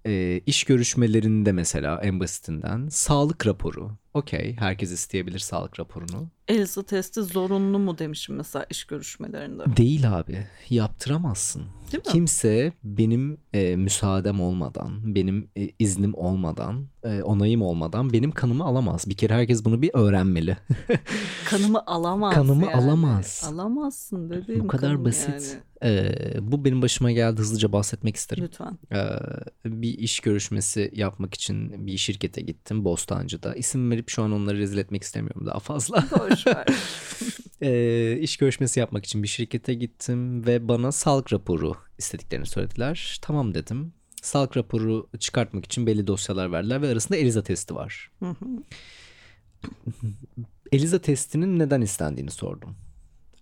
E, 0.05 0.41
iş 0.45 0.63
görüşmelerinde 0.63 1.51
mesela 1.51 1.99
en 2.03 2.19
basitinden 2.19 2.87
sağlık 2.89 3.47
raporu. 3.47 3.91
Okey, 4.13 4.55
herkes 4.59 4.91
isteyebilir 4.91 5.39
sağlık 5.39 5.79
raporunu. 5.79 6.27
ELSA 6.47 6.83
testi 6.83 7.21
zorunlu 7.23 7.79
mu 7.79 7.97
demişim 7.97 8.35
mesela 8.35 8.65
iş 8.69 8.83
görüşmelerinde. 8.83 9.63
Değil 9.77 10.19
abi, 10.19 10.47
yaptıramazsın. 10.69 11.61
Değil 11.91 12.03
mi? 12.05 12.11
Kimse 12.11 12.73
benim 12.83 13.37
e, 13.53 13.75
müsaadem 13.75 14.41
olmadan, 14.41 15.15
benim 15.15 15.49
e, 15.57 15.69
iznim 15.79 16.13
olmadan, 16.13 16.87
e, 17.03 17.21
onayım 17.21 17.61
olmadan 17.61 18.13
benim 18.13 18.31
kanımı 18.31 18.63
alamaz. 18.63 19.05
Bir 19.09 19.17
kere 19.17 19.33
herkes 19.33 19.65
bunu 19.65 19.81
bir 19.81 19.91
öğrenmeli. 19.93 20.57
Kanımı 21.45 21.83
alamaz 21.85 22.33
Kanımı 22.33 22.65
yani. 22.65 22.75
alamaz. 22.75 23.49
Alamazsın 23.53 24.29
bebeğim 24.29 24.63
Bu 24.63 24.67
kadar 24.67 25.05
basit. 25.05 25.29
yani. 25.29 25.63
E, 25.83 26.13
bu 26.41 26.65
benim 26.65 26.81
başıma 26.81 27.11
geldi. 27.11 27.39
Hızlıca 27.39 27.71
bahsetmek 27.71 28.15
isterim. 28.15 28.43
Lütfen. 28.43 28.77
E, 28.91 29.01
bir 29.65 29.97
iş 29.97 30.19
görüşmesi 30.19 30.91
yapmak 30.93 31.33
için 31.33 31.87
bir 31.87 31.97
şirkete 31.97 32.41
gittim 32.41 32.85
Bostancı'da. 32.85 33.55
İsim 33.55 33.91
verip 33.91 34.09
şu 34.09 34.23
an 34.23 34.31
onları 34.31 34.57
rezil 34.57 34.77
etmek 34.77 35.03
istemiyorum 35.03 35.45
daha 35.45 35.59
fazla. 35.59 36.05
Boş 36.19 36.47
ver. 36.47 36.67
e, 37.61 38.19
iş 38.19 38.37
görüşmesi 38.37 38.79
yapmak 38.79 39.05
için 39.05 39.23
bir 39.23 39.27
şirkete 39.27 39.73
gittim 39.73 40.45
ve 40.45 40.67
bana 40.67 40.91
sağlık 40.91 41.33
raporu 41.33 41.75
istediklerini 41.97 42.45
söylediler. 42.45 43.19
Tamam 43.21 43.53
dedim. 43.53 43.93
Sağlık 44.21 44.57
raporu 44.57 45.09
çıkartmak 45.19 45.65
için 45.65 45.87
belli 45.87 46.07
dosyalar 46.07 46.51
verdiler 46.51 46.81
ve 46.81 46.87
arasında 46.87 47.17
ELISA 47.17 47.43
testi 47.43 47.75
var. 47.75 48.11
Hı 48.19 48.29
hı. 48.29 48.45
ELISA 50.71 50.99
testinin 50.99 51.59
neden 51.59 51.81
istendiğini 51.81 52.31
sordum. 52.31 52.75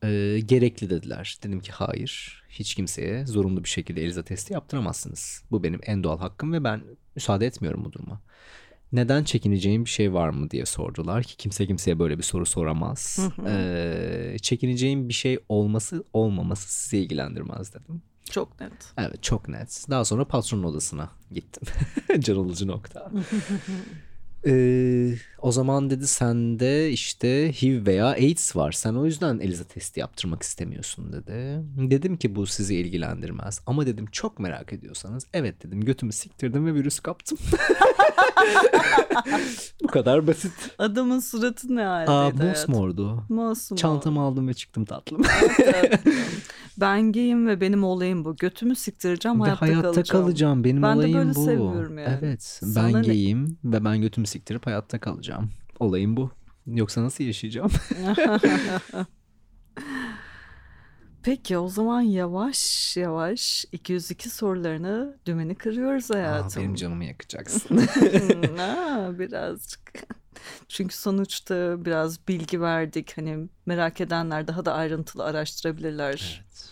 E, 0.03 0.39
gerekli 0.45 0.89
dediler. 0.89 1.37
Dedim 1.43 1.59
ki 1.59 1.71
hayır. 1.71 2.43
Hiç 2.49 2.75
kimseye 2.75 3.25
zorunlu 3.25 3.63
bir 3.63 3.69
şekilde 3.69 4.01
ELISA 4.01 4.23
testi 4.23 4.53
yaptıramazsınız. 4.53 5.43
Bu 5.51 5.63
benim 5.63 5.79
en 5.83 6.03
doğal 6.03 6.19
hakkım 6.19 6.53
ve 6.53 6.63
ben 6.63 6.81
müsaade 7.15 7.45
etmiyorum 7.45 7.85
bu 7.85 7.93
duruma. 7.93 8.21
Neden 8.91 9.23
çekineceğim 9.23 9.85
bir 9.85 9.89
şey 9.89 10.13
var 10.13 10.29
mı 10.29 10.51
diye 10.51 10.65
sordular 10.65 11.23
ki 11.23 11.37
kimse 11.37 11.67
kimseye 11.67 11.99
böyle 11.99 12.17
bir 12.17 12.23
soru 12.23 12.45
soramaz. 12.45 13.19
Ee, 13.47 14.35
çekineceğim 14.41 15.09
bir 15.09 15.13
şey 15.13 15.39
olması 15.49 16.03
olmaması 16.13 16.73
sizi 16.73 16.97
ilgilendirmez 16.97 17.73
dedim. 17.73 18.01
Çok 18.31 18.61
net. 18.61 18.71
Evet 18.97 19.23
çok 19.23 19.47
net. 19.49 19.85
Daha 19.89 20.05
sonra 20.05 20.25
patronun 20.25 20.63
odasına 20.63 21.09
gittim. 21.31 21.63
Can 22.19 22.35
alıcı 22.35 22.67
nokta. 22.67 23.11
Ee, 24.45 25.13
o 25.41 25.51
zaman 25.51 25.89
dedi 25.89 26.07
sende 26.07 26.89
işte 26.91 27.51
HIV 27.61 27.85
veya 27.85 28.07
AIDS 28.07 28.55
var. 28.55 28.71
Sen 28.71 28.93
o 28.93 29.05
yüzden 29.05 29.39
ELISA 29.39 29.63
testi 29.63 29.99
yaptırmak 29.99 30.43
istemiyorsun 30.43 31.13
dedi. 31.13 31.59
Dedim 31.91 32.17
ki 32.17 32.35
bu 32.35 32.45
sizi 32.45 32.75
ilgilendirmez. 32.75 33.61
Ama 33.65 33.85
dedim 33.85 34.05
çok 34.11 34.39
merak 34.39 34.73
ediyorsanız 34.73 35.27
evet 35.33 35.63
dedim 35.63 35.81
götümü 35.81 36.11
siktirdim 36.13 36.65
ve 36.65 36.73
virüs 36.73 36.99
kaptım. 36.99 37.37
bu 39.83 39.87
kadar 39.87 40.27
basit. 40.27 40.51
Adamın 40.77 41.19
suratı 41.19 41.75
ne 41.75 41.83
haldeydi? 41.83 42.43
Aa 42.43 42.47
mosmordu. 42.47 43.23
Mosmor. 43.29 43.77
Çantamı 43.77 44.21
aldım 44.21 44.47
ve 44.47 44.53
çıktım 44.53 44.85
tatlım. 44.85 45.21
ben 46.77 47.11
giyim 47.11 47.47
ve 47.47 47.61
benim 47.61 47.83
olayım 47.83 48.25
bu. 48.25 48.35
Götümü 48.35 48.75
siktireceğim 48.75 49.39
ve 49.39 49.43
hayatta, 49.43 49.65
hayatta 49.65 49.81
kalacağım. 49.91 50.25
kalacağım. 50.25 50.63
Benim 50.63 50.81
Ben 50.81 50.93
de 50.95 50.99
olayım 50.99 51.17
böyle 51.17 51.35
bu. 51.35 51.45
seviyorum 51.45 51.97
yani. 51.97 52.17
Evet. 52.21 52.43
Sana 52.43 52.87
ben 52.87 52.93
ne? 52.93 53.01
giyeyim 53.01 53.57
ve 53.63 53.85
ben 53.85 54.01
götümü 54.01 54.27
siktirip 54.31 54.65
hayatta 54.67 54.99
kalacağım. 54.99 55.51
Olayım 55.79 56.17
bu. 56.17 56.31
Yoksa 56.67 57.03
nasıl 57.03 57.23
yaşayacağım? 57.23 57.71
Peki 61.23 61.57
o 61.57 61.67
zaman 61.67 62.01
yavaş 62.01 62.97
yavaş 62.97 63.65
202 63.71 64.29
sorularını 64.29 65.17
dümeni 65.25 65.55
kırıyoruz 65.55 66.11
Aa, 66.11 66.15
hayatım. 66.15 66.63
benim 66.63 66.75
canımı 66.75 67.05
yakacaksın. 67.05 67.77
ha, 68.57 69.09
birazcık. 69.19 69.81
Çünkü 70.67 70.95
sonuçta 70.95 71.85
biraz 71.85 72.27
bilgi 72.27 72.61
verdik. 72.61 73.17
Hani 73.17 73.49
merak 73.65 74.01
edenler 74.01 74.47
daha 74.47 74.65
da 74.65 74.73
ayrıntılı 74.73 75.23
araştırabilirler. 75.23 76.43
evet. 76.45 76.71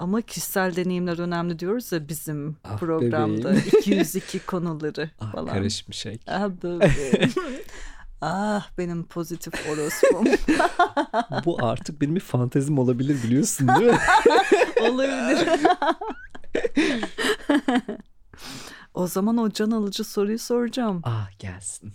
Ama 0.00 0.20
kişisel 0.22 0.76
deneyimler 0.76 1.18
önemli 1.18 1.58
diyoruz 1.58 1.92
ya 1.92 2.08
bizim 2.08 2.56
Ah 2.64 2.78
programda. 2.78 3.48
bebeğim. 3.50 3.64
202 3.78 4.38
konuları 4.38 5.10
Ah, 5.20 5.32
falan. 5.32 5.54
karışmış 5.54 5.96
şey. 5.96 6.18
Ah 6.26 6.48
bebeğim. 6.62 7.32
ah 8.20 8.68
benim 8.78 9.04
pozitif 9.04 9.54
orospum. 9.68 10.24
Bu 11.44 11.64
artık 11.66 12.00
benim 12.00 12.14
bir 12.14 12.20
fantezim 12.20 12.78
olabilir 12.78 13.22
biliyorsun 13.22 13.68
değil 13.68 13.90
mi? 13.90 13.98
Olabilir. 14.90 15.48
o 18.94 19.06
zaman 19.06 19.36
o 19.36 19.50
can 19.50 19.70
alıcı 19.70 20.04
soruyu 20.04 20.38
soracağım. 20.38 21.00
ah 21.04 21.28
gelsin. 21.38 21.92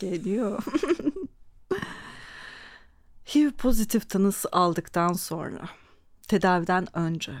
Geliyor. 0.00 0.62
HIV 3.34 3.50
pozitif 3.50 4.08
tanısı 4.08 4.48
aldıktan 4.52 5.12
sonra, 5.12 5.60
tedaviden 6.28 6.96
önce 6.96 7.32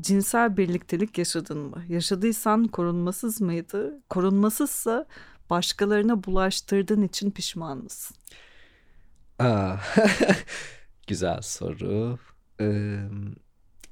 cinsel 0.00 0.56
birliktelik 0.56 1.18
yaşadın 1.18 1.58
mı? 1.58 1.84
Yaşadıysan 1.88 2.64
korunmasız 2.64 3.40
mıydı? 3.40 4.00
Korunmasızsa 4.08 5.06
başkalarına 5.50 6.24
bulaştırdığın 6.24 7.02
için 7.02 7.30
pişman 7.30 7.78
mısın? 7.78 8.16
Aa, 9.38 9.76
güzel 11.06 11.40
soru. 11.42 12.18
Ee, 12.60 12.98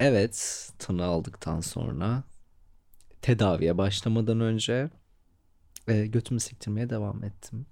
evet, 0.01 0.69
tanı 0.79 1.05
aldıktan 1.05 1.61
sonra 1.61 2.23
tedaviye 3.23 3.79
başlamadan 3.79 4.41
önce 4.41 4.91
e, 5.89 6.07
götümü 6.07 6.41
siktirmeye 6.41 6.91
devam 6.91 7.25
ettim. 7.25 7.67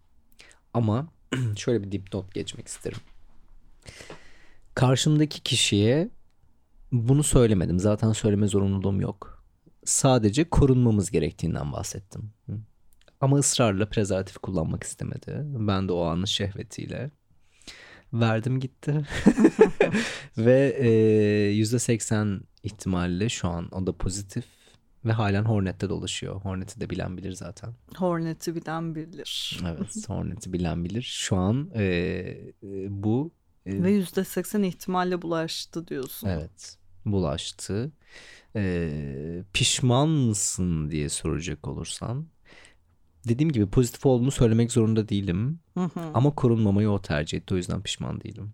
Ama 0.75 1.07
şöyle 1.57 1.83
bir 1.83 1.93
dipnot 1.93 2.35
geçmek 2.35 2.69
isterim. 2.69 2.99
Karşımdaki 4.75 5.43
kişiye 5.43 6.11
bunu 6.93 7.23
söylemedim. 7.23 7.79
Zaten 7.79 8.13
söyleme 8.13 8.47
zorunluluğum 8.47 9.01
yok. 9.01 9.45
Sadece 9.85 10.45
korunmamız 10.45 11.11
gerektiğinden 11.11 11.73
bahsettim. 11.73 12.31
Ama 13.21 13.37
ısrarla 13.37 13.89
prezervatif 13.89 14.39
kullanmak 14.39 14.83
istemedi. 14.83 15.43
Ben 15.45 15.89
de 15.89 15.93
o 15.93 16.05
anın 16.05 16.25
şehvetiyle 16.25 17.11
verdim 18.13 18.61
gitti. 18.61 19.07
ve 20.39 20.77
e, 20.79 20.89
yüzde 21.51 21.79
seksen 21.79 22.41
ihtimalle 22.63 23.29
şu 23.29 23.49
an 23.49 23.69
o 23.73 23.87
da 23.87 23.93
pozitif 23.93 24.45
ve 25.05 25.13
halen 25.13 25.45
Hornet'te 25.45 25.89
dolaşıyor. 25.89 26.41
Hornet'i 26.41 26.81
de 26.81 26.91
bilen 26.91 27.17
bilir 27.17 27.33
zaten. 27.33 27.75
Hornet'i 27.97 28.55
bilen 28.55 28.95
bilir. 28.95 29.61
Evet, 29.67 30.09
Hornet'i 30.09 30.53
bilen 30.53 30.85
bilir. 30.85 31.03
Şu 31.03 31.37
an 31.37 31.71
e, 31.75 31.83
e, 31.83 32.87
bu 32.91 33.33
Ve 33.67 33.91
yüzde 33.91 34.25
seksen 34.25 34.63
ihtimalle 34.63 35.23
bulaştı 35.23 35.89
diyorsun. 35.89 36.29
evet 36.29 36.79
bulaştı. 37.07 37.93
Ee, 38.57 39.43
pişman 39.53 40.09
mısın 40.09 40.91
diye 40.91 41.09
soracak 41.09 41.69
olursan. 41.69 42.27
Dediğim 43.29 43.53
gibi 43.53 43.67
pozitif 43.67 44.07
olduğunu 44.07 44.31
söylemek 44.31 44.73
zorunda 44.73 45.09
değilim. 45.09 45.61
Hı 45.75 45.85
hı. 45.85 46.01
Ama 46.15 46.35
korunmamayı 46.35 46.91
o 46.91 47.03
tercih 47.03 47.39
etti. 47.39 47.55
O 47.55 47.57
yüzden 47.57 47.83
pişman 47.83 48.21
değilim. 48.21 48.53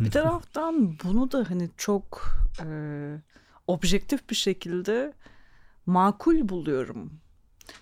Bir 0.00 0.10
taraftan 0.10 0.98
bunu 1.04 1.32
da 1.32 1.50
hani 1.50 1.70
çok 1.76 2.38
e, 2.64 2.66
objektif 3.66 4.30
bir 4.30 4.34
şekilde 4.34 5.12
makul 5.86 6.48
buluyorum. 6.48 7.12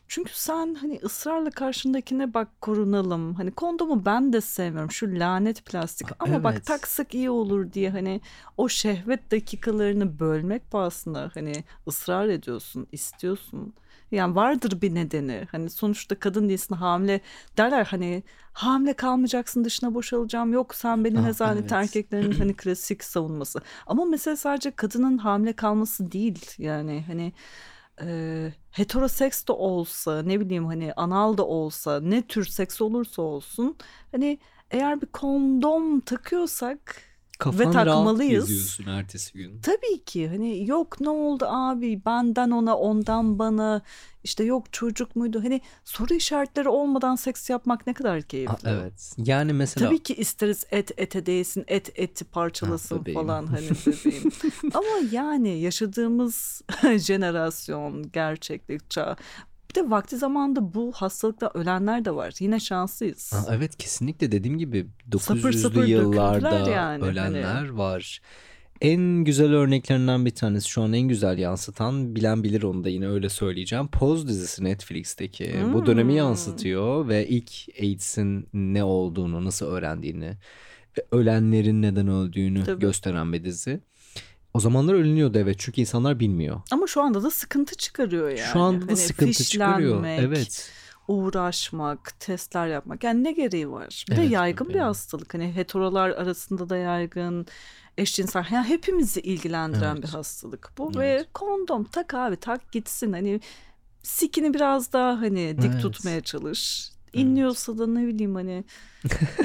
Çünkü 0.09 0.33
sen 0.35 0.75
hani 0.75 1.01
ısrarla 1.05 1.51
karşındakine 1.51 2.35
bak 2.35 2.49
korunalım. 2.61 3.35
Hani 3.35 3.51
kondomu 3.51 4.05
ben 4.05 4.33
de 4.33 4.41
sevmiyorum. 4.41 4.91
Şu 4.91 5.07
lanet 5.19 5.65
plastik. 5.65 6.09
Ama 6.19 6.45
bak 6.45 6.55
evet. 6.55 6.67
taksak 6.67 7.15
iyi 7.15 7.31
olur 7.31 7.73
diye 7.73 7.91
hani 7.91 8.21
o 8.57 8.69
şehvet 8.69 9.31
dakikalarını 9.31 10.19
bölmek 10.19 10.71
pahasına 10.71 11.31
hani 11.35 11.65
ısrar 11.89 12.29
ediyorsun, 12.29 12.87
istiyorsun. 12.93 13.75
Yani 14.11 14.35
vardır 14.35 14.81
bir 14.81 14.95
nedeni. 14.95 15.49
Hani 15.53 15.71
sonuçta 15.71 16.19
kadın 16.19 16.49
değilsin 16.49 16.75
hamile 16.75 17.21
derler 17.57 17.85
hani 17.85 18.23
hamile 18.53 18.93
kalmayacaksın 18.93 19.65
dışına 19.65 19.95
boşalacağım. 19.95 20.53
Yok 20.53 20.75
sen 20.75 21.05
beni 21.05 21.19
Ah, 21.19 21.23
nezanet 21.23 21.61
evet. 21.61 21.73
erkeklerin 21.73 22.33
hani 22.33 22.55
klasik 22.57 23.05
savunması. 23.05 23.61
Ama 23.87 24.05
mesele 24.05 24.37
sadece 24.37 24.71
kadının 24.71 25.19
hamile 25.19 25.53
kalması 25.53 26.13
değil. 26.13 26.51
Yani 26.59 27.05
hani 27.07 27.33
e, 28.03 28.53
heteroseks 28.71 29.47
de 29.49 29.53
olsa 29.53 30.23
ne 30.23 30.41
bileyim 30.41 30.67
hani 30.67 30.93
anal 30.97 31.37
da 31.37 31.47
olsa 31.47 32.01
ne 32.01 32.23
tür 32.23 32.45
seks 32.45 32.81
olursa 32.81 33.23
olsun 33.23 33.77
hani 34.13 34.39
eğer 34.71 35.01
bir 35.03 35.07
kondom 35.07 36.01
takıyorsak 36.01 37.03
Kafan 37.39 37.59
Ve 37.69 37.71
takmalıyız. 37.71 38.47
geziyorsun 38.49 38.87
ertesi 38.87 39.33
gün. 39.33 39.61
tabii 39.61 40.05
ki 40.05 40.29
hani 40.29 40.67
yok 40.69 41.01
ne 41.01 41.09
oldu 41.11 41.45
abi 41.49 42.03
benden 42.07 42.51
ona 42.51 42.77
ondan 42.77 43.39
bana 43.39 43.83
işte 44.25 44.45
yok 44.45 44.73
çocuk 44.73 45.17
muydu 45.17 45.43
hani 45.45 45.61
soru 45.85 46.15
işaretleri 46.15 46.69
olmadan 46.69 47.17
seks 47.17 47.51
yapmak 47.51 47.87
ne 47.87 47.95
kadar 47.95 48.17
Aa, 48.17 48.23
keyifli. 48.23 48.69
evet. 48.69 49.13
Yani 49.19 49.53
mesela 49.53 49.87
Tabii 49.89 50.03
ki 50.03 50.15
isteriz 50.15 50.65
et 50.71 50.91
ete 50.97 51.27
değsin, 51.27 51.65
et 51.69 51.91
eti 51.95 52.25
parçalasın 52.25 52.97
Ha, 52.97 53.03
bebeğim. 53.03 53.21
falan 53.21 53.47
hani 53.47 53.69
bebeğim. 53.87 54.31
Ama 54.75 54.87
yani 55.13 55.61
yaşadığımız 55.61 56.63
jenerasyon, 56.99 58.11
gerçeklik 58.13 58.91
çağ. 58.91 59.17
De 59.77 59.91
vakti 59.91 60.17
zamanında 60.17 60.75
bu 60.75 60.93
hastalıkta 60.93 61.51
ölenler 61.55 62.05
de 62.05 62.15
var. 62.15 62.35
Yine 62.41 62.61
şanslıyız. 62.61 63.33
Aa, 63.35 63.55
evet 63.55 63.77
kesinlikle 63.77 64.33
dediğim 64.33 64.59
gibi 64.59 64.87
Sapır 65.21 65.41
900'lü 65.41 65.53
sapır 65.53 65.85
yıllarda 65.87 66.51
yani, 66.59 66.71
hani. 66.71 67.05
ölenler 67.05 67.69
var. 67.69 68.21
En 68.81 69.01
güzel 69.25 69.53
örneklerinden 69.53 70.27
bir 70.27 70.31
tanesi 70.31 70.69
şu 70.69 70.83
an 70.83 70.93
en 70.93 71.09
güzel 71.09 71.39
yansıtan 71.39 72.17
bilen 72.17 72.43
bilir 72.45 72.63
onu 72.63 72.85
da 72.85 72.89
yine 72.89 73.09
öyle 73.09 73.29
söyleyeceğim. 73.29 73.89
Pose 73.89 74.29
dizisi 74.29 74.65
Netflix'teki 74.65 75.55
bu 75.73 75.87
dönemi 75.87 76.11
Hmm. 76.11 76.17
yansıtıyor 76.17 77.09
ve 77.09 77.29
ilk 77.29 77.51
AIDS'in 77.81 78.49
ne 78.53 78.85
olduğunu 78.85 79.45
nasıl 79.45 79.67
öğrendiğini 79.67 80.33
ve 80.99 81.07
ölenlerin 81.13 81.83
neden 81.83 82.09
öldüğünü 82.09 82.65
Tabii. 82.65 82.81
gösteren 82.81 83.33
bir 83.33 83.45
dizi. 83.45 83.81
O 84.57 84.61
zamanlar 84.61 84.95
ölünüyordu 84.95 85.39
evet 85.39 85.57
çünkü 85.59 85.81
insanlar 85.81 86.21
bilmiyor. 86.21 86.61
Ama 86.71 86.87
şu 86.87 87.03
anda 87.03 87.23
da 87.23 87.31
sıkıntı 87.31 87.75
çıkarıyor 87.77 88.29
yani. 88.29 88.53
Şu 88.53 88.61
anda 88.61 88.83
da 88.83 88.87
Hani 88.87 88.97
sıkıntı 88.97 89.45
çıkarıyor. 89.45 90.05
Evet. 90.07 90.71
uğraşmak, 91.09 92.21
testler 92.21 92.67
yapmak. 92.67 93.05
Yani 93.05 93.25
ne 93.25 93.33
gereği 93.33 93.71
var? 93.71 94.05
Bir 94.11 94.17
de 94.17 94.21
Evet, 94.21 94.31
yaygın 94.33 94.67
bir 94.67 94.71
bebeğim. 94.71 94.87
hastalık. 94.87 95.35
Hani 95.35 95.57
heterolar 95.57 96.11
arasında 96.11 96.69
da 96.69 96.77
yaygın, 96.77 97.47
eşcinsel. 97.99 98.47
Yani 98.53 98.69
hepimizi 98.69 99.21
ilgilendiren 99.21 99.93
Evet. 99.95 100.03
bir 100.03 100.09
hastalık 100.09 100.71
bu. 100.79 100.93
Evet. 100.97 100.99
Ve 101.21 101.27
kondom 101.35 101.85
tak 101.85 102.15
abi 102.15 102.37
tak 102.37 102.73
gitsin. 102.73 103.13
Hani 103.13 103.41
sikini 104.03 104.55
biraz 104.55 104.93
daha 104.93 105.21
hani 105.21 105.57
dik 105.63 105.71
Evet. 105.73 105.83
tutmaya 105.83 106.21
çalış. 106.21 106.91
İnliyorsa 107.21 107.79
da 107.79 107.87
ne 107.87 108.07
bileyim 108.07 108.35
hani 108.35 108.65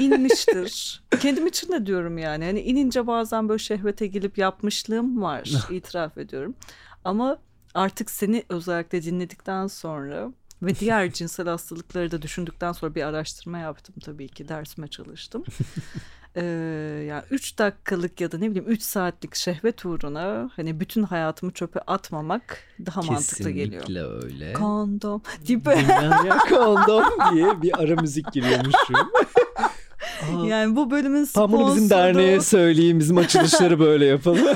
inmiştir. 0.00 1.02
Kendim 1.20 1.46
için 1.46 1.72
de 1.72 1.86
diyorum 1.86 2.18
yani. 2.18 2.44
Hani 2.44 2.60
inince 2.60 3.06
bazen 3.06 3.48
böyle 3.48 3.58
şehvete 3.58 4.06
gelip 4.06 4.38
yapmışlığım 4.38 5.22
var. 5.22 5.52
itiraf 5.70 6.18
ediyorum. 6.18 6.54
Ama 7.04 7.38
artık 7.74 8.10
seni 8.10 8.44
özellikle 8.48 9.02
dinledikten 9.02 9.66
sonra 9.66 10.32
ve 10.62 10.74
diğer 10.74 11.12
cinsel 11.12 11.48
hastalıkları 11.48 12.10
da 12.10 12.22
düşündükten 12.22 12.72
sonra 12.72 12.94
bir 12.94 13.02
araştırma 13.02 13.58
yaptım 13.58 13.94
tabii 14.04 14.28
ki 14.28 14.48
dersime 14.48 14.88
çalıştım. 14.88 15.44
Ee, 16.36 16.44
yani 17.08 17.22
3 17.30 17.58
dakikalık 17.58 18.20
ya 18.20 18.32
da 18.32 18.38
ne 18.38 18.50
bileyim 18.50 18.68
3 18.68 18.82
saatlik 18.82 19.34
şehvet 19.34 19.84
uğruna 19.86 20.50
hani 20.56 20.80
bütün 20.80 21.02
hayatımı 21.02 21.52
çöpe 21.52 21.80
atmamak 21.80 22.58
daha 22.86 23.02
mantıklı 23.02 23.50
geliyor. 23.50 23.82
Kesinlikle 23.82 24.06
öyle. 24.26 24.52
Kondom 24.52 25.22
gibi. 25.44 25.70
Bilmem 25.70 26.26
ya 26.26 26.38
kondom 26.50 27.04
diye 27.34 27.62
bir 27.62 27.80
ara 27.82 27.94
müzik 28.00 28.32
giriyormuşum. 28.32 28.94
Aa, 28.96 30.46
Yani 30.46 30.76
bu 30.76 30.90
bölümün 30.90 31.24
Tam 31.24 31.50
sponsoru 31.50 31.66
bunu 31.66 31.76
bizim 31.76 31.90
derneğe 31.90 32.40
söyleyeyim. 32.40 32.98
Bizim 33.00 33.18
açılışları 33.18 33.78
böyle 33.80 34.04
yapalım. 34.06 34.46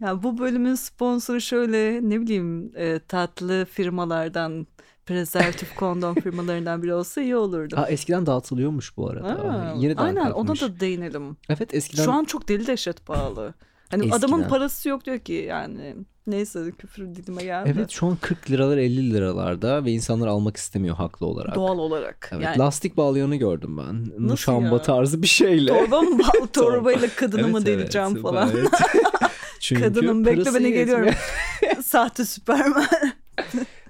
yani 0.00 0.22
bu 0.22 0.38
bölümün 0.38 0.74
sponsoru 0.74 1.40
şöyle 1.40 2.00
ne 2.10 2.20
bileyim 2.20 2.72
e, 2.76 2.98
tatlı 2.98 3.66
firmalardan 3.72 4.66
prezervatif 5.06 5.74
kondom 5.76 6.14
firmalarından 6.14 6.82
biri 6.82 6.94
olsa 6.94 7.20
iyi 7.22 7.36
olurdu. 7.36 7.76
Aa, 7.78 7.86
eskiden 7.88 8.26
dağıtılıyormuş 8.26 8.96
bu 8.96 9.10
arada. 9.10 9.28
Aa, 9.42 9.74
Yeniden 9.78 10.02
aynen 10.04 10.20
ona 10.20 10.32
kalkmış. 10.32 10.62
da 10.62 10.80
değinelim. 10.80 11.36
Evet 11.48 11.74
eskiden 11.74 12.04
Şu 12.04 12.12
an 12.12 12.24
çok 12.24 12.48
deli 12.48 12.66
dehşet 12.66 13.06
pahalı. 13.06 13.54
Hani 13.90 14.02
Eskiden. 14.04 14.18
adamın 14.18 14.48
parası 14.48 14.88
yok 14.88 15.04
diyor 15.04 15.18
ki 15.18 15.32
yani. 15.32 15.94
Neyse 16.26 16.72
küfür 16.78 17.14
dilime 17.14 17.42
geldi. 17.44 17.72
Evet 17.76 17.90
şu 17.90 18.06
an 18.06 18.16
40 18.16 18.50
liralar 18.50 18.76
50 18.76 19.12
liralarda 19.14 19.84
ve 19.84 19.90
insanlar 19.92 20.26
almak 20.26 20.56
istemiyor 20.56 20.96
haklı 20.96 21.26
olarak. 21.26 21.54
Doğal 21.54 21.78
olarak. 21.78 22.30
Evet, 22.32 22.44
yani 22.44 22.58
lastik 22.58 22.96
bağlayanı 22.96 23.36
gördüm 23.36 23.78
ben. 23.78 24.02
Nasıl 24.02 24.18
Muşamba 24.18 24.74
ya? 24.76 24.82
tarzı 24.82 25.22
bir 25.22 25.26
şeyle. 25.26 25.68
torba 25.68 26.02
mı 26.02 26.18
bağlı 26.18 26.46
torbayla 26.52 27.08
kadını 27.16 27.48
mı 27.48 27.58
Evet, 27.58 27.66
deleceğim 27.66 28.08
evet, 28.12 28.22
falan. 28.22 28.50
evet. 28.54 28.68
Çünkü 29.60 29.82
Kadının 29.82 30.24
bekle 30.26 30.54
beni 30.54 30.72
geliyorum. 30.72 31.10
Sahte 31.84 32.24
süpermen. 32.24 32.86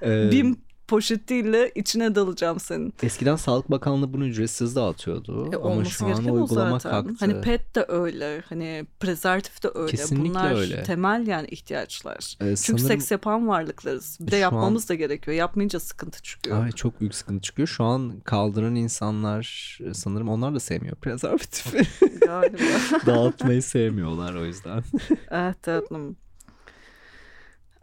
Ee, 0.03 0.31
Bim 0.33 0.57
poşetiyle 0.95 1.73
içine 1.75 2.15
dalacağım 2.15 2.61
senin. 2.61 2.95
Eskiden 3.03 3.37
Sağlık 3.37 3.71
Bakanlığı 3.71 4.13
bunu 4.13 4.27
ücretsiz 4.27 4.77
dağıtıyordu 4.77 5.51
E, 5.53 5.57
ama 5.57 5.85
şu 5.85 6.07
an 6.07 6.25
uygulama 6.25 6.79
zaten. 6.79 6.91
kalktı. 7.05 7.15
Hani 7.21 7.41
pet 7.41 7.75
de 7.75 7.85
öyle. 7.89 8.43
Hani 8.49 8.87
prezervatif 9.01 9.63
de 9.63 9.69
öyle. 9.75 9.91
Kesinlikle 9.91 10.29
Bunlar 10.31 10.55
öyle. 10.61 10.83
temel 10.83 11.27
yani 11.27 11.49
ihtiyaçlar. 11.49 12.37
Ee, 12.41 12.57
Çünkü 12.57 12.57
sanırım- 12.83 12.87
seks 12.87 13.11
yapan 13.11 13.49
varlıklarız. 13.49 14.19
Bir 14.21 14.27
de 14.27 14.31
Şu 14.31 14.37
yapmamız 14.37 14.89
da 14.89 14.95
gerekiyor. 14.95 15.37
Yapmayınca 15.37 15.81
sıkıntı 15.81 16.23
çıkıyor. 16.23 16.65
Ay 16.65 16.73
çok 16.73 17.01
büyük 17.01 17.15
sıkıntı 17.15 17.43
çıkıyor. 17.43 17.69
Şu 17.69 17.85
an 17.85 18.21
kaldıran 18.25 18.75
insanlar 18.75 19.79
e, 19.91 19.95
sanırım 19.95 20.29
onlar 20.29 20.55
da 20.55 20.61
sevmiyor 20.61 20.97
prezervatifi. 20.97 21.83
Galiba. 22.27 22.59
Dağıtmayı 23.07 23.63
sevmiyorlar 23.63 24.35
o 24.35 24.45
yüzden. 24.45 24.85
ah 25.31 25.55
tatlım. 25.63 26.17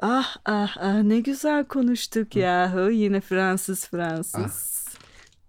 Ah 0.02 0.36
ah 0.46 0.78
ah 0.80 1.02
ne 1.02 1.20
güzel 1.20 1.66
konuştuk 1.66 2.36
yahu. 2.36 2.92
Yine 2.92 3.22
Fransız 3.22 3.88
Fransız. 3.88 4.88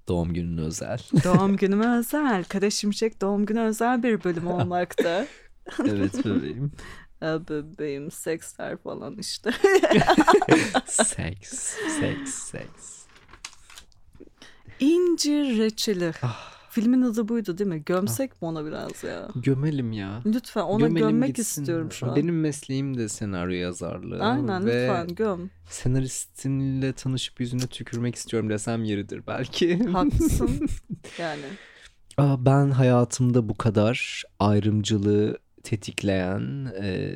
Doğum 0.09 0.35
günün 0.35 0.59
özel. 0.59 0.99
Doğum 1.25 1.57
günüme 1.57 1.97
özel. 1.99 2.45
Kara 2.45 2.71
Şimşek 2.71 3.21
doğum 3.21 3.47
günü 3.47 3.61
özel 3.61 4.03
bir 4.03 4.25
bölüm 4.25 4.47
olmakta. 4.47 5.27
evet 5.85 6.25
bebeğim. 6.25 6.73
Ah, 7.21 7.41
bebeğim 7.49 8.11
seksler 8.11 8.77
falan 8.77 9.19
işte. 9.19 9.51
Seks, 10.87 11.77
seks, 12.01 12.35
seks. 12.35 13.03
İncir 14.81 15.59
reçeli. 15.59 16.13
Ah. 16.23 16.62
Filmin 16.73 17.03
adı 17.03 17.29
buydu 17.29 17.59
değil 17.59 17.71
mi? 17.71 17.83
Gömsek 17.87 18.31
mi 18.43 18.49
ona 18.49 18.67
biraz 18.67 19.05
ya? 19.05 19.29
Gömelim 19.37 19.93
ya. 19.93 20.23
Lütfen 20.27 20.61
ona 20.63 20.87
Gömelim 20.87 21.09
gömmek 21.09 21.35
gitsin. 21.37 21.63
istiyorum 21.63 21.93
şu 21.93 22.11
an. 22.11 22.17
Benim 22.17 22.41
mesleğim 22.41 22.97
de 22.99 23.09
senaryo 23.09 23.55
yazarlığı. 23.57 24.23
Aynen 24.23 24.67
ve 24.67 24.83
lütfen 24.83 25.15
göm. 25.15 25.51
senaristinle 25.71 26.93
tanışıp 26.93 27.41
yüzüne 27.41 27.67
tükürmek 27.67 28.15
istiyorum 28.15 28.51
desem 28.51 28.85
yeridir 28.85 29.23
belki. 29.27 29.85
Haklısın. 29.85 30.51
yani. 31.19 31.43
Aa, 32.19 32.45
Ben 32.47 32.71
hayatımda 32.71 33.49
bu 33.49 33.55
kadar 33.55 34.23
ayrımcılığı 34.39 35.39
tetikleyen, 35.63 36.73
e, 36.83 37.13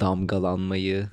damgalanmayı 0.00 1.08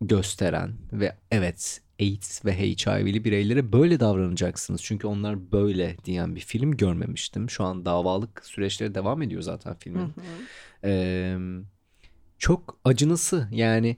gösteren 0.00 0.72
ve 0.92 1.16
evet 1.30 1.80
AIDS 2.00 2.44
ve 2.44 2.58
HIV'li 2.58 3.24
bireylere 3.24 3.72
böyle 3.72 4.00
davranacaksınız. 4.00 4.82
Çünkü 4.82 5.06
onlar 5.06 5.52
böyle 5.52 5.96
diyen 6.04 6.36
bir 6.36 6.40
film 6.40 6.76
görmemiştim. 6.76 7.50
Şu 7.50 7.64
an 7.64 7.84
davalık 7.84 8.44
süreçleri 8.44 8.94
devam 8.94 9.22
ediyor 9.22 9.42
zaten 9.42 9.74
filmin. 9.74 10.12
Ee, 10.84 11.36
çok 12.38 12.78
acınası 12.84 13.48
yani 13.50 13.96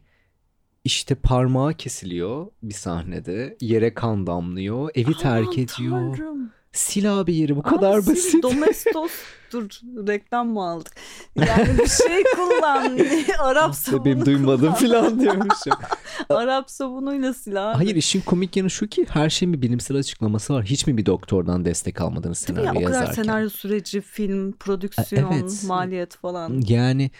işte 0.84 1.14
parmağı 1.14 1.74
kesiliyor 1.74 2.46
bir 2.62 2.74
sahnede 2.74 3.56
yere 3.60 3.94
kan 3.94 4.26
damlıyor 4.26 4.90
evi 4.94 5.14
terk 5.14 5.48
Aman 5.48 5.52
ediyor 5.52 6.16
Tanrım. 6.16 6.57
Sil 6.72 7.06
abi 7.20 7.34
yeri 7.34 7.56
bu 7.56 7.60
Aa, 7.60 7.62
kadar 7.62 8.00
sil, 8.00 8.10
basit. 8.12 8.42
Domestos 8.42 9.12
dur 9.52 9.68
reklam 10.06 10.48
mı 10.48 10.62
aldık? 10.62 10.92
Yani 11.36 11.78
bir 11.78 11.86
şey 11.86 12.22
kullan. 12.36 12.98
Arap 13.38 13.74
sabunu 13.74 14.04
Benim 14.04 14.26
duymadım 14.26 14.72
falan 14.72 15.20
diyormuşum. 15.20 15.72
Arap 16.28 16.70
sabunuyla 16.70 17.34
sil 17.40 17.70
abi. 17.70 17.76
Hayır 17.76 17.96
işin 17.96 18.20
komik 18.20 18.56
yanı 18.56 18.70
şu 18.70 18.88
ki 18.88 19.06
her 19.08 19.30
şeyin 19.30 19.52
bir 19.52 19.62
bilimsel 19.62 19.96
açıklaması 19.96 20.54
var. 20.54 20.64
Hiç 20.64 20.86
mi 20.86 20.96
bir 20.96 21.06
doktordan 21.06 21.64
destek 21.64 22.00
almadınız 22.00 22.48
ya? 22.48 22.56
senaryo 22.56 22.70
O 22.70 22.84
kadar 22.84 23.00
yazarken? 23.00 23.22
senaryo 23.22 23.48
süreci, 23.48 24.00
film, 24.00 24.52
prodüksiyon, 24.52 25.32
evet. 25.32 25.64
maliyet 25.66 26.16
falan. 26.16 26.62
Yani 26.68 27.10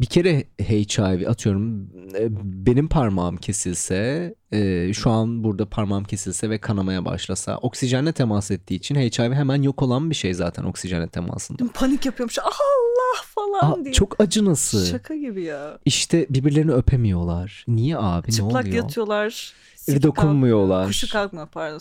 bir 0.00 0.06
kere 0.06 0.44
HIV 0.60 1.28
atıyorum 1.28 1.82
e, 2.18 2.28
benim 2.66 2.88
parmağım 2.88 3.36
kesilse 3.36 4.34
e, 4.52 4.92
şu 4.92 5.10
an 5.10 5.44
burada 5.44 5.66
parmağım 5.66 6.04
kesilse 6.04 6.50
ve 6.50 6.58
kanamaya 6.58 7.04
başlasa 7.04 7.56
oksijenle 7.56 8.12
temas 8.12 8.50
ettiği 8.50 8.74
için 8.74 8.94
HIV 8.94 9.32
hemen 9.32 9.62
yok 9.62 9.82
olan 9.82 10.10
bir 10.10 10.14
şey 10.14 10.34
zaten 10.34 10.64
oksijenle 10.64 11.08
temasında. 11.08 11.64
Panik 11.74 12.06
yapıyormuş. 12.06 12.38
Allah 12.38 13.22
falan 13.34 13.72
Aa, 13.72 13.84
diye. 13.84 13.92
çok 13.94 14.20
acınası. 14.20 14.86
Şaka 14.86 15.14
gibi 15.16 15.42
ya. 15.42 15.78
İşte 15.84 16.26
birbirlerini 16.30 16.72
öpemiyorlar. 16.72 17.64
Niye 17.68 17.96
abi 17.98 18.28
ne 18.28 18.32
Çıplak 18.32 18.64
oluyor? 18.66 18.76
yatıyorlar. 18.82 19.52
Bir 19.88 19.92
siki 19.94 20.02
dokunmuyorlar. 20.02 20.68
kalkmıyor. 20.68 20.86
Kuşu 20.86 21.08
kalkmıyor 21.12 21.48
pardon. 21.48 21.80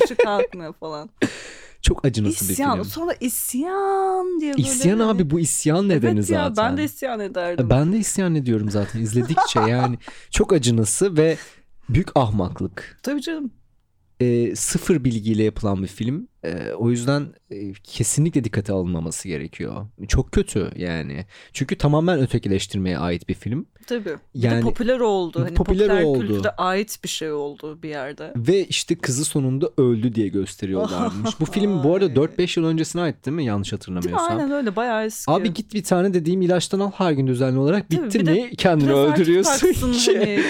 Kuşu 0.00 0.16
kalkmıyor 0.24 0.72
falan. 0.72 1.10
Çok 1.82 2.04
acınası 2.04 2.44
bir 2.48 2.52
İsyan. 2.52 2.74
film. 2.74 2.84
Sonra 2.84 3.12
isyan 3.20 4.40
diye 4.40 4.52
böyle. 4.52 4.62
İsyan 4.62 4.98
hani- 4.98 5.10
abi 5.10 5.30
bu 5.30 5.40
isyan 5.40 5.88
nedeni 5.88 6.18
evet 6.18 6.30
ya 6.30 6.48
zaten. 6.48 6.70
ben 6.70 6.76
de 6.76 6.84
isyan 6.84 7.20
ederdim. 7.20 7.70
Ben 7.70 7.92
de 7.92 7.98
isyan 7.98 8.34
ediyorum 8.34 8.70
zaten 8.70 9.00
izledikçe 9.00 9.60
yani 9.60 9.98
çok 10.30 10.52
acınası 10.52 11.16
ve 11.16 11.36
büyük 11.88 12.08
ahmaklık. 12.16 12.98
Tabii 13.02 13.22
canım. 13.22 13.50
E, 14.22 14.56
sıfır 14.56 15.04
bilgiyle 15.04 15.42
yapılan 15.42 15.82
bir 15.82 15.88
film. 15.88 16.28
E, 16.44 16.72
o 16.72 16.90
yüzden 16.90 17.26
e, 17.50 17.72
kesinlikle 17.84 18.44
dikkate 18.44 18.72
alınmaması 18.72 19.28
gerekiyor. 19.28 19.86
Çok 20.08 20.32
kötü 20.32 20.70
yani. 20.76 21.26
Çünkü 21.52 21.78
tamamen 21.78 22.20
ötekileştirmeye 22.20 22.98
ait 22.98 23.28
bir 23.28 23.34
film. 23.34 23.66
Tabii. 23.86 24.04
Bir 24.34 24.42
Yani- 24.42 24.60
popüler 24.60 25.00
oldu. 25.00 25.40
Hani 25.44 25.54
Popüler 25.54 25.88
popüler, 25.88 26.02
oldu. 26.04 26.20
kültüre 26.20 26.50
ait 26.50 26.98
bir 27.04 27.08
şey 27.08 27.32
oldu 27.32 27.82
bir 27.82 27.88
yerde. 27.88 28.32
Ve 28.36 28.64
işte 28.64 28.94
kızı 28.94 29.24
sonunda 29.24 29.70
öldü 29.76 30.14
diye 30.14 30.28
gösteriyorlarmış. 30.28 31.40
Bu 31.40 31.44
film 31.44 31.84
bu 31.84 31.94
arada 31.94 32.04
Ay. 32.20 32.26
4-5 32.28 32.60
yıl 32.60 32.66
öncesine 32.66 33.02
ait 33.02 33.26
değil 33.26 33.36
mi? 33.36 33.44
Yanlış 33.44 33.72
Değil 33.72 33.78
mi? 33.78 33.78
hatırlamıyorsam. 34.00 34.38
Aynen 34.38 34.50
öyle 34.50 34.76
bayağı 34.76 35.04
eski. 35.04 35.30
Abi 35.32 35.54
git 35.54 35.74
bir 35.74 35.82
tane 35.84 36.14
dediğim 36.14 36.42
ilaçtan 36.42 36.80
al 36.80 36.90
her 36.94 37.12
gün 37.12 37.26
düzenli 37.26 37.58
olarak. 37.58 37.90
Bitti 37.90 38.20
bir 38.26 38.32
mi 38.32 38.50
kendini 38.56 38.92
öldürüyorsun 38.92 39.92
ki. 39.92 40.18
hani 40.18 40.40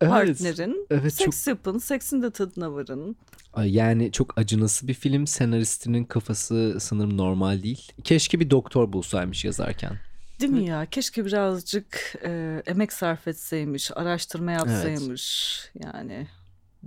Evet. 0.00 0.10
partnerin. 0.10 0.86
Evet, 0.90 1.14
Seks 1.14 1.46
yapın. 1.46 1.78
Seksin 1.78 2.22
de 2.22 2.30
tadına 2.30 2.72
varın. 2.72 3.16
Yani 3.64 4.12
çok 4.12 4.38
acınası 4.38 4.88
bir 4.88 4.94
film. 4.94 5.26
Senaristinin 5.26 6.04
kafası 6.04 6.76
sanırım 6.80 7.16
normal 7.16 7.62
değil. 7.62 7.92
Keşke 8.04 8.40
bir 8.40 8.50
doktor 8.50 8.92
bulsaymış 8.92 9.44
yazarken. 9.44 9.98
Değil 10.40 10.52
mi 10.52 10.66
ya? 10.66 10.86
Keşke 10.86 11.24
birazcık 11.24 12.14
e, 12.24 12.62
emek 12.66 12.92
sarf 12.92 13.28
etseymiş, 13.28 13.90
araştırma 13.94 14.52
yapsaymış. 14.52 15.60
Yani 15.84 16.26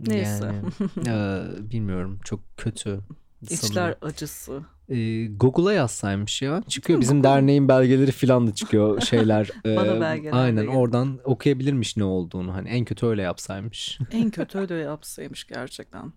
Neyse. 0.07 0.53
Yani, 1.05 1.09
e, 1.67 1.71
bilmiyorum 1.71 2.19
çok 2.23 2.57
kötü. 2.57 2.99
İçler 3.41 3.95
acısı. 4.01 4.61
E, 4.89 5.25
Google'a 5.25 5.73
yazsaymış 5.73 6.41
ya. 6.41 6.63
Çıkıyor 6.67 7.01
bizim 7.01 7.17
Google- 7.19 7.23
derneğin 7.23 7.67
belgeleri 7.67 8.11
falan 8.11 8.47
da 8.47 8.53
çıkıyor 8.53 9.01
şeyler. 9.09 9.49
E, 9.65 9.75
Bana 9.75 10.01
belgeler 10.01 10.33
de 10.33 10.37
Aynen 10.37 10.65
geldi. 10.65 10.75
oradan 10.77 11.19
okuyabilirmiş 11.23 11.97
ne 11.97 12.03
olduğunu. 12.03 12.53
Hani 12.53 12.69
en 12.69 12.85
kötü 12.85 13.05
öyle 13.05 13.21
yapsaymış. 13.21 13.99
En 14.11 14.29
kötü 14.29 14.57
öyle 14.57 14.73
yapsaymış 14.75 15.47
gerçekten. 15.47 16.13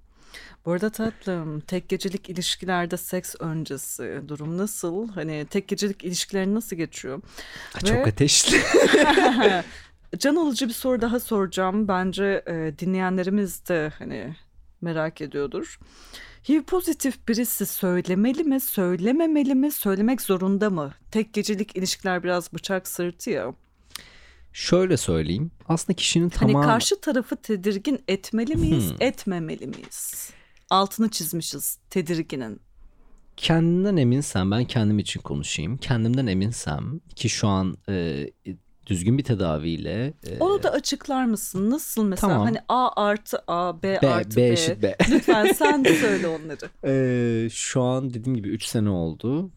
Bu 0.67 0.73
arada 0.73 0.91
tatlım 0.91 1.61
tek 1.61 1.89
gecelik 1.89 2.31
ilişkilerde 2.31 2.97
seks 2.97 3.35
öncesi 3.41 4.21
durum 4.29 4.59
nasıl? 4.59 5.09
Hani 5.09 5.47
tek 5.51 5.69
gecelik 5.69 6.05
ilişkilerin 6.05 6.55
nasıl 6.55 6.77
geçiyor? 6.77 7.21
Çok 7.85 7.97
Ve- 7.97 8.05
ateşli. 8.05 8.57
Can 10.19 10.37
alıcı 10.37 10.69
bir 10.69 10.73
soru 10.73 11.01
daha 11.01 11.21
soracağım. 11.21 11.89
Bence 11.89 12.45
e, 12.49 12.75
dinleyenlerimiz 12.79 13.69
de 13.69 13.93
hani 13.99 14.37
merak 14.81 15.21
ediyordur. 15.21 15.79
HIV 16.49 16.63
pozitif 16.63 17.29
birisi 17.29 17.67
söylemeli 17.67 18.45
mi, 18.45 18.61
söylememeli 18.61 19.55
mi, 19.55 19.71
söylemek 19.71 20.21
zorunda 20.21 20.71
mı? 20.71 20.93
Tek 21.11 21.33
gecelik 21.33 21.77
ilişkiler 21.77 22.23
biraz 22.23 22.53
bıçak 22.53 22.89
sırtı 22.89 23.31
ya. 23.31 23.55
Şöyle 24.53 24.97
söyleyeyim. 24.97 25.51
Aslında 25.69 25.97
kişinin 25.97 26.31
Hani 26.31 26.53
tamamı... 26.53 26.67
karşı 26.67 27.01
tarafı 27.01 27.37
tedirgin 27.37 28.01
etmeli 28.09 28.57
miyiz, 28.57 28.91
Hmm. 28.91 28.97
etmemeli 29.01 29.67
miyiz? 29.67 30.31
Altını 30.71 31.09
çizmişiz 31.11 31.79
tedirginin. 31.91 32.61
Kendinden 33.37 33.97
eminsen 33.97 34.51
ben 34.51 34.65
kendim 34.65 34.99
için 34.99 35.21
konuşayım. 35.21 35.77
Kendimden 35.77 36.27
eminsem 36.27 37.01
ki 37.17 37.29
şu 37.29 37.49
an 37.49 37.77
e, 37.89 38.27
düzgün 38.87 39.19
bir 39.19 39.25
tedaviyle 39.25 40.13
e, 40.27 40.39
Onu 40.41 40.63
da 40.63 40.71
açıklar 40.73 41.25
mısın? 41.25 41.71
Nasıl 41.71 42.05
mesela? 42.05 42.33
Tamam. 42.33 42.47
Hani 42.47 42.59
A 42.69 43.03
artı 43.03 43.39
A, 43.47 43.83
B, 43.83 43.99
B, 44.03 44.09
artı 44.09 44.37
B 44.37 44.41
B. 44.43 44.49
eşit 44.49 44.83
B. 44.83 44.97
Lütfen 45.11 45.53
sen 45.53 45.85
de 45.85 45.95
söyle 46.01 46.27
onları. 46.29 46.69
Ee, 46.85 47.49
şu 47.51 47.83
an 47.83 48.15
dediğim 48.15 48.37
gibi 48.37 48.49
3 48.49 48.65
sene 48.65 48.89
oldu. 48.91 49.51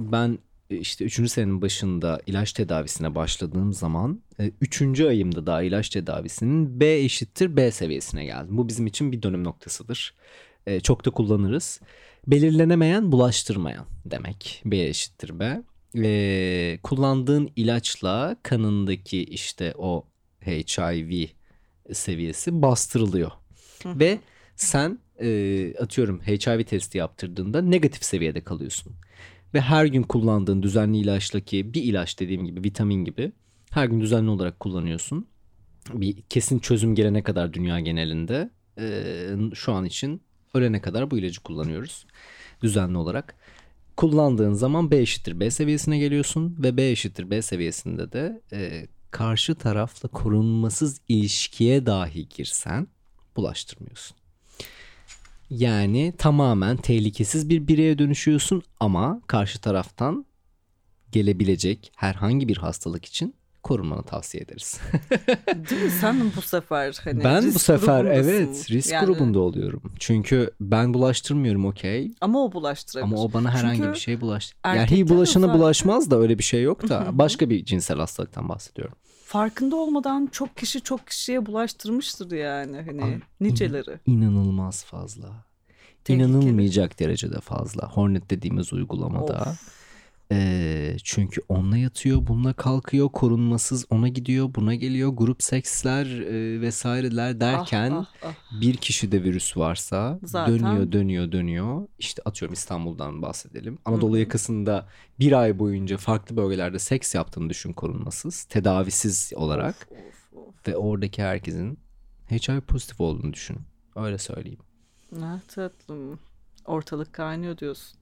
Ben 0.00 0.38
e, 0.70 0.76
işte 0.76 1.04
3. 1.04 1.30
senenin 1.30 1.62
başında 1.62 2.20
ilaç 2.26 2.52
tedavisine 2.52 3.14
başladığım 3.14 3.72
zaman 3.72 4.20
3. 4.60 5.00
ayımda 5.00 5.46
daha 5.46 5.62
ilaç 5.62 5.88
tedavisinin 5.88 6.80
B 6.80 6.98
eşittir 6.98 7.56
B 7.56 7.70
seviyesine 7.70 8.24
geldim. 8.24 8.58
Bu 8.58 8.68
bizim 8.68 8.86
için 8.86 9.12
bir 9.12 9.22
dönüm 9.22 9.44
noktasıdır. 9.44 10.14
Çok 10.82 11.04
da 11.04 11.10
kullanırız. 11.10 11.80
Belirlenemeyen 12.26 13.12
bulaştırmayan 13.12 13.84
demek. 14.04 14.62
B 14.64 14.78
eşittir 14.82 15.40
B. 15.40 15.62
Ee, 15.96 16.78
kullandığın 16.82 17.50
ilaçla 17.56 18.36
kanındaki 18.42 19.24
işte 19.24 19.74
o 19.78 20.06
HIV 20.46 21.26
seviyesi 21.92 22.62
bastırılıyor. 22.62 23.30
Ve 23.86 24.18
sen 24.56 24.98
e, 25.20 25.74
atıyorum 25.80 26.20
HIV 26.20 26.64
testi 26.64 26.98
yaptırdığında 26.98 27.62
negatif 27.62 28.04
seviyede 28.04 28.40
kalıyorsun. 28.40 28.92
Ve 29.54 29.60
her 29.60 29.84
gün 29.86 30.02
kullandığın 30.02 30.62
düzenli 30.62 30.98
ilaçla 30.98 31.40
ki 31.40 31.74
bir 31.74 31.82
ilaç 31.82 32.20
dediğim 32.20 32.44
gibi 32.44 32.64
vitamin 32.64 33.04
gibi 33.04 33.32
her 33.70 33.86
gün 33.86 34.00
düzenli 34.00 34.30
olarak 34.30 34.60
kullanıyorsun. 34.60 35.26
Bir 35.92 36.22
kesin 36.22 36.58
çözüm 36.58 36.94
gelene 36.94 37.22
kadar 37.22 37.52
dünya 37.52 37.80
genelinde 37.80 38.50
e, 38.78 39.54
şu 39.54 39.72
an 39.72 39.84
için 39.84 40.22
ölene 40.54 40.80
kadar 40.80 41.10
bu 41.10 41.18
ilacı 41.18 41.42
kullanıyoruz 41.42 42.06
düzenli 42.62 42.98
olarak. 42.98 43.34
Kullandığın 43.96 44.52
zaman 44.52 44.90
B 44.90 44.98
eşittir 44.98 45.40
B 45.40 45.50
seviyesine 45.50 45.98
geliyorsun 45.98 46.56
ve 46.58 46.76
B 46.76 46.90
eşittir 46.90 47.30
B 47.30 47.42
seviyesinde 47.42 48.12
de 48.12 48.42
e, 48.52 48.86
karşı 49.10 49.54
tarafla 49.54 50.08
korunmasız 50.08 51.00
ilişkiye 51.08 51.86
dahi 51.86 52.28
girsen 52.28 52.86
bulaştırmıyorsun. 53.36 54.16
Yani 55.50 56.14
tamamen 56.18 56.76
tehlikesiz 56.76 57.48
bir 57.48 57.68
bireye 57.68 57.98
dönüşüyorsun 57.98 58.62
ama 58.80 59.20
karşı 59.26 59.60
taraftan 59.60 60.26
gelebilecek 61.12 61.92
herhangi 61.96 62.48
bir 62.48 62.56
hastalık 62.56 63.04
için 63.04 63.34
korunmanı 63.62 64.02
tavsiye 64.02 64.42
ederiz. 64.44 64.80
Değil 65.70 65.82
mi? 65.82 65.90
Sen 65.90 66.32
bu 66.36 66.42
sefer 66.42 67.00
hani 67.04 67.24
ben 67.24 67.54
bu 67.54 67.58
sefer 67.58 68.04
evet 68.04 68.70
risk 68.70 68.92
Yani- 68.92 69.06
grubunda 69.06 69.38
oluyorum. 69.40 69.82
Çünkü 69.98 70.50
ben 70.60 70.94
bulaştırmıyorum 70.94 71.64
okey. 71.64 72.12
Ama 72.20 72.44
o 72.44 72.52
bulaştırabilir. 72.52 73.12
Ama 73.14 73.22
o 73.24 73.32
bana 73.32 73.50
herhangi 73.50 73.76
Çünkü 73.76 73.92
bir 73.92 73.98
şey 73.98 74.20
bulaş. 74.20 74.52
Yani 74.64 74.90
HIV 74.90 75.08
bulaşana 75.08 75.46
zaten- 75.46 75.60
bulaşmaz 75.60 76.10
da 76.10 76.18
öyle 76.18 76.38
bir 76.38 76.42
şey 76.44 76.62
yok 76.62 76.88
da 76.88 77.08
başka 77.12 77.50
bir 77.50 77.64
cinsel 77.64 77.98
hastalıktan 77.98 78.48
bahsediyorum. 78.48 78.94
farkında 79.24 79.76
olmadan 79.76 80.28
çok 80.32 80.56
kişi 80.56 80.80
çok 80.80 81.06
kişiye 81.06 81.46
bulaştırmıştır 81.46 82.30
yani 82.30 82.76
hani 82.76 83.04
Abi, 83.04 83.20
niceleri. 83.40 83.98
İnanılmaz 84.06 84.84
fazla. 84.84 85.28
Tehlikeli. 86.04 86.28
İnanılmayacak 86.28 87.00
derecede 87.00 87.40
fazla. 87.40 87.88
Hornet 87.90 88.30
dediğimiz 88.30 88.72
uygulamada. 88.72 89.40
Of. 89.40 89.81
Ee, 90.32 90.96
çünkü 91.04 91.40
onunla 91.48 91.76
yatıyor, 91.76 92.26
bununla 92.26 92.52
kalkıyor, 92.52 93.08
korunmasız 93.08 93.86
ona 93.90 94.08
gidiyor, 94.08 94.54
buna 94.54 94.74
geliyor, 94.74 95.08
grup 95.08 95.42
seksler 95.42 96.06
e, 96.06 96.60
vesaireler 96.60 97.40
derken 97.40 97.90
Ah, 97.90 98.06
ah, 98.22 98.28
ah. 98.28 98.60
bir 98.60 98.76
kişide 98.76 99.22
virüs 99.24 99.56
varsa 99.56 100.18
Zaten- 100.24 100.58
dönüyor, 100.58 100.92
dönüyor, 100.92 101.32
dönüyor. 101.32 101.88
İşte 101.98 102.22
atıyorum 102.24 102.52
İstanbul'dan 102.52 103.22
bahsedelim. 103.22 103.78
Anadolu 103.84 104.18
yakasında 104.18 104.88
bir 105.20 105.32
ay 105.32 105.58
boyunca 105.58 105.96
farklı 105.96 106.36
bölgelerde 106.36 106.78
seks 106.78 107.14
yaptığını 107.14 107.50
düşün 107.50 107.72
korunmasız, 107.72 108.44
tedavisiz 108.44 109.32
olarak 109.36 109.88
Of, 109.90 110.38
of. 110.38 110.68
ve 110.68 110.76
oradaki 110.76 111.22
herkesin 111.22 111.78
HIV 112.30 112.60
pozitif 112.60 113.00
olduğunu 113.00 113.32
düşün. 113.32 113.56
Öyle 113.96 114.18
söyleyeyim. 114.18 114.60
Ne 115.12 115.40
tatlım. 115.48 116.18
Ortalık 116.66 117.12
kaynıyor 117.12 117.58
diyorsun. 117.58 117.98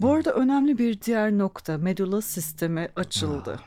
Bu 0.00 0.12
arada 0.12 0.32
önemli 0.32 0.78
bir 0.78 1.00
diğer 1.00 1.38
nokta 1.38 1.78
medulla 1.78 2.20
sistemi 2.20 2.88
açıldı. 2.96 3.60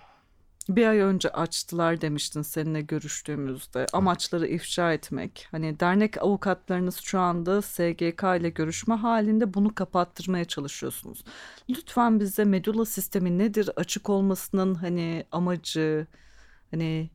Bir 0.70 0.88
ay 0.88 1.00
önce 1.00 1.30
açtılar 1.30 2.02
demiştin 2.02 2.42
seninle 2.42 2.82
görüştüğümüzde. 2.82 3.86
Amaçları 3.94 4.48
ifşa 4.48 4.94
etmek. 4.94 5.48
Hani 5.52 5.80
dernek 5.80 6.24
avukatlarınız 6.24 6.96
şu 6.96 7.20
anda 7.20 7.62
SGK 7.62 8.24
ile 8.40 8.50
görüşme 8.50 8.96
halinde 8.96 9.54
bunu 9.54 9.76
kapattırmaya 9.76 10.46
çalışıyorsunuz. 10.46 11.24
Lütfen 11.70 12.20
bize 12.20 12.46
medula 12.46 12.86
sistemi 12.86 13.38
nedir? 13.38 13.70
Açık 13.76 14.10
olmasının 14.10 14.76
hani 14.76 15.26
amacı 15.32 16.08
hani 16.72 17.10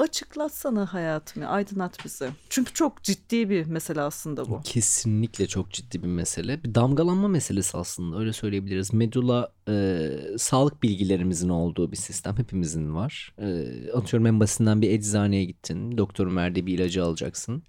açıklatsana 0.00 0.94
hayatımı, 0.94 1.48
aydınlat 1.48 2.04
bizi. 2.04 2.28
Çünkü 2.48 2.72
çok 2.72 3.02
ciddi 3.02 3.50
bir 3.50 3.66
mesele 3.66 4.00
aslında 4.00 4.48
bu. 4.48 4.60
Kesinlikle 4.64 5.46
çok 5.46 5.70
ciddi 5.70 6.02
bir 6.02 6.08
mesele. 6.08 6.64
Bir 6.64 6.74
damgalanma 6.74 7.28
meselesi 7.28 7.76
aslında 7.78 8.18
öyle 8.18 8.32
söyleyebiliriz. 8.32 8.92
Medula 8.92 9.52
e, 9.68 10.08
sağlık 10.38 10.82
bilgilerimizin 10.82 11.48
olduğu 11.48 11.92
bir 11.92 11.96
sistem 11.96 12.38
hepimizin 12.38 12.94
var. 12.94 13.34
E, 13.38 13.66
atıyorum 13.92 14.26
en 14.26 14.40
basitinden 14.40 14.82
bir 14.82 14.90
eczaneye 14.90 15.44
gittin. 15.44 15.98
Doktorun 15.98 16.36
verdiği 16.36 16.66
bir 16.66 16.78
ilacı 16.78 17.04
alacaksın. 17.04 17.62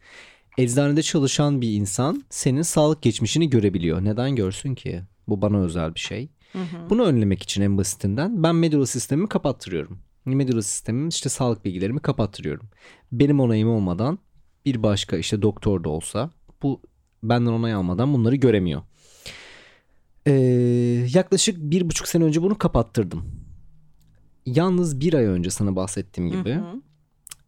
Eczanede 0.58 1.02
çalışan 1.02 1.62
bir 1.62 1.74
insan 1.74 2.24
senin 2.30 2.62
sağlık 2.62 3.02
geçmişini 3.02 3.50
görebiliyor. 3.50 4.04
Neden 4.04 4.36
görsün 4.36 4.76
ki? 4.76 5.02
Bu 5.28 5.42
bana 5.42 5.58
özel 5.64 5.96
bir 5.96 6.00
şey. 6.00 6.30
Bunu 6.90 7.04
önlemek 7.04 7.44
için 7.44 7.62
en 7.62 7.78
basitinden 7.78 8.44
ben 8.44 8.56
Medula 8.56 8.86
sistemimi 8.86 9.30
kapattırıyorum. 9.30 10.00
Medula 10.26 10.62
sistemim 10.62 11.10
işte 11.10 11.30
sağlık 11.30 11.66
bilgilerimi 11.66 12.00
kapattırıyorum. 12.00 12.70
Benim 13.12 13.40
onayım 13.40 13.70
olmadan 13.70 14.20
bir 14.66 14.84
başka 14.84 15.18
işte 15.18 15.42
doktor 15.42 15.84
da 15.84 15.90
olsa 15.90 16.30
bu 16.64 16.82
benden 17.24 17.52
onay 17.52 17.74
almadan 17.74 18.14
bunları 18.14 18.36
göremiyor. 18.36 18.82
Ee, 20.28 20.32
yaklaşık 21.14 21.58
bir 21.58 21.90
buçuk 21.90 22.08
sene 22.08 22.24
önce 22.24 22.42
bunu 22.42 22.58
kapattırdım. 22.58 23.26
Yalnız 24.46 25.00
bir 25.00 25.14
ay 25.14 25.26
önce 25.26 25.50
sana 25.50 25.76
bahsettiğim 25.76 26.32
gibi 26.32 26.60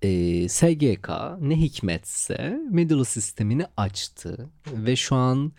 e, 0.02 0.50
SGK 0.50 1.10
ne 1.40 1.56
hikmetse 1.56 2.60
Medula 2.72 3.06
sistemini 3.06 3.66
açtı 3.78 4.50
ve 4.74 4.96
şu 4.96 5.16
an 5.16 5.52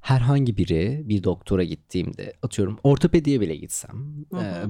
herhangi 0.00 0.56
biri 0.56 1.02
bir 1.04 1.24
doktora 1.24 1.64
gittiğimde 1.64 2.32
atıyorum 2.42 2.78
ortopediye 2.82 3.40
bile 3.40 3.56
gitsem 3.56 4.24
Hı 4.30 4.36
hı. 4.36 4.42
e, 4.42 4.66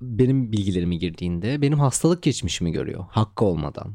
benim 0.00 0.52
bilgilerimi 0.52 0.98
girdiğinde 0.98 1.62
benim 1.62 1.78
hastalık 1.80 2.22
geçmişimi 2.22 2.72
görüyor 2.72 3.04
hakkı 3.10 3.44
olmadan. 3.44 3.94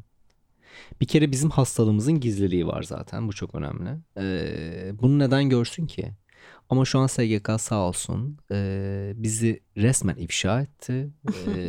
Bir 1.01 1.05
kere 1.05 1.31
bizim 1.31 1.49
hastalığımızın 1.49 2.19
gizliliği 2.19 2.67
var 2.67 2.83
zaten 2.83 3.27
bu 3.27 3.33
çok 3.33 3.55
önemli. 3.55 3.89
Ee, 4.17 4.91
bunu 5.01 5.19
neden 5.19 5.49
görsün 5.49 5.87
ki? 5.87 6.11
Ama 6.69 6.85
şu 6.85 6.99
an 6.99 7.07
SGK 7.07 7.49
sağ 7.59 7.87
olsun 7.87 8.37
e, 8.51 9.13
bizi 9.15 9.59
resmen 9.77 10.15
ifşa 10.15 10.61
etti. 10.61 11.09
E, 11.47 11.61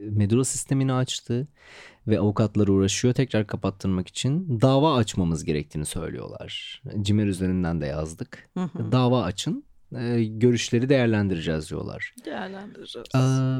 Medula 0.10 0.44
sistemini 0.44 0.92
açtı 0.92 1.48
ve 2.06 2.20
avukatlar 2.20 2.68
uğraşıyor 2.68 3.14
tekrar 3.14 3.46
kapattırmak 3.46 4.08
için 4.08 4.60
dava 4.60 4.94
açmamız 4.94 5.44
gerektiğini 5.44 5.84
söylüyorlar. 5.84 6.82
Cimer 7.02 7.26
üzerinden 7.26 7.80
de 7.80 7.86
yazdık. 7.86 8.50
Dava 8.92 9.22
açın, 9.22 9.64
e, 9.96 10.24
görüşleri 10.24 10.88
değerlendireceğiz 10.88 11.70
diyorlar. 11.70 12.14
Değerlendireceğiz. 12.24 13.08
Ee, 13.14 13.58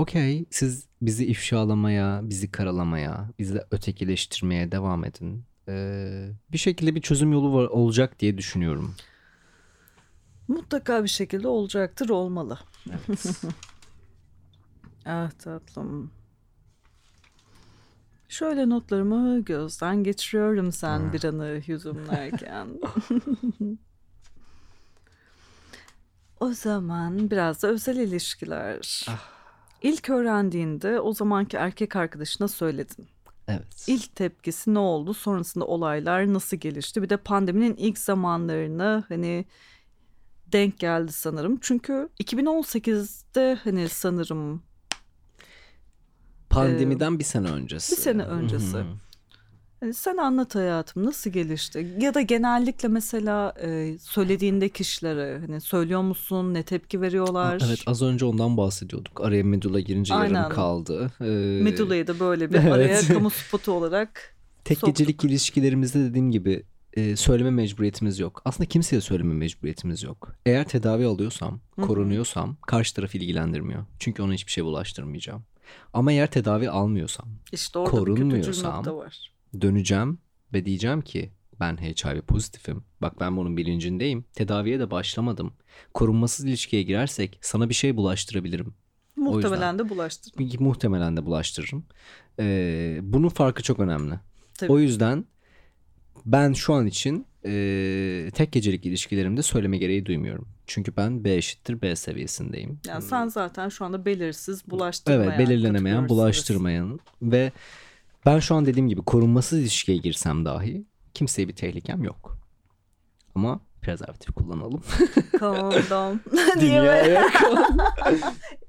Okey, 0.00 0.44
siz 0.50 0.88
bizi 1.02 1.26
ifşalamaya, 1.26 2.20
bizi 2.22 2.50
karalamaya, 2.50 3.30
bizi 3.38 3.60
ötekileştirmeye 3.70 4.72
devam 4.72 5.04
edin. 5.04 5.44
Ee, 5.68 6.28
bir 6.52 6.58
şekilde 6.58 6.94
bir 6.94 7.00
çözüm 7.00 7.32
yolu 7.32 7.54
var, 7.54 7.64
olacak 7.64 8.18
diye 8.18 8.38
düşünüyorum. 8.38 8.94
Mutlaka 10.48 11.02
bir 11.02 11.08
şekilde 11.08 11.48
olacaktır, 11.48 12.08
olmalı. 12.08 12.58
Evet. 12.88 13.24
Ah 15.06 15.30
tatlım. 15.30 16.10
Şöyle 18.28 18.68
notlarımı 18.68 19.44
gözden 19.44 20.04
geçiriyorum 20.04 20.72
sen 20.72 21.12
bir 21.12 21.24
anı 21.24 21.62
yudumlarken. 21.66 22.68
O 26.40 26.52
zaman 26.52 27.30
biraz 27.30 27.62
da 27.62 27.68
özel 27.68 27.96
ilişkiler. 27.96 29.06
İlk 29.82 30.10
öğrendiğinde 30.10 31.00
o 31.00 31.12
zamanki 31.12 31.56
erkek 31.56 31.96
arkadaşına 31.96 32.48
söyledin. 32.48 33.08
evet. 33.48 33.84
İlk 33.86 34.14
tepkisi 34.16 34.74
ne 34.74 34.78
oldu? 34.78 35.14
Sonrasında 35.14 35.64
olaylar 35.66 36.34
nasıl 36.34 36.56
gelişti? 36.56 37.02
Bir 37.02 37.08
de 37.10 37.16
pandeminin 37.16 37.76
ilk 37.76 37.98
zamanlarına 37.98 39.04
hani 39.08 39.44
denk 40.52 40.78
geldi 40.78 41.12
sanırım. 41.12 41.58
Çünkü 41.60 42.08
2018'de 42.22 43.58
hani 43.64 43.88
sanırım 43.88 44.62
Pandemiden 46.50 47.18
bir 47.18 47.24
sene 47.24 47.48
öncesi. 47.48 47.96
bir 47.96 48.00
sene 48.00 48.22
öncesi. 48.24 48.76
Hani 48.76 48.86
sen 49.94 50.16
anlat 50.16 50.54
hayatım 50.54 51.04
nasıl 51.04 51.30
gelişti? 51.30 51.94
Ya 52.00 52.14
da 52.14 52.20
genellikle 52.20 52.88
mesela 52.88 53.54
e, 53.62 53.98
söylediğinde 53.98 54.68
kişilere 54.68 55.38
hani 55.46 55.60
söylüyor 55.60 56.02
musun? 56.02 56.54
Ne 56.54 56.62
tepki 56.62 57.00
veriyorlar? 57.00 57.62
Evet 57.66 57.80
az 57.86 58.02
önce 58.02 58.24
ondan 58.24 58.56
bahsediyorduk. 58.56 59.20
Araya 59.20 59.44
Medula 59.44 59.80
girince 59.80 60.14
Aynen. 60.14 60.34
yarım 60.34 60.54
kaldı. 60.54 61.12
Ee, 61.20 61.24
Medula'yı 61.62 62.06
da 62.06 62.20
böyle 62.20 62.50
bir 62.50 62.54
Evet. 62.58 62.72
araya 62.72 63.00
kamu 63.00 63.30
spotu 63.30 63.72
olarak 63.72 64.36
Tek 64.64 64.78
soktuk. 64.78 64.96
gecelik 64.96 65.24
ilişkilerimizde 65.24 65.98
dediğim 66.00 66.30
gibi 66.30 66.62
e, 66.94 67.16
söyleme 67.16 67.50
mecburiyetimiz 67.50 68.18
yok. 68.18 68.42
Aslında 68.44 68.68
kimseye 68.68 69.00
söyleme 69.00 69.34
mecburiyetimiz 69.34 70.02
yok. 70.02 70.32
Eğer 70.46 70.68
tedavi 70.68 71.06
alıyorsam, 71.06 71.60
Hı 71.76 71.82
korunuyorsam 71.82 72.56
karşı 72.66 72.94
tarafı 72.94 73.18
ilgilendirmiyor. 73.18 73.84
Çünkü 73.98 74.22
ona 74.22 74.32
hiçbir 74.32 74.52
şey 74.52 74.64
bulaştırmayacağım. 74.64 75.42
Ama 75.92 76.12
eğer 76.12 76.26
tedavi 76.30 76.70
almıyorsam 76.70 77.28
işte 77.52 77.78
orada 77.78 77.92
bir 77.92 77.96
Korunmuyorsam- 78.00 78.76
nokta 78.76 78.96
var. 78.96 79.30
Döneceğim 79.60 80.18
ve 80.52 80.64
diyeceğim 80.64 81.00
ki 81.02 81.30
ben 81.60 81.76
HIV 81.76 82.20
pozitifim. 82.20 82.84
Bak 83.02 83.20
ben 83.20 83.36
bunun 83.36 83.56
bilincindeyim. 83.56 84.24
Tedaviye 84.34 84.80
de 84.80 84.90
başlamadım. 84.90 85.52
Korunmasız 85.94 86.44
ilişkiye 86.44 86.82
girersek 86.82 87.38
sana 87.42 87.68
bir 87.68 87.74
şey 87.74 87.96
bulaştırabilirim. 87.96 88.74
Muhtemelen 89.16 89.78
de 89.78 89.88
bulaştırdım. 89.88 90.64
Muhtemelen 90.64 91.16
de 91.16 91.26
bulaştırırım. 91.26 91.84
Ee, 92.38 92.98
bunun 93.02 93.28
farkı 93.28 93.62
çok 93.62 93.80
önemli. 93.80 94.14
Tabii. 94.58 94.72
O 94.72 94.78
yüzden 94.78 95.24
ben 96.26 96.52
şu 96.52 96.74
an 96.74 96.86
için 96.86 97.26
e, 97.46 98.30
tek 98.34 98.52
gecelik 98.52 98.86
ilişkilerimde 98.86 99.42
söyleme 99.42 99.78
gereği 99.78 100.06
duymuyorum. 100.06 100.48
Çünkü 100.66 100.96
ben 100.96 101.24
B 101.24 101.34
eşittir 101.34 101.82
B 101.82 101.96
seviyesindeyim. 101.96 102.80
Yani 102.86 103.02
sen 103.02 103.28
zaten 103.28 103.68
şu 103.68 103.84
anda 103.84 104.04
belirsiz, 104.04 104.70
bulaştırmayan, 104.70 105.24
Evet 105.24 105.38
belirlenemeyen, 105.38 106.08
bulaştırmayan 106.08 107.00
ve 107.22 107.52
ben 108.26 108.38
şu 108.38 108.54
an 108.54 108.66
dediğim 108.66 108.88
gibi 108.88 109.02
korunmasız 109.02 109.58
ilişkiye 109.58 109.98
girsem 109.98 110.44
dahi 110.44 110.84
kimseye 111.14 111.48
bir 111.48 111.56
tehlikem 111.56 112.02
yok. 112.04 112.38
Ama 113.34 113.60
prezervatif 113.82 114.34
kullanalım. 114.34 114.82
Kondom. 115.38 116.20
Dünyaya 116.60 117.04
böyle? 118.04 118.20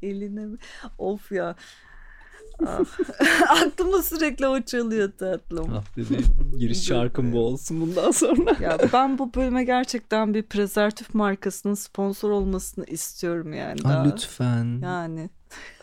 Eline 0.02 0.46
mi? 0.46 0.58
Of 0.98 1.32
ya. 1.32 1.56
Ah. 2.68 2.80
Aklımda 3.50 4.04
sürekli 4.04 4.48
o 4.48 4.62
çalıyor 4.62 5.12
tatlım. 5.20 5.74
ah 5.74 5.84
bebeğim 5.98 6.26
giriş 6.60 6.84
şarkım 6.86 7.32
bu 7.32 7.40
olsun 7.40 7.82
bundan 7.82 8.12
sonra. 8.12 8.56
Ya 8.62 8.78
ben 8.94 9.18
bu 9.18 9.34
bölüme 9.34 9.64
gerçekten 9.64 10.34
bir 10.34 10.44
prezervatif 10.44 11.14
markasının 11.14 11.74
sponsor 11.74 12.30
olmasını 12.30 12.86
istiyorum 12.86 13.54
yani. 13.54 13.80
Aa, 13.84 13.90
daha. 13.90 14.04
lütfen. 14.04 14.80
Yani. 14.84 15.30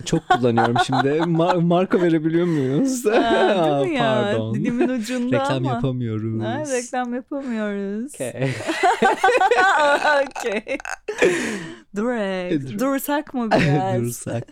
Çok 0.04 0.28
kullanıyorum 0.28 0.76
şimdi. 0.86 1.08
Mar- 1.08 1.64
marka 1.64 2.02
verebiliyor 2.02 2.46
muyuz? 2.46 3.04
Ha, 3.06 3.80
değil 3.80 3.90
mi 3.90 3.96
ya? 3.98 4.02
Pardon. 4.04 4.54
Dilimin 4.54 4.88
ucunda 4.88 5.36
Reklam 5.36 5.56
ama. 5.56 5.68
yapamıyoruz. 5.74 6.42
Ha, 6.42 6.64
reklam 6.72 7.14
yapamıyoruz. 7.14 8.14
Okay. 8.14 8.50
Okey. 10.26 10.62
Durek. 11.96 12.62
Dur. 12.62 12.78
Dursak 12.78 13.34
mı 13.34 13.50
biraz? 13.50 14.00
Dursak. 14.02 14.44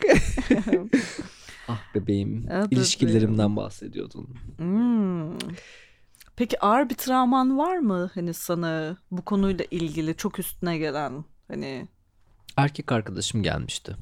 ah 1.69 1.81
bebeğim. 1.95 2.47
Ah 2.53 2.67
İlişkilerimden 2.71 3.57
bahsediyordun. 3.57 4.29
Hmm. 4.59 5.39
Peki 6.37 6.61
ağır 6.61 6.91
bir 6.91 6.95
travman 6.95 7.59
var 7.59 7.77
mı 7.79 8.11
hani 8.15 8.35
sana 8.35 8.97
bu 9.11 9.23
konuyla 9.25 9.65
ilgili 9.71 10.17
çok 10.17 10.39
üstüne 10.39 10.79
gelen 10.79 11.25
hani 11.49 11.89
Erkek 12.57 12.93
arkadaşım 12.93 13.43
gelmişti. 13.43 13.97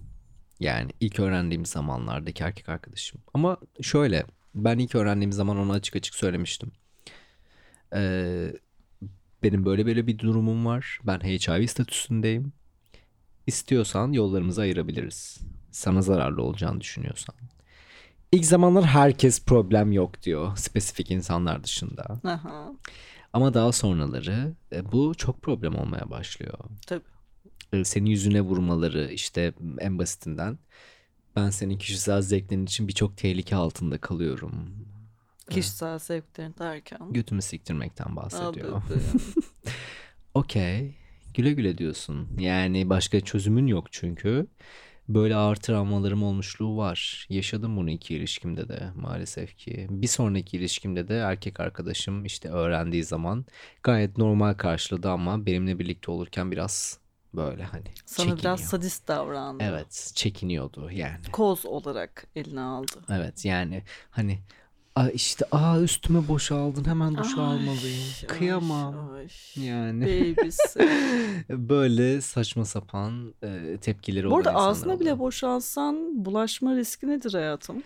Yani 0.61 0.91
ilk 1.01 1.21
öğrendiğim 1.21 1.67
zamanlardaki 1.67 2.43
erkek 2.43 2.69
arkadaşım. 2.69 3.21
Ama 3.35 3.57
şöyle 3.83 4.25
ben 4.55 4.79
ilk 4.79 4.95
öğrendiğim 4.95 5.33
zaman 5.33 5.57
ona 5.59 5.73
açık 5.73 5.97
açık 5.97 6.15
söylemiştim. 6.15 6.73
Ee, 7.95 8.53
benim 9.43 9.65
böyle 9.65 9.87
böyle 9.87 10.07
bir 10.07 10.19
durumum 10.19 10.67
var. 10.67 10.99
Ben 11.05 11.21
HIV 11.21 11.67
statüsündeyim. 11.67 12.53
İstiyorsan 13.47 14.13
yollarımızı 14.13 14.63
ayırabiliriz. 14.63 15.39
Sana 15.71 16.03
zararlı 16.03 16.43
olacağını 16.43 16.81
düşünüyorsan. 16.81 17.35
İlk 18.33 18.45
zamanlar 18.47 18.85
herkes 18.85 19.45
problem 19.45 19.93
yok 19.93 20.23
diyor. 20.23 20.57
Spesifik 20.57 21.11
insanlar 21.11 21.65
dışında. 21.65 22.21
aha, 22.25 22.73
Ama 23.33 23.55
daha 23.55 23.73
sonraları 23.73 24.53
e, 24.73 24.93
bu 24.93 25.15
çok 25.15 25.43
problem 25.43 25.75
olmaya 25.75 26.11
başlıyor. 26.11 26.59
tabii. 26.87 27.14
E, 27.81 27.85
Senin 27.85 28.11
yüzüne 28.11 28.41
vurmaları 28.41 29.11
işte 29.12 29.53
en 29.79 29.99
basitinden. 29.99 30.59
Ben 31.37 31.51
senin 31.51 31.79
kişisel 31.79 32.22
zevklerin 32.22 32.64
için 32.64 32.89
birçok 32.89 33.16
tehlike 33.16 33.57
altında 33.57 33.99
kalıyorum. 33.99 34.70
Kişisel 35.51 35.99
zevklerin 35.99 36.55
derken. 36.59 37.12
Götümü 37.12 37.43
siktirmekten 37.43 38.16
bahsediyor. 38.16 38.83
Okey. 40.35 40.95
Güle 41.35 41.53
güle 41.53 41.79
diyorsun. 41.79 42.29
Yani 42.39 42.91
başka 42.91 43.20
çözümün 43.20 43.66
yok 43.66 43.87
çünkü. 43.91 44.47
Böyle 45.09 45.37
ağır 45.37 45.57
travmalarım 45.57 46.22
olmuşluğu 46.22 46.77
var. 46.77 47.27
Yaşadım 47.31 47.77
bunu 47.77 47.91
iki 47.91 48.14
ilişkimde 48.14 48.68
de 48.68 48.91
maalesef 48.97 49.57
ki. 49.57 49.87
Bir 49.91 50.07
sonraki 50.07 50.57
ilişkimde 50.57 51.09
de 51.09 51.18
erkek 51.18 51.61
arkadaşım 51.61 52.25
işte 52.25 52.49
öğrendiği 52.49 53.05
zaman 53.05 53.47
gayet 53.83 54.18
normal 54.18 54.55
karşıladı 54.55 55.11
ama 55.11 55.47
benimle 55.47 55.79
birlikte 55.79 56.11
olurken 56.11 56.51
biraz 56.53 56.99
böyle 57.37 57.64
hani 57.64 57.85
Sana 58.07 58.16
çekiniyor. 58.26 58.39
biraz 58.39 58.61
sadist 58.61 59.09
davrandı. 59.09 59.64
Evet 59.64 60.12
çekiniyordu 60.14 60.91
yani. 60.91 61.30
Koz 61.32 61.66
olarak 61.66 62.26
eline 62.37 62.61
aldı. 62.61 62.93
Evet 63.09 63.45
yani 63.45 63.82
hani 64.11 64.39
"Aa 64.97 65.09
işte 65.09 65.45
aa 65.53 65.80
üstüme 65.80 66.28
boşaldın 66.28 66.85
hemen 66.85 67.16
duş 67.16 67.39
Ay, 67.39 67.45
almalıyım. 67.45 68.05
Kıyamam. 68.28 69.11
ay. 69.14 69.28
Yani 69.57 70.35
böyle 71.51 72.20
saçma 72.20 72.64
sapan 72.64 73.35
e, 73.43 73.78
tepkileri 73.80 74.30
Bu 74.30 74.37
arada 74.37 74.55
ağzına 74.55 74.95
bile 75.01 75.12
oluyor. 75.12 75.18
boşalsan 75.18 76.24
bulaşma 76.24 76.76
riski 76.76 77.09
nedir 77.09 77.32
hayatım? 77.35 77.82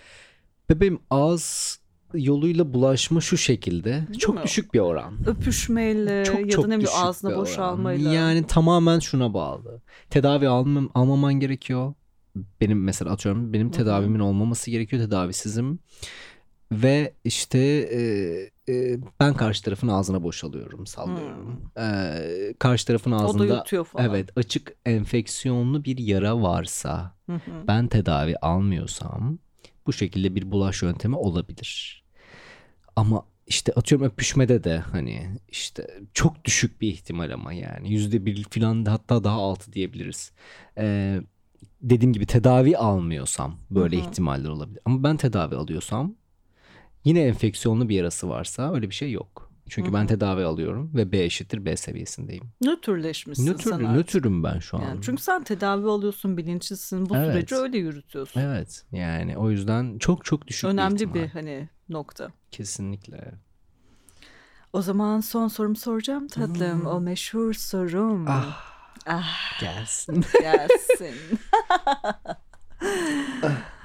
Bebeğim 0.71 1.01
ağız 1.11 1.79
yoluyla 2.15 2.75
bulaşma 2.75 3.21
şu 3.21 3.37
şekilde. 3.37 4.07
çok 4.19 4.35
mi? 4.35 4.41
düşük 4.45 4.75
bir 4.75 4.79
oran. 4.81 5.15
Öpüşmeyle 5.27 6.25
Çok 6.25 6.41
ya 6.41 6.49
çok 6.49 6.65
da 6.65 6.69
ne 6.69 6.79
bileyim 6.79 6.99
ağzına 7.03 7.37
boşalmayla. 7.37 8.13
Yani 8.13 8.47
tamamen 8.47 8.99
şuna 8.99 9.35
bağlı. 9.35 9.83
Tedavi 10.11 10.49
almam, 10.49 10.91
almaman 10.95 11.35
gerekiyor. 11.35 11.95
Benim 12.61 12.85
mesela 12.85 13.11
atıyorum 13.11 13.53
benim 13.53 13.71
tedavimin 13.71 14.21
olmaması 14.21 14.71
gerekiyor. 14.71 15.03
Tedavisizim. 15.03 15.79
Ve 16.73 17.15
işte 17.25 17.59
e, 17.93 18.03
e, 18.73 18.99
ben 19.21 19.35
karşı 19.35 19.65
tarafın 19.65 19.89
ağzına 19.89 20.23
boşalıyorum 20.23 20.87
sallıyorum. 20.87 21.71
E, 21.79 22.55
karşı 22.59 22.87
tarafın 22.87 23.11
Hmm. 23.11 23.19
ağzında 23.19 23.65
evet 23.99 24.31
açık 24.37 24.73
enfeksiyonlu 24.87 25.85
bir 25.85 25.99
yara 25.99 26.43
varsa 26.43 27.17
Hı 27.27 27.33
hı. 27.35 27.67
ben 27.69 27.89
tedavi 27.89 28.37
almıyorsam 28.37 29.39
bu 29.89 29.93
şekilde 29.93 30.35
bir 30.35 30.51
bulaş 30.53 30.83
yöntemi 30.83 31.17
olabilir. 31.17 32.05
Ama 32.97 33.27
işte 33.47 33.73
atıyorum 33.73 34.07
öpüşmede 34.07 34.65
de 34.65 34.79
hani 34.79 35.29
işte 35.49 35.87
çok 36.15 36.45
düşük 36.45 36.81
bir 36.81 36.89
ihtimal 36.89 37.31
ama 37.31 37.53
yani 37.53 37.93
yüzde 37.93 38.27
bir 38.27 38.45
falan 38.45 38.87
da 38.87 38.93
hatta 38.93 39.25
daha 39.25 39.37
altı 39.37 39.73
diyebiliriz. 39.73 40.33
Ee, 40.79 41.21
dediğim 41.83 42.13
gibi 42.13 42.27
tedavi 42.27 42.77
almıyorsam 42.79 43.57
böyle 43.71 43.97
Hı 43.97 44.01
hı. 44.01 44.05
ihtimaller 44.05 44.49
olabilir. 44.49 44.81
Ama 44.85 45.03
ben 45.03 45.17
tedavi 45.17 45.57
alıyorsam 45.57 46.15
yine 47.05 47.21
enfeksiyonlu 47.23 47.89
bir 47.89 47.97
yarası 47.97 48.29
varsa 48.29 48.75
öyle 48.75 48.91
bir 48.91 48.95
şey 48.95 49.13
yok. 49.13 49.48
Çünkü 49.69 49.91
Hı 49.91 49.95
ben 49.95 50.07
tedavi 50.07 50.45
alıyorum 50.45 50.91
ve 50.95 51.13
B 51.13 51.25
eşittir 51.25 51.65
B 51.65 51.77
seviyesindeyim. 51.77 52.45
Nötrleşmişsin 52.61 53.47
Nötr, 53.47 53.63
sen 53.63 53.71
artık. 53.73 53.91
nötrüm 53.91 54.45
ben 54.45 54.59
şu 54.59 54.77
an. 54.77 54.83
Yani 54.83 55.01
çünkü 55.03 55.23
sen 55.23 55.45
tedavi 55.45 55.89
alıyorsun, 55.89 56.37
bilinçlisin. 56.37 57.09
Bu 57.09 57.17
Evet. 57.17 57.33
süreci 57.33 57.55
öyle 57.55 57.79
yürütüyorsun. 57.79 58.41
Evet 58.41 58.85
yani 58.93 59.39
o 59.39 59.51
yüzden 59.51 59.99
çok 59.99 60.25
çok 60.25 60.47
düşük 60.47 60.71
Önemli 60.71 61.15
bir 61.15 61.15
bir 61.15 61.29
hani 61.29 61.69
nokta. 61.89 62.33
Kesinlikle. 62.51 63.33
O 64.73 64.83
zaman 64.83 65.21
son 65.21 65.49
sorumu 65.49 65.77
soracağım 65.77 66.29
tatlım. 66.29 66.87
O 66.87 67.01
meşhur 67.01 67.53
sorum. 67.55 68.25
Ah 68.29 68.65
Ah, 69.07 69.61
gelsin. 69.61 70.25
gelsin. 70.41 71.15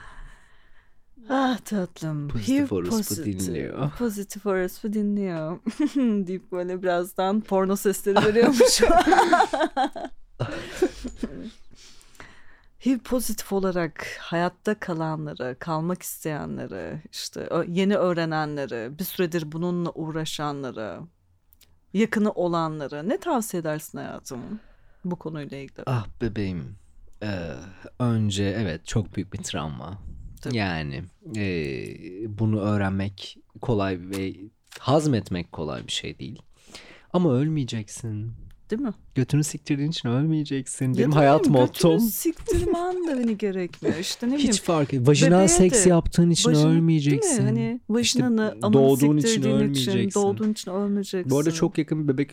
ah 1.29 1.57
tatlım. 1.57 2.27
Pozitif 2.27 2.71
orospu 2.71 2.97
pozitif. 2.97 3.25
dinliyor. 3.25 3.91
Pozitif 3.91 4.45
orospu 4.45 4.93
dinliyor. 4.93 5.59
deyip 6.27 6.51
böyle 6.51 6.81
birazdan 6.81 7.41
porno 7.41 7.75
sesleri 7.75 8.25
veriyormuş. 8.25 8.81
HIV 12.85 12.99
pozitif 12.99 13.53
olarak 13.53 14.17
hayatta 14.19 14.79
kalanları, 14.79 15.55
kalmak 15.59 16.01
isteyenleri, 16.01 17.01
işte 17.11 17.49
yeni 17.67 17.95
öğrenenleri, 17.95 18.99
bir 18.99 19.03
süredir 19.03 19.51
bununla 19.51 19.91
uğraşanları, 19.91 20.99
yakını 21.93 22.31
olanları 22.31 23.09
ne 23.09 23.17
tavsiye 23.17 23.61
edersin 23.61 23.97
hayatım 23.97 24.39
bu 25.05 25.15
konuyla 25.15 25.57
ilgili? 25.57 25.83
ah 25.85 26.07
bebeğim. 26.21 26.75
Ee, 27.23 27.53
önce 27.99 28.43
evet 28.43 28.85
çok 28.85 29.15
büyük 29.15 29.33
bir 29.33 29.43
travma. 29.43 29.99
Tabii. 30.43 30.57
Yani 30.57 31.03
e, 31.37 31.43
bunu 32.39 32.59
öğrenmek 32.59 33.37
kolay 33.61 33.99
ve 34.01 34.33
hazmetmek 34.79 35.51
kolay 35.51 35.87
bir 35.87 35.91
şey 35.91 36.19
değil. 36.19 36.41
Ama 37.13 37.33
ölmeyeceksin. 37.33 38.31
Değil 38.71 38.81
mi? 38.81 38.93
Götünü 39.15 39.43
siktirdiğin 39.43 39.89
için 39.89 40.09
ölmeyeceksin. 40.09 40.85
Ya 40.93 40.97
Benim 40.97 41.11
hayat 41.11 41.39
götünü 41.43 41.57
mottom. 41.57 41.99
siktirmen 41.99 43.07
de 43.07 43.11
hani 43.13 43.37
gerekmiyor. 43.37 43.97
İşte 43.97 44.27
ne 44.29 44.33
bileyim. 44.33 44.51
Hiç 44.51 44.61
fark 44.61 44.93
et. 44.93 45.07
Vajinal 45.07 45.47
seks 45.47 45.85
de 45.85 45.89
yaptığın 45.89 46.29
için 46.29 46.49
vajina- 46.51 46.67
ölmeyeceksin. 46.67 47.29
Değil 47.37 47.41
mi? 47.41 47.45
Hani 47.59 47.81
vajinanı 47.89 48.51
İşte 48.55 48.73
doğduğun 48.73 49.17
için 49.17 49.43
ölmeyeceksin. 49.43 50.21
doğduğun 50.21 50.51
için 50.51 50.71
ölmeyeceksin. 50.71 51.31
Bu 51.31 51.37
arada 51.39 51.51
çok 51.51 51.77
yakın 51.77 52.03
bir 52.07 52.13
bebek 52.13 52.31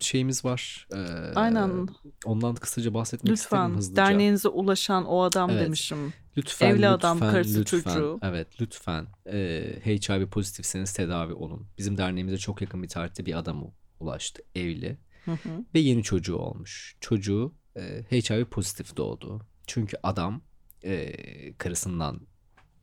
şeyimiz 0.00 0.44
var. 0.44 0.86
Ee, 0.92 0.96
Aynen. 1.34 1.88
Ondan 2.24 2.54
kısaca 2.54 2.94
bahsetmek 2.94 3.36
isterim 3.36 3.62
Lütfen 3.64 3.76
hızlıca. 3.78 3.96
derneğinize 3.96 4.48
ulaşan 4.48 5.04
o 5.04 5.22
adam 5.22 5.50
Evet. 5.50 5.64
demişim. 5.66 6.12
Lütfen, 6.36 6.66
Evli 6.66 6.76
lütfen, 6.76 6.92
adam, 6.92 7.20
karısı, 7.20 7.60
lütfen, 7.60 7.80
çocuğu. 7.80 8.18
Evet 8.22 8.48
lütfen 8.60 9.06
e, 9.26 9.62
HIV 9.86 10.26
pozitifseniz 10.26 10.92
tedavi 10.92 11.32
olun. 11.32 11.66
Bizim 11.78 11.98
derneğimize 11.98 12.38
çok 12.38 12.60
yakın 12.60 12.82
bir 12.82 12.88
tarihte 12.88 13.26
bir 13.26 13.38
adam 13.38 13.70
ulaştı 14.00 14.42
evli 14.54 14.96
Hı 15.24 15.32
hı. 15.32 15.64
ve 15.74 15.78
yeni 15.78 16.02
çocuğu 16.02 16.36
olmuş. 16.36 16.96
Çocuğu 17.00 17.54
e, 17.76 18.04
HIV 18.12 18.44
pozitif 18.44 18.96
doğdu. 18.96 19.46
Çünkü 19.66 19.96
adam 20.02 20.42
e, 20.84 21.12
karısından 21.58 22.20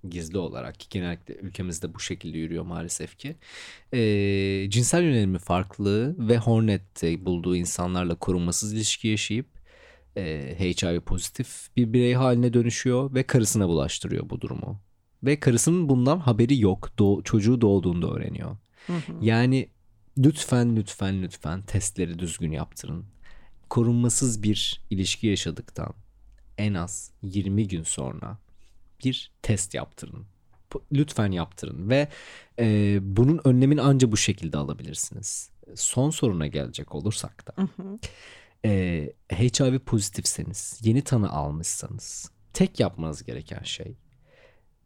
gizli 0.09 0.37
olarak 0.37 0.79
ki 0.79 0.87
genellikle 0.89 1.35
ülkemizde 1.35 1.93
bu 1.93 1.99
şekilde 1.99 2.37
yürüyor 2.37 2.63
maalesef 2.63 3.17
ki. 3.17 3.35
E, 3.93 4.69
cinsel 4.69 5.03
yönelimi 5.03 5.39
farklı 5.39 6.15
ve 6.29 6.37
Hornet'te 6.37 7.25
bulduğu 7.25 7.55
insanlarla 7.55 8.15
korunmasız 8.15 8.73
ilişki 8.73 9.07
yaşayıp 9.07 9.58
e, 10.17 10.55
HIV 10.59 11.01
pozitif 11.01 11.67
bir 11.77 11.93
birey 11.93 12.13
haline 12.13 12.53
dönüşüyor 12.53 13.13
ve 13.13 13.23
karısına 13.23 13.67
bulaştırıyor 13.67 14.29
bu 14.29 14.41
durumu. 14.41 14.81
Ve 15.23 15.39
karısının 15.39 15.89
bundan 15.89 16.19
haberi 16.19 16.59
yok. 16.59 16.89
Doğ- 16.99 17.23
çocuğu 17.23 17.61
doğduğunda 17.61 18.07
öğreniyor. 18.07 18.57
Hı 18.87 18.93
hı. 18.93 19.13
Yani 19.21 19.69
lütfen 20.17 20.75
lütfen 20.75 21.21
lütfen 21.21 21.61
testleri 21.61 22.19
düzgün 22.19 22.51
yaptırın. 22.51 23.05
Korunmasız 23.69 24.43
bir 24.43 24.81
ilişki 24.89 25.27
yaşadıktan 25.27 25.93
en 26.57 26.73
az 26.73 27.11
20 27.21 27.67
gün 27.67 27.83
sonra 27.83 28.37
bir 29.05 29.31
test 29.41 29.73
yaptırın. 29.73 30.25
Lütfen 30.91 31.31
yaptırın 31.31 31.89
ve 31.89 32.07
e, 32.59 32.97
bunun 33.01 33.41
önlemini 33.43 33.81
anca 33.81 34.11
bu 34.11 34.17
şekilde 34.17 34.57
alabilirsiniz. 34.57 35.49
Son 35.75 36.09
soruna 36.09 36.47
gelecek 36.47 36.95
olursak 36.95 37.47
da 37.47 37.61
Hı 37.61 37.83
hı. 37.83 37.99
E, 38.65 39.09
HIV 39.33 39.79
pozitifseniz, 39.79 40.79
yeni 40.83 41.01
tanı 41.01 41.31
almışsanız 41.31 42.31
tek 42.53 42.79
yapmanız 42.79 43.23
gereken 43.23 43.63
şey 43.63 43.97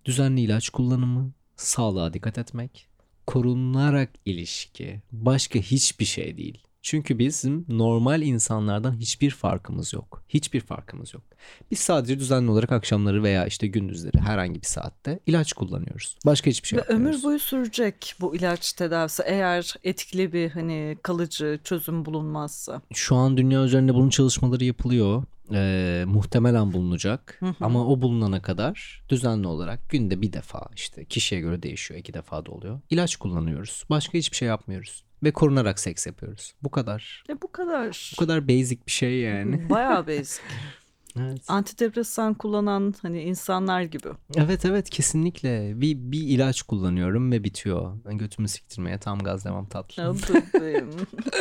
düzenli 0.06 0.42
ilaç 0.42 0.70
kullanımı, 0.70 1.32
sağlığa 1.56 2.14
dikkat 2.14 2.38
etmek, 2.38 2.88
korunarak 3.28 4.10
ilişki, 4.26 5.02
başka 5.12 5.60
hiçbir 5.60 6.06
şey 6.06 6.38
değil. 6.38 6.64
Çünkü 6.84 7.20
bizim 7.20 7.66
normal 7.70 8.22
insanlardan 8.22 8.98
hiçbir 9.00 9.32
farkımız 9.32 9.94
yok. 9.94 10.24
Hiçbir 10.30 10.60
farkımız 10.60 11.14
yok. 11.14 11.24
Biz 11.72 11.80
sadece 11.80 12.20
düzenli 12.20 12.52
olarak 12.52 12.72
akşamları 12.72 13.24
veya 13.24 13.46
işte 13.46 13.68
gündüzleri 13.68 14.20
herhangi 14.20 14.62
bir 14.62 14.68
saatte 14.68 15.20
ilaç 15.26 15.54
kullanıyoruz. 15.54 16.18
Başka 16.26 16.50
hiçbir 16.50 16.68
şey 16.68 16.78
Ve 16.78 16.82
yapmıyoruz. 16.82 17.16
ömür 17.16 17.24
boyu 17.24 17.40
sürecek 17.40 18.16
bu 18.22 18.36
ilaç 18.36 18.74
tedavisi 18.74 19.24
eğer 19.26 19.74
etkili 19.84 20.34
bir 20.34 20.50
hani 20.50 20.98
kalıcı 21.04 21.60
çözüm 21.64 22.06
bulunmazsa. 22.06 22.82
Şu 22.94 23.16
an 23.16 23.38
dünya 23.38 23.64
üzerinde 23.64 23.94
bunun 23.94 24.10
çalışmaları 24.10 24.64
yapılıyor. 24.64 25.24
Ee, 25.54 26.04
muhtemelen 26.08 26.74
bulunacak. 26.74 27.38
Hı 27.40 27.46
hı. 27.46 27.56
Ama 27.62 27.88
o 27.88 28.02
bulunana 28.02 28.42
kadar 28.42 29.04
düzenli 29.10 29.48
olarak 29.48 29.90
günde 29.90 30.22
bir 30.22 30.34
defa 30.34 30.70
işte 30.76 31.06
kişiye 31.06 31.42
göre 31.42 31.64
değişiyor. 31.64 32.00
iki 32.00 32.14
defa 32.14 32.46
da 32.46 32.52
oluyor. 32.52 32.80
İlaç 32.90 33.16
kullanıyoruz. 33.16 33.84
Başka 33.90 34.18
hiçbir 34.18 34.38
şey 34.38 34.48
yapmıyoruz. 34.48 35.04
Ve 35.24 35.32
korunarak 35.32 35.80
seks 35.80 36.08
yapıyoruz. 36.08 36.54
Bu 36.64 36.72
kadar. 36.72 37.24
E 37.30 37.42
bu 37.42 37.52
kadar. 37.52 38.12
Bu 38.18 38.20
kadar 38.20 38.48
basic 38.48 38.80
bir 38.88 38.92
şey 38.92 39.20
yani. 39.20 39.70
Bayağı 39.70 40.08
basic. 40.08 40.42
Evet. 41.20 41.42
Antidepresan 41.48 42.34
kullanan 42.34 42.94
hani 43.02 43.22
insanlar 43.22 43.82
gibi. 43.82 44.08
Evet 44.36 44.66
evet 44.66 44.90
kesinlikle. 44.90 45.82
Bir, 45.82 45.98
bir 45.98 46.22
ilaç 46.22 46.62
kullanıyorum 46.62 47.32
ve 47.32 47.44
bitiyor. 47.44 47.98
Ben 48.06 48.18
götümü 48.18 48.48
siktirmeye 48.48 48.98
tam 48.98 49.20
gaz 49.20 49.46
devam 49.46 49.66
tatlım. 49.66 50.18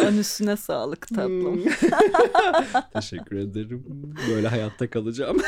Anüsüne 0.06 0.56
sağlık 0.56 1.08
tatlım. 1.08 1.62
Teşekkür 2.92 3.36
ederim. 3.36 3.84
Böyle 4.28 4.48
hayatta 4.48 4.90
kalacağım. 4.90 5.38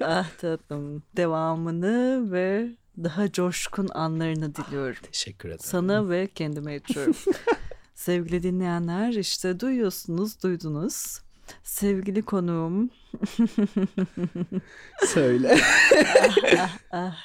ah 0.00 0.30
tatlım. 0.38 1.02
Devamını 1.16 2.32
ve 2.32 2.68
daha 3.04 3.32
coşkun 3.32 3.88
anlarını 3.94 4.54
diliyorum. 4.54 5.02
Teşekkür 5.12 5.48
ederim. 5.48 5.64
Sana 5.64 6.08
ve 6.08 6.26
kendime 6.26 6.76
içiyorum. 6.76 7.14
Sevgili 7.94 8.42
dinleyenler 8.42 9.12
işte 9.12 9.60
duyuyorsunuz, 9.60 10.42
duydunuz. 10.42 11.20
Sevgili 11.62 12.22
konuğum. 12.22 12.90
Söyle. 15.06 15.60
ah, 16.58 16.78
ah. 16.92 17.16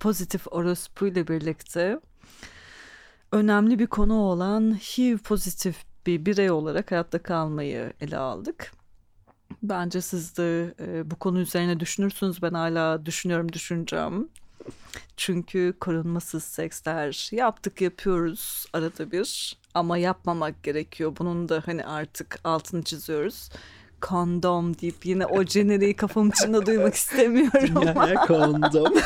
Pozitif 0.00 0.52
orospu 0.52 1.06
ile 1.06 1.28
birlikte 1.28 2.00
önemli 3.32 3.78
bir 3.78 3.86
konu 3.86 4.14
olan 4.14 4.74
HIV 4.74 5.18
pozitif 5.18 5.84
bir 6.06 6.26
birey 6.26 6.50
olarak 6.50 6.90
hayatta 6.90 7.22
kalmayı 7.22 7.92
ele 8.00 8.16
aldık. 8.16 8.72
Bence 9.62 10.00
siz 10.00 10.36
de 10.36 10.74
e, 10.80 11.10
bu 11.10 11.16
konu 11.16 11.40
üzerine 11.40 11.80
düşünürsünüz. 11.80 12.42
Ben 12.42 12.54
hala 12.54 13.06
düşünüyorum, 13.06 13.52
düşüneceğim. 13.52 14.28
Çünkü 15.16 15.74
korunmasız 15.80 16.44
seksler 16.44 17.28
yaptık 17.32 17.80
yapıyoruz 17.80 18.66
arada 18.72 19.12
bir 19.12 19.56
ama 19.74 19.98
yapmamak 19.98 20.62
gerekiyor. 20.62 21.12
Bunun 21.18 21.48
da 21.48 21.62
hani 21.66 21.84
artık 21.84 22.38
altını 22.44 22.82
çiziyoruz. 22.82 23.50
Kondom 24.00 24.78
deyip 24.78 25.06
yine 25.06 25.26
o 25.26 25.44
jeneriği 25.44 25.96
kafam 25.96 26.28
içinde 26.28 26.66
duymak 26.66 26.94
istemiyorum. 27.04 27.82
Dünyaya 27.82 28.26
kondom. 28.26 28.94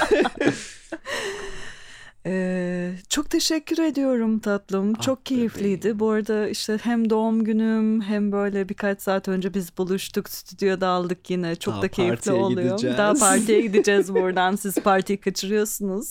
Ee, 2.31 2.93
çok 3.09 3.31
teşekkür 3.31 3.79
ediyorum 3.79 4.39
tatlım. 4.39 4.93
Ah 4.99 5.03
çok 5.03 5.27
keyifliydi. 5.27 5.81
Bebeğim. 5.81 5.99
Bu 5.99 6.11
arada 6.11 6.49
işte 6.49 6.79
hem 6.83 7.11
doğum 7.11 7.45
günüm 7.45 8.01
hem 8.01 8.33
böyle 8.33 8.69
birkaç 8.69 9.03
saat 9.03 9.29
önce 9.29 9.55
biz 9.55 9.79
buluştuk. 9.79 10.29
Stüdyoda 10.29 10.89
aldık 10.89 11.31
yine. 11.31 11.57
Çok 11.57 11.75
Daha 11.75 11.83
da 11.83 11.89
keyifli 11.89 12.33
oluyor. 12.33 12.69
Gideceğiz. 12.71 12.99
Daha 12.99 13.15
partiye 13.15 13.61
gideceğiz 13.61 14.15
buradan. 14.15 14.57
Siz 14.57 14.75
partiyi 14.75 15.21
kaçırıyorsunuz. 15.21 16.09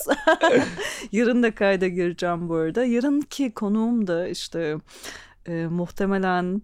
Yarın 1.12 1.44
da 1.44 1.56
kayda 1.56 1.88
gireceğim 1.88 2.50
bu 2.50 2.56
arada. 2.56 2.86
Yarınki 2.86 3.52
konuğum 3.52 4.08
da 4.08 4.28
işte 4.28 4.78
e, 5.46 5.68
muhtemelen 5.68 6.62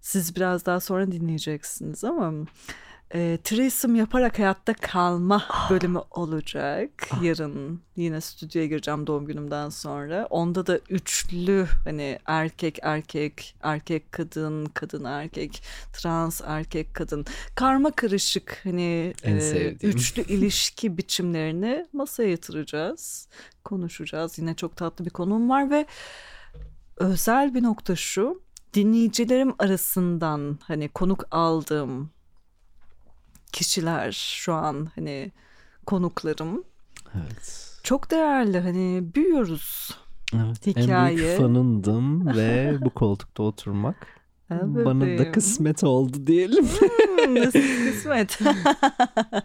siz 0.00 0.36
biraz 0.36 0.66
daha 0.66 0.80
sonra 0.80 1.12
dinleyeceksiniz 1.12 2.04
ama 2.04 2.32
e, 3.14 3.38
threesome 3.44 3.98
yaparak 3.98 4.38
hayatta 4.38 4.74
kalma 4.74 5.42
ah. 5.48 5.70
bölümü 5.70 6.00
olacak. 6.10 6.90
Ah. 7.10 7.22
Yarın 7.22 7.80
yine 7.96 8.20
stüdyoya 8.20 8.66
gireceğim 8.66 9.06
doğum 9.06 9.26
günümden 9.26 9.68
sonra. 9.68 10.26
Onda 10.30 10.66
da 10.66 10.80
üçlü 10.90 11.66
hani 11.84 12.18
erkek 12.26 12.78
erkek, 12.82 13.56
erkek 13.62 14.12
kadın, 14.12 14.66
kadın 14.66 15.04
erkek, 15.04 15.62
trans 15.92 16.40
erkek 16.46 16.94
kadın. 16.94 17.26
Karma 17.54 17.90
karışık 17.90 18.60
hani 18.64 19.14
e, 19.24 19.76
üçlü 19.82 20.22
ilişki 20.28 20.98
biçimlerini 20.98 21.86
masaya 21.92 22.30
yatıracağız. 22.30 23.28
Konuşacağız. 23.64 24.38
Yine 24.38 24.54
çok 24.54 24.76
tatlı 24.76 25.04
bir 25.04 25.10
konum 25.10 25.48
var 25.48 25.70
ve 25.70 25.86
özel 26.96 27.54
bir 27.54 27.62
nokta 27.62 27.96
şu. 27.96 28.44
Dinleyicilerim 28.74 29.54
arasından 29.58 30.58
hani 30.62 30.88
konuk 30.88 31.24
aldığım 31.30 32.10
kişiler 33.54 34.12
şu 34.12 34.54
an 34.54 34.88
hani 34.94 35.32
konuklarım. 35.86 36.64
Evet. 37.14 37.70
Çok 37.82 38.10
değerli 38.10 38.60
hani 38.60 39.02
büyüyoruz. 39.14 39.90
Evet. 40.34 40.66
Hikaye. 40.66 41.10
En 41.10 41.16
büyük 41.16 41.38
fanındım 41.38 42.36
ve 42.36 42.76
bu 42.80 42.90
koltukta 42.90 43.42
oturmak 43.42 44.06
evet, 44.50 44.86
bana 44.86 45.18
da 45.18 45.32
kısmet 45.32 45.84
oldu 45.84 46.26
diyelim. 46.26 46.64
Hmm, 46.64 47.34
nasıl 47.34 47.92
kısmet? 47.92 48.38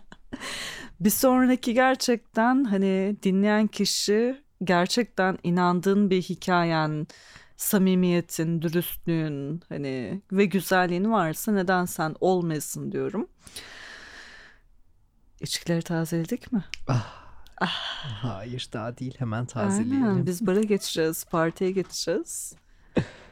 bir 0.99 1.09
sonraki 1.09 1.73
gerçekten 1.73 2.63
hani 2.63 3.15
dinleyen 3.23 3.67
kişi 3.67 4.41
gerçekten 4.63 5.37
inandığın 5.43 6.09
bir 6.09 6.21
hikayen, 6.21 7.07
samimiyetin, 7.55 8.61
dürüstlüğün 8.61 9.61
hani 9.69 10.21
ve 10.31 10.45
güzelliğin 10.45 11.11
varsa 11.11 11.51
neden 11.51 11.85
sen 11.85 12.15
olmasın 12.19 12.91
diyorum. 12.91 13.27
İçkileri 15.41 15.81
tazeledik 15.81 16.51
mi? 16.51 16.63
Ah. 16.87 17.29
Ah. 17.61 17.73
Hayır 18.23 18.69
daha 18.73 18.97
değil 18.97 19.15
hemen 19.17 19.45
tazeleyelim. 19.45 20.03
Aynen, 20.03 20.25
biz 20.25 20.47
bara 20.47 20.61
geçeceğiz, 20.61 21.25
partiye 21.25 21.71
geçeceğiz. 21.71 22.55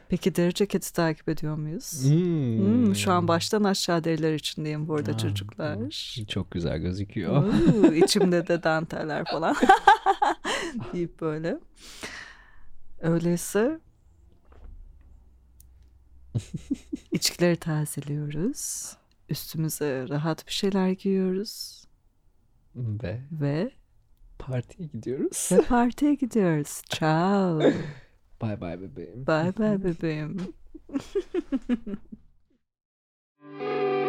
Peki 0.08 0.34
deri 0.34 0.54
ceketi 0.54 0.92
takip 0.92 1.28
ediyor 1.28 1.56
muyuz? 1.56 2.04
Hmm. 2.04 2.58
Hmm, 2.58 2.94
şu 2.94 3.12
an 3.12 3.28
baştan 3.28 3.64
aşağı 3.64 4.04
deriler 4.04 4.34
içindeyim 4.34 4.88
bu 4.88 4.94
arada 4.94 5.12
ha, 5.12 5.18
çocuklar. 5.18 5.78
Çok 6.28 6.50
güzel 6.50 6.78
gözüküyor. 6.78 7.44
Oo, 7.44 7.92
içimde 8.04 8.48
de 8.48 8.62
danteller 8.62 9.24
falan. 9.24 9.56
deyip 10.92 11.20
böyle. 11.20 11.58
Öyleyse 13.00 13.80
içkileri 17.12 17.56
tazeliyoruz. 17.56 18.92
Üstümüze 19.28 20.08
rahat 20.08 20.46
bir 20.46 20.52
şeyler 20.52 20.88
giyiyoruz. 20.88 21.84
Ve 22.78 23.20
ve 23.32 23.70
partiye 24.38 24.88
gidiyoruz. 24.88 25.48
Ve 25.52 25.62
partiye 25.62 26.14
gidiyoruz. 26.14 26.82
Ciao. 26.88 27.60
Bye 28.42 28.60
bye 28.60 28.80
bebeğim. 28.80 29.26
Bye 29.26 29.52
bye 29.58 29.84
bebeğim. 29.84 30.36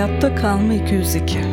Hayatta 0.00 0.34
Kalma 0.34 0.78
202 0.78 1.49